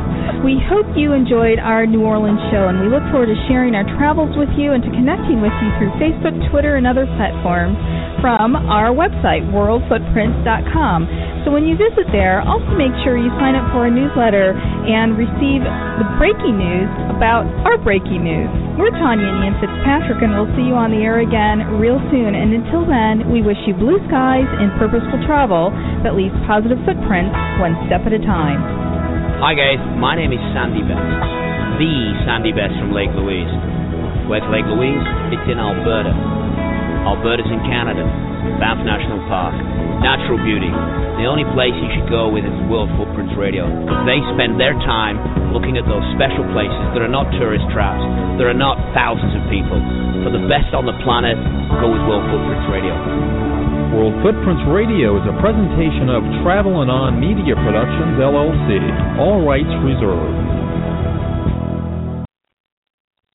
We 0.43 0.59
hope 0.59 0.90
you 0.99 1.14
enjoyed 1.14 1.62
our 1.62 1.86
New 1.86 2.03
Orleans 2.03 2.43
show, 2.51 2.66
and 2.66 2.82
we 2.82 2.90
look 2.90 3.07
forward 3.14 3.30
to 3.30 3.38
sharing 3.47 3.78
our 3.78 3.86
travels 3.95 4.34
with 4.34 4.51
you 4.59 4.74
and 4.74 4.82
to 4.82 4.90
connecting 4.90 5.38
with 5.38 5.55
you 5.62 5.70
through 5.78 5.95
Facebook, 6.03 6.34
Twitter, 6.51 6.74
and 6.74 6.82
other 6.82 7.07
platforms 7.14 7.78
from 8.18 8.59
our 8.59 8.90
website, 8.90 9.47
worldfootprints.com. 9.55 11.47
So 11.47 11.55
when 11.55 11.62
you 11.62 11.78
visit 11.78 12.11
there, 12.11 12.43
also 12.43 12.74
make 12.74 12.90
sure 13.07 13.14
you 13.14 13.30
sign 13.38 13.55
up 13.55 13.70
for 13.70 13.86
our 13.86 13.95
newsletter 13.95 14.59
and 14.59 15.14
receive 15.14 15.62
the 16.03 16.11
breaking 16.18 16.59
news 16.59 16.90
about 17.14 17.47
our 17.62 17.78
breaking 17.78 18.26
news. 18.26 18.51
We're 18.74 18.90
Tanya 18.99 19.22
and 19.22 19.47
Ian 19.47 19.55
Fitzpatrick, 19.62 20.26
and 20.26 20.34
we'll 20.34 20.51
see 20.59 20.66
you 20.66 20.74
on 20.74 20.90
the 20.90 21.07
air 21.07 21.22
again 21.22 21.78
real 21.78 22.03
soon. 22.11 22.34
And 22.34 22.51
until 22.51 22.82
then, 22.82 23.30
we 23.30 23.47
wish 23.47 23.62
you 23.62 23.78
blue 23.78 24.03
skies 24.11 24.51
and 24.59 24.74
purposeful 24.74 25.22
travel 25.22 25.70
that 26.03 26.18
leaves 26.18 26.34
positive 26.51 26.82
footprints 26.82 27.30
one 27.62 27.78
step 27.86 28.03
at 28.11 28.11
a 28.11 28.22
time. 28.26 28.91
Hi 29.43 29.59
guys, 29.59 29.82
my 29.99 30.14
name 30.14 30.30
is 30.30 30.38
Sandy 30.55 30.86
Best, 30.86 31.03
the 31.74 31.93
Sandy 32.22 32.55
Best 32.55 32.78
from 32.78 32.95
Lake 32.95 33.11
Louise. 33.11 33.51
Where's 34.30 34.47
Lake 34.55 34.62
Louise? 34.70 35.03
It's 35.34 35.47
in 35.51 35.59
Alberta. 35.59 36.14
Alberta's 37.11 37.51
in 37.51 37.59
Canada. 37.66 38.07
Banff 38.62 38.86
National 38.86 39.18
Park. 39.26 39.59
Natural 39.99 40.38
beauty. 40.47 40.70
The 41.18 41.26
only 41.26 41.43
place 41.59 41.74
you 41.74 41.90
should 41.90 42.07
go 42.07 42.30
with 42.30 42.47
is 42.47 42.55
World 42.70 42.95
Footprints 42.95 43.34
Radio. 43.34 43.66
They 44.07 44.22
spend 44.38 44.62
their 44.62 44.78
time 44.86 45.18
looking 45.51 45.74
at 45.74 45.90
those 45.90 46.07
special 46.14 46.47
places 46.55 46.78
that 46.95 47.03
are 47.03 47.11
not 47.11 47.26
tourist 47.34 47.66
traps, 47.74 47.99
that 48.38 48.47
are 48.47 48.55
not 48.55 48.78
thousands 48.95 49.34
of 49.34 49.43
people. 49.51 49.82
For 50.22 50.30
the 50.30 50.47
best 50.47 50.70
on 50.70 50.86
the 50.86 50.95
planet, 51.03 51.34
go 51.82 51.90
with 51.90 52.03
World 52.07 52.30
Footprints 52.30 52.70
Radio. 52.70 53.41
World 53.93 54.16
Footprints 54.24 54.64
Radio 54.72 55.20
is 55.20 55.24
a 55.28 55.36
presentation 55.45 56.09
of 56.09 56.24
Travel 56.40 56.80
and 56.80 56.90
On 56.90 57.20
Media 57.20 57.53
Productions, 57.53 58.16
LLC. 58.16 58.80
All 59.20 59.45
rights 59.45 59.68
reserved. 59.84 60.62